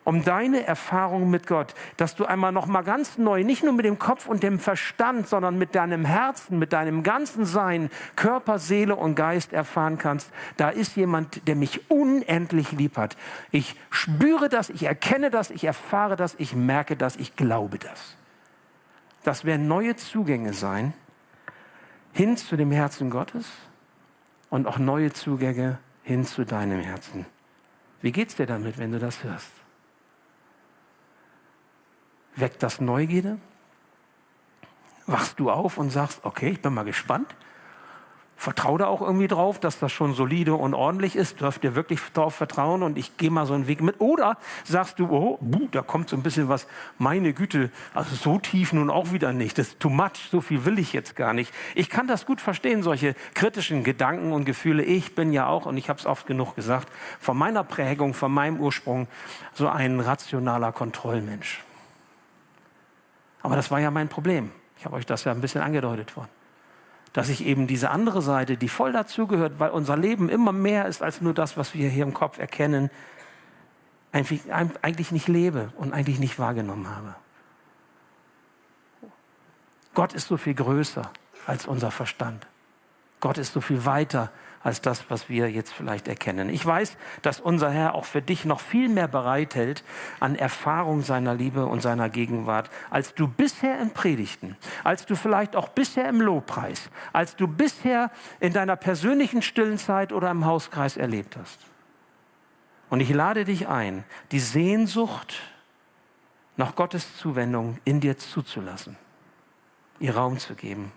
Um 0.06 0.24
deine 0.24 0.68
Erfahrung 0.68 1.32
mit 1.32 1.48
Gott, 1.48 1.74
dass 1.98 2.16
du 2.16 2.26
einmal 2.26 2.52
noch 2.52 2.68
mal 2.68 2.84
ganz 2.84 3.18
neu, 3.18 3.44
nicht 3.44 3.64
nur 3.64 3.74
mit 3.74 3.86
dem 3.86 3.98
Kopf 3.98 4.28
und 4.28 4.44
dem 4.44 4.60
Verstand, 4.60 5.28
sondern 5.28 5.58
mit 5.58 5.74
deinem 5.74 6.06
Herzen, 6.06 6.60
mit 6.60 6.74
deinem 6.74 7.02
ganzen 7.02 7.44
Sein, 7.44 7.90
Körper, 8.16 8.60
Seele 8.60 8.96
und 8.96 9.16
Geist 9.16 9.52
erfahren 9.52 9.98
kannst, 9.98 10.30
da 10.58 10.70
ist 10.70 10.96
jemand, 10.96 11.48
der 11.48 11.56
mich 11.56 11.90
unendlich 11.90 12.72
lieb 12.72 12.98
hat. 12.98 13.18
Ich 13.50 13.76
spüre 13.90 14.48
das, 14.48 14.70
ich 14.70 14.84
erkenne 14.84 15.32
das, 15.32 15.50
ich 15.50 15.64
erfahre 15.64 16.16
das, 16.16 16.36
ich 16.38 16.56
merke 16.56 16.96
das, 16.96 17.16
ich 17.16 17.36
glaube 17.36 17.80
das. 17.80 18.16
Das 19.26 19.44
werden 19.44 19.68
neue 19.68 19.98
Zugänge 19.98 20.54
sein 20.54 20.94
hin 22.14 22.38
zu 22.38 22.56
dem 22.56 22.72
Herzen 22.72 23.10
Gottes 23.10 23.46
und 24.50 24.68
auch 24.68 24.78
neue 24.78 25.12
Zugänge 25.12 25.80
hin 26.04 26.26
zu 26.26 26.46
deinem 26.46 26.80
Herzen. 26.80 27.26
Wie 28.02 28.14
geht's 28.14 28.36
dir 28.36 28.46
damit, 28.46 28.78
wenn 28.78 28.94
du 28.94 29.00
das 29.00 29.24
hörst? 29.24 29.52
Weckt 32.38 32.64
das 32.64 32.80
Neugierde? 32.80 33.38
wachst 35.08 35.40
du 35.40 35.52
auf 35.52 35.78
und 35.78 35.90
sagst, 35.90 36.20
okay, 36.24 36.50
ich 36.50 36.62
bin 36.62 36.74
mal 36.74 36.84
gespannt. 36.84 37.36
Vertraue 38.38 38.80
da 38.80 38.88
auch 38.88 39.02
irgendwie 39.02 39.28
drauf, 39.28 39.60
dass 39.60 39.80
das 39.80 39.94
schon 39.94 40.14
solide 40.14 40.56
und 40.56 40.74
ordentlich 40.74 41.16
ist. 41.16 41.42
Darfst 41.42 41.64
dir 41.64 41.74
wirklich 41.74 42.02
darauf 42.14 42.36
vertrauen 42.36 42.84
und 42.84 42.98
ich 42.98 43.16
gehe 43.16 43.32
mal 43.32 43.46
so 43.46 43.54
einen 43.54 43.68
Weg 43.68 43.82
mit. 43.82 44.02
Oder 44.02 44.38
sagst 44.66 45.00
du, 45.00 45.10
oh, 45.10 45.38
buh, 45.40 45.70
da 45.72 45.82
kommt 45.82 46.10
so 46.10 46.18
ein 46.18 46.22
bisschen 46.22 46.50
was, 46.50 46.68
meine 46.98 47.32
Güte, 47.32 47.72
also 47.94 48.14
so 48.16 48.38
tief 48.38 48.74
nun 48.74 48.90
auch 48.90 49.14
wieder 49.14 49.32
nicht. 49.32 49.58
Das 49.58 49.70
ist 49.70 49.80
too 49.80 49.90
much, 49.90 50.30
so 50.30 50.42
viel 50.42 50.66
will 50.66 50.80
ich 50.80 50.92
jetzt 50.92 51.16
gar 51.16 51.34
nicht. 51.34 51.54
Ich 51.76 51.90
kann 51.90 52.08
das 52.08 52.26
gut 52.26 52.42
verstehen, 52.42 52.84
solche 52.84 53.16
kritischen 53.36 53.86
Gedanken 53.86 54.34
und 54.34 54.44
Gefühle. 54.44 54.84
Ich 54.84 55.16
bin 55.16 55.32
ja 55.32 55.48
auch, 55.48 55.66
und 55.66 55.78
ich 55.78 55.88
habe 55.88 56.00
es 56.00 56.06
oft 56.06 56.28
genug 56.28 56.56
gesagt, 56.56 56.90
von 57.20 57.38
meiner 57.38 57.64
Prägung, 57.64 58.14
von 58.14 58.34
meinem 58.34 58.60
Ursprung 58.60 59.08
so 59.54 59.70
ein 59.70 60.02
rationaler 60.02 60.74
Kontrollmensch. 60.74 61.64
Aber 63.42 63.56
das 63.56 63.72
war 63.72 63.80
ja 63.80 63.92
mein 63.92 64.10
Problem. 64.10 64.52
Ich 64.78 64.86
habe 64.86 64.98
euch 64.98 65.06
das 65.06 65.24
ja 65.24 65.32
ein 65.32 65.40
bisschen 65.40 65.62
angedeutet 65.62 66.18
worden. 66.18 66.30
Dass 67.16 67.30
ich 67.30 67.46
eben 67.46 67.66
diese 67.66 67.92
andere 67.92 68.22
Seite, 68.22 68.58
die 68.58 68.68
voll 68.68 68.92
dazugehört, 68.92 69.54
weil 69.58 69.70
unser 69.70 69.96
Leben 69.96 70.28
immer 70.28 70.52
mehr 70.52 70.86
ist 70.86 71.02
als 71.02 71.22
nur 71.22 71.34
das, 71.34 71.56
was 71.56 71.74
wir 71.74 71.88
hier 71.88 72.04
im 72.04 72.14
Kopf 72.14 72.38
erkennen, 72.40 72.92
eigentlich 74.12 75.12
nicht 75.14 75.30
lebe 75.30 75.72
und 75.78 75.94
eigentlich 75.94 76.20
nicht 76.20 76.40
wahrgenommen 76.40 76.94
habe. 76.94 77.16
Gott 79.94 80.12
ist 80.12 80.28
so 80.28 80.36
viel 80.36 80.56
größer 80.56 81.10
als 81.48 81.66
unser 81.66 81.90
Verstand. 81.90 82.46
Gott 83.22 83.38
ist 83.38 83.54
so 83.54 83.62
viel 83.62 83.86
weiter 83.86 84.30
als 84.66 84.82
das, 84.82 85.12
was 85.12 85.30
wir 85.30 85.52
jetzt 85.52 85.72
vielleicht 85.72 86.08
erkennen. 86.08 86.50
Ich 86.50 86.66
weiß, 86.66 86.98
dass 87.22 87.40
unser 87.40 87.70
Herr 87.70 87.94
auch 87.94 88.06
für 88.06 88.24
dich 88.24 88.46
noch 88.46 88.60
viel 88.60 88.90
mehr 88.90 89.08
bereithält 89.08 89.84
an 90.20 90.36
Erfahrung 90.36 91.04
seiner 91.04 91.36
Liebe 91.36 91.68
und 91.68 91.84
seiner 91.84 92.10
Gegenwart, 92.10 92.72
als 92.90 93.14
du 93.14 93.28
bisher 93.28 93.80
in 93.80 93.92
Predigten, 93.92 94.58
als 94.84 95.06
du 95.06 95.16
vielleicht 95.16 95.56
auch 95.56 95.70
bisher 95.70 96.10
im 96.10 96.20
Lobpreis, 96.20 96.90
als 97.14 97.36
du 97.36 97.48
bisher 97.48 98.10
in 98.40 98.54
deiner 98.54 98.76
persönlichen 98.76 99.44
stillen 99.44 99.78
Zeit 99.78 100.12
oder 100.12 100.32
im 100.32 100.46
Hauskreis 100.46 100.98
erlebt 100.98 101.38
hast. 101.38 101.60
Und 102.90 103.02
ich 103.02 103.10
lade 103.10 103.46
dich 103.46 103.68
ein, 103.68 104.04
die 104.32 104.40
Sehnsucht 104.40 105.44
nach 106.58 106.76
Gottes 106.76 107.18
Zuwendung 107.18 107.78
in 107.84 108.00
dir 108.00 108.18
zuzulassen, 108.18 108.98
ihr 110.00 110.16
Raum 110.16 110.40
zu 110.40 110.56
geben 110.56 110.92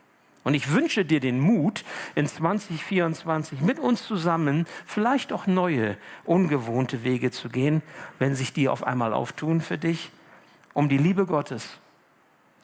und 0.44 0.54
ich 0.54 0.72
wünsche 0.72 1.04
dir 1.04 1.20
den 1.20 1.40
Mut, 1.40 1.84
in 2.14 2.26
2024 2.26 3.60
mit 3.60 3.78
uns 3.78 4.06
zusammen 4.06 4.66
vielleicht 4.86 5.32
auch 5.32 5.46
neue, 5.46 5.96
ungewohnte 6.24 7.04
Wege 7.04 7.30
zu 7.30 7.48
gehen, 7.48 7.82
wenn 8.18 8.34
sich 8.34 8.52
die 8.52 8.68
auf 8.68 8.84
einmal 8.86 9.12
auftun 9.12 9.60
für 9.60 9.78
dich, 9.78 10.10
um 10.74 10.88
die 10.88 10.98
Liebe 10.98 11.26
Gottes 11.26 11.78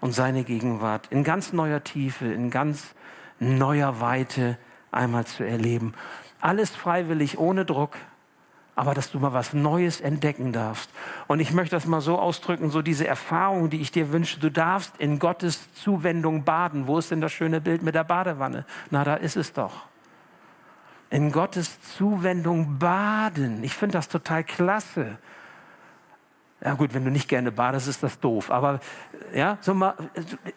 und 0.01 0.13
seine 0.13 0.45
Gegenwart 0.45 1.09
in 1.11 1.25
ganz 1.25 1.53
neuer 1.53 1.83
Tiefe, 1.83 2.27
in 2.27 2.51
ganz 2.51 2.95
neuer 3.39 4.01
Weite 4.01 4.59
einmal 4.91 5.27
zu 5.27 5.45
erleben. 5.45 5.95
Alles 6.41 6.71
freiwillig, 6.71 7.39
ohne 7.39 7.65
Druck, 7.65 7.97
aber 8.77 8.95
dass 8.95 9.11
du 9.11 9.21
mal 9.21 9.33
was 9.33 9.53
Neues 9.53 10.01
entdecken 10.01 10.53
darfst. 10.53 10.91
Und 11.27 11.41
ich 11.41 11.53
möchte 11.53 11.77
das 11.77 11.87
mal 11.87 12.01
so 12.01 12.19
ausdrücken, 12.19 12.71
so 12.71 12.83
diese 12.83 13.07
Erfahrung, 13.07 13.71
die 13.71 13.81
ich 13.81 13.93
dir 13.93 14.13
wünsche, 14.13 14.41
du 14.41 14.51
darfst 14.51 14.97
in 14.99 15.19
Gottes 15.19 15.73
Zuwendung 15.75 16.45
baden. 16.45 16.87
Wo 16.87 16.99
ist 16.99 17.11
denn 17.11 17.21
das 17.21 17.33
schöne 17.33 17.61
Bild 17.61 17.83
mit 17.83 17.95
der 17.95 18.05
Badewanne? 18.05 18.65
Na, 18.91 19.05
da 19.05 19.15
ist 19.15 19.37
es 19.37 19.53
doch. 19.53 19.87
In 21.11 21.31
Gottes 21.31 21.81
Zuwendung 21.97 22.79
baden. 22.79 23.63
Ich 23.63 23.75
finde 23.75 23.93
das 23.93 24.09
total 24.09 24.43
klasse. 24.43 25.19
Ja 26.65 26.75
gut, 26.75 26.95
wenn 26.95 27.05
du 27.05 27.11
nicht 27.11 27.29
gerne 27.29 27.53
badest, 27.53 27.89
ist 27.89 28.03
das 28.03 28.19
doof. 28.19 28.51
Aber 28.51 28.81
ja, 29.35 29.59
so 29.61 29.75
mal, 29.75 29.95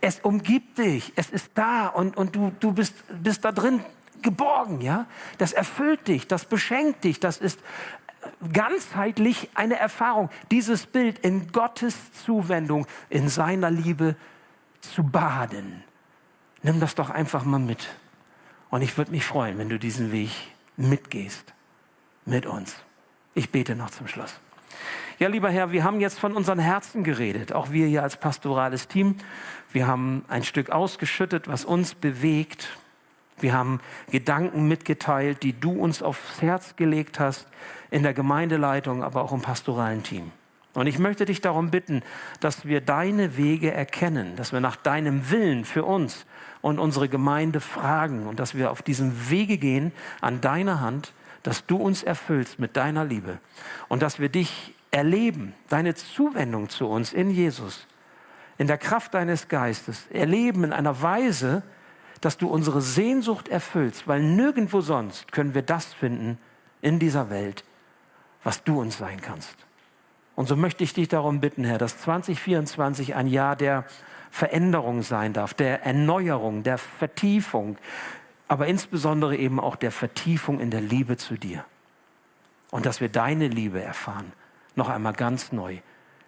es 0.02 0.22
umgibt 0.22 0.78
dich, 0.78 1.12
es 1.16 1.30
ist 1.30 1.52
da 1.54 1.88
und, 1.88 2.16
und 2.18 2.36
du, 2.36 2.52
du 2.60 2.72
bist, 2.72 2.96
bist 3.22 3.44
da 3.44 3.52
drin 3.52 3.82
geborgen, 4.22 4.82
ja. 4.82 5.06
Das 5.38 5.54
erfüllt 5.54 6.08
dich, 6.08 6.28
das 6.28 6.46
beschenkt 6.46 7.04
dich, 7.04 7.20
das 7.20 7.38
ist 7.38 7.60
ganzheitlich 8.54 9.50
eine 9.56 9.78
Erfahrung, 9.78 10.30
dieses 10.52 10.86
Bild 10.86 11.20
in 11.20 11.52
Gottes 11.52 11.96
Zuwendung, 12.26 12.88
in 13.10 13.30
seiner 13.30 13.72
Liebe 13.72 14.16
zu 14.82 15.04
baden. 15.04 15.84
Nimm 16.64 16.80
das 16.80 16.96
doch 16.96 17.10
einfach 17.10 17.44
mal 17.46 17.60
mit. 17.60 17.88
Und 18.70 18.82
ich 18.82 18.98
würde 18.98 19.12
mich 19.12 19.26
freuen, 19.26 19.58
wenn 19.58 19.70
du 19.70 19.80
diesen 19.80 20.12
Weg 20.12 20.32
mitgehst. 20.76 21.54
Mit 22.26 22.46
uns. 22.46 22.76
Ich 23.36 23.52
bete 23.52 23.76
noch 23.76 23.90
zum 23.90 24.08
Schluss. 24.08 24.40
Ja, 25.20 25.30
lieber 25.30 25.50
Herr, 25.50 25.72
wir 25.72 25.84
haben 25.84 26.00
jetzt 26.00 26.20
von 26.20 26.36
unseren 26.36 26.60
Herzen 26.60 27.04
geredet, 27.04 27.54
auch 27.54 27.72
wir 27.72 27.88
hier 27.88 28.04
als 28.04 28.18
pastorales 28.18 28.88
Team. 28.88 29.16
Wir 29.72 29.88
haben 29.88 30.26
ein 30.28 30.44
Stück 30.44 30.70
ausgeschüttet, 30.70 31.48
was 31.48 31.66
uns 31.66 31.96
bewegt. 31.96 32.78
Wir 33.40 33.54
haben 33.54 33.80
Gedanken 34.12 34.68
mitgeteilt, 34.68 35.44
die 35.44 35.60
du 35.60 35.72
uns 35.72 36.02
aufs 36.02 36.42
Herz 36.42 36.76
gelegt 36.76 37.20
hast, 37.20 37.48
in 37.92 38.04
der 38.04 38.14
Gemeindeleitung, 38.14 39.04
aber 39.04 39.22
auch 39.22 39.32
im 39.32 39.42
pastoralen 39.42 40.04
Team. 40.04 40.32
Und 40.74 40.86
ich 40.86 41.00
möchte 41.00 41.26
dich 41.26 41.42
darum 41.42 41.72
bitten, 41.72 42.04
dass 42.40 42.66
wir 42.66 42.82
deine 42.82 43.36
Wege 43.36 43.72
erkennen, 43.72 44.36
dass 44.36 44.54
wir 44.54 44.60
nach 44.60 44.76
deinem 44.76 45.32
Willen 45.32 45.66
für 45.66 45.84
uns 45.84 46.26
und 46.62 46.78
unsere 46.78 47.10
Gemeinde 47.10 47.60
fragen 47.60 48.28
und 48.28 48.40
dass 48.40 48.54
wir 48.54 48.70
auf 48.72 48.82
diesem 48.84 49.30
Wege 49.30 49.58
gehen 49.58 49.92
an 50.22 50.40
deiner 50.40 50.80
Hand, 50.80 51.14
dass 51.42 51.66
du 51.66 51.78
uns 51.78 52.04
erfüllst 52.04 52.60
mit 52.60 52.78
deiner 52.78 53.06
Liebe 53.06 53.40
und 53.88 54.02
dass 54.02 54.20
wir 54.20 54.30
dich 54.30 54.76
erleben, 54.92 55.54
deine 55.70 55.96
Zuwendung 55.96 56.70
zu 56.70 56.88
uns 56.88 57.14
in 57.14 57.32
Jesus, 57.32 57.88
in 58.58 58.68
der 58.68 58.78
Kraft 58.78 59.14
deines 59.14 59.48
Geistes, 59.48 60.08
erleben 60.12 60.64
in 60.64 60.74
einer 60.74 61.02
Weise, 61.02 61.64
dass 62.22 62.38
du 62.38 62.48
unsere 62.48 62.82
Sehnsucht 62.82 63.48
erfüllst, 63.48 64.08
weil 64.08 64.22
nirgendwo 64.22 64.82
sonst 64.82 65.32
können 65.32 65.54
wir 65.54 65.62
das 65.62 65.94
finden 65.94 66.38
in 66.82 67.00
dieser 67.00 67.30
Welt, 67.30 67.64
was 68.44 68.64
du 68.64 68.80
uns 68.80 68.98
sein 68.98 69.22
kannst. 69.22 69.56
Und 70.36 70.48
so 70.48 70.56
möchte 70.56 70.84
ich 70.84 70.94
dich 70.94 71.08
darum 71.08 71.40
bitten, 71.40 71.64
Herr, 71.64 71.78
dass 71.78 71.98
2024 72.00 73.16
ein 73.16 73.28
Jahr 73.28 73.56
der 73.56 73.86
Veränderung 74.30 75.02
sein 75.02 75.34
darf, 75.34 75.54
der 75.54 75.84
Erneuerung, 75.84 76.64
der 76.64 76.78
Vertiefung, 76.78 77.78
aber 78.48 78.68
insbesondere 78.68 79.36
eben 79.36 79.60
auch 79.60 79.76
der 79.76 79.92
Vertiefung 79.92 80.60
in 80.60 80.72
der 80.72 80.82
Liebe 80.82 81.18
zu 81.18 81.36
dir. 81.38 81.66
Und 82.70 82.86
dass 82.86 83.02
wir 83.02 83.10
deine 83.10 83.48
Liebe 83.48 83.82
erfahren, 83.82 84.32
noch 84.76 84.90
einmal 84.90 85.14
ganz 85.14 85.52
neu, 85.52 85.78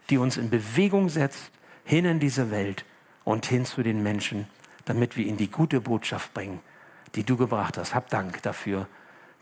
die 0.09 0.17
uns 0.17 0.37
in 0.37 0.49
Bewegung 0.49 1.09
setzt, 1.09 1.51
hin 1.83 2.05
in 2.05 2.19
diese 2.19 2.51
Welt 2.51 2.85
und 3.23 3.45
hin 3.45 3.65
zu 3.65 3.83
den 3.83 4.01
Menschen, 4.01 4.47
damit 4.89 5.15
wir 5.15 5.25
ihnen 5.25 5.37
die 5.37 5.49
gute 5.51 5.79
Botschaft 5.81 6.33
bringen, 6.33 6.61
die 7.13 7.23
du 7.23 7.37
gebracht 7.37 7.77
hast. 7.77 7.93
Hab 7.93 8.09
Dank 8.09 8.41
dafür, 8.41 8.87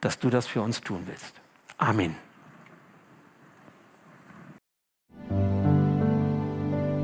dass 0.01 0.19
du 0.19 0.29
das 0.29 0.45
für 0.45 0.61
uns 0.61 0.81
tun 0.81 1.03
willst. 1.05 1.33
Amen. 1.77 2.15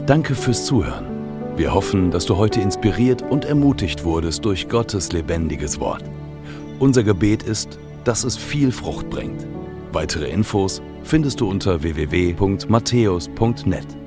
Danke 0.05 0.35
fürs 0.35 0.65
Zuhören. 0.65 1.07
Wir 1.55 1.73
hoffen, 1.73 2.11
dass 2.11 2.25
du 2.25 2.35
heute 2.35 2.59
inspiriert 2.59 3.21
und 3.21 3.45
ermutigt 3.45 4.03
wurdest 4.03 4.43
durch 4.43 4.67
Gottes 4.67 5.13
lebendiges 5.13 5.79
Wort. 5.79 6.03
Unser 6.79 7.03
Gebet 7.03 7.43
ist, 7.43 7.79
dass 8.03 8.25
es 8.25 8.35
viel 8.35 8.73
Frucht 8.73 9.09
bringt. 9.09 9.47
Weitere 9.93 10.29
Infos 10.29 10.81
findest 11.03 11.39
du 11.39 11.49
unter 11.49 11.81
www.matthäus.net. 11.81 14.02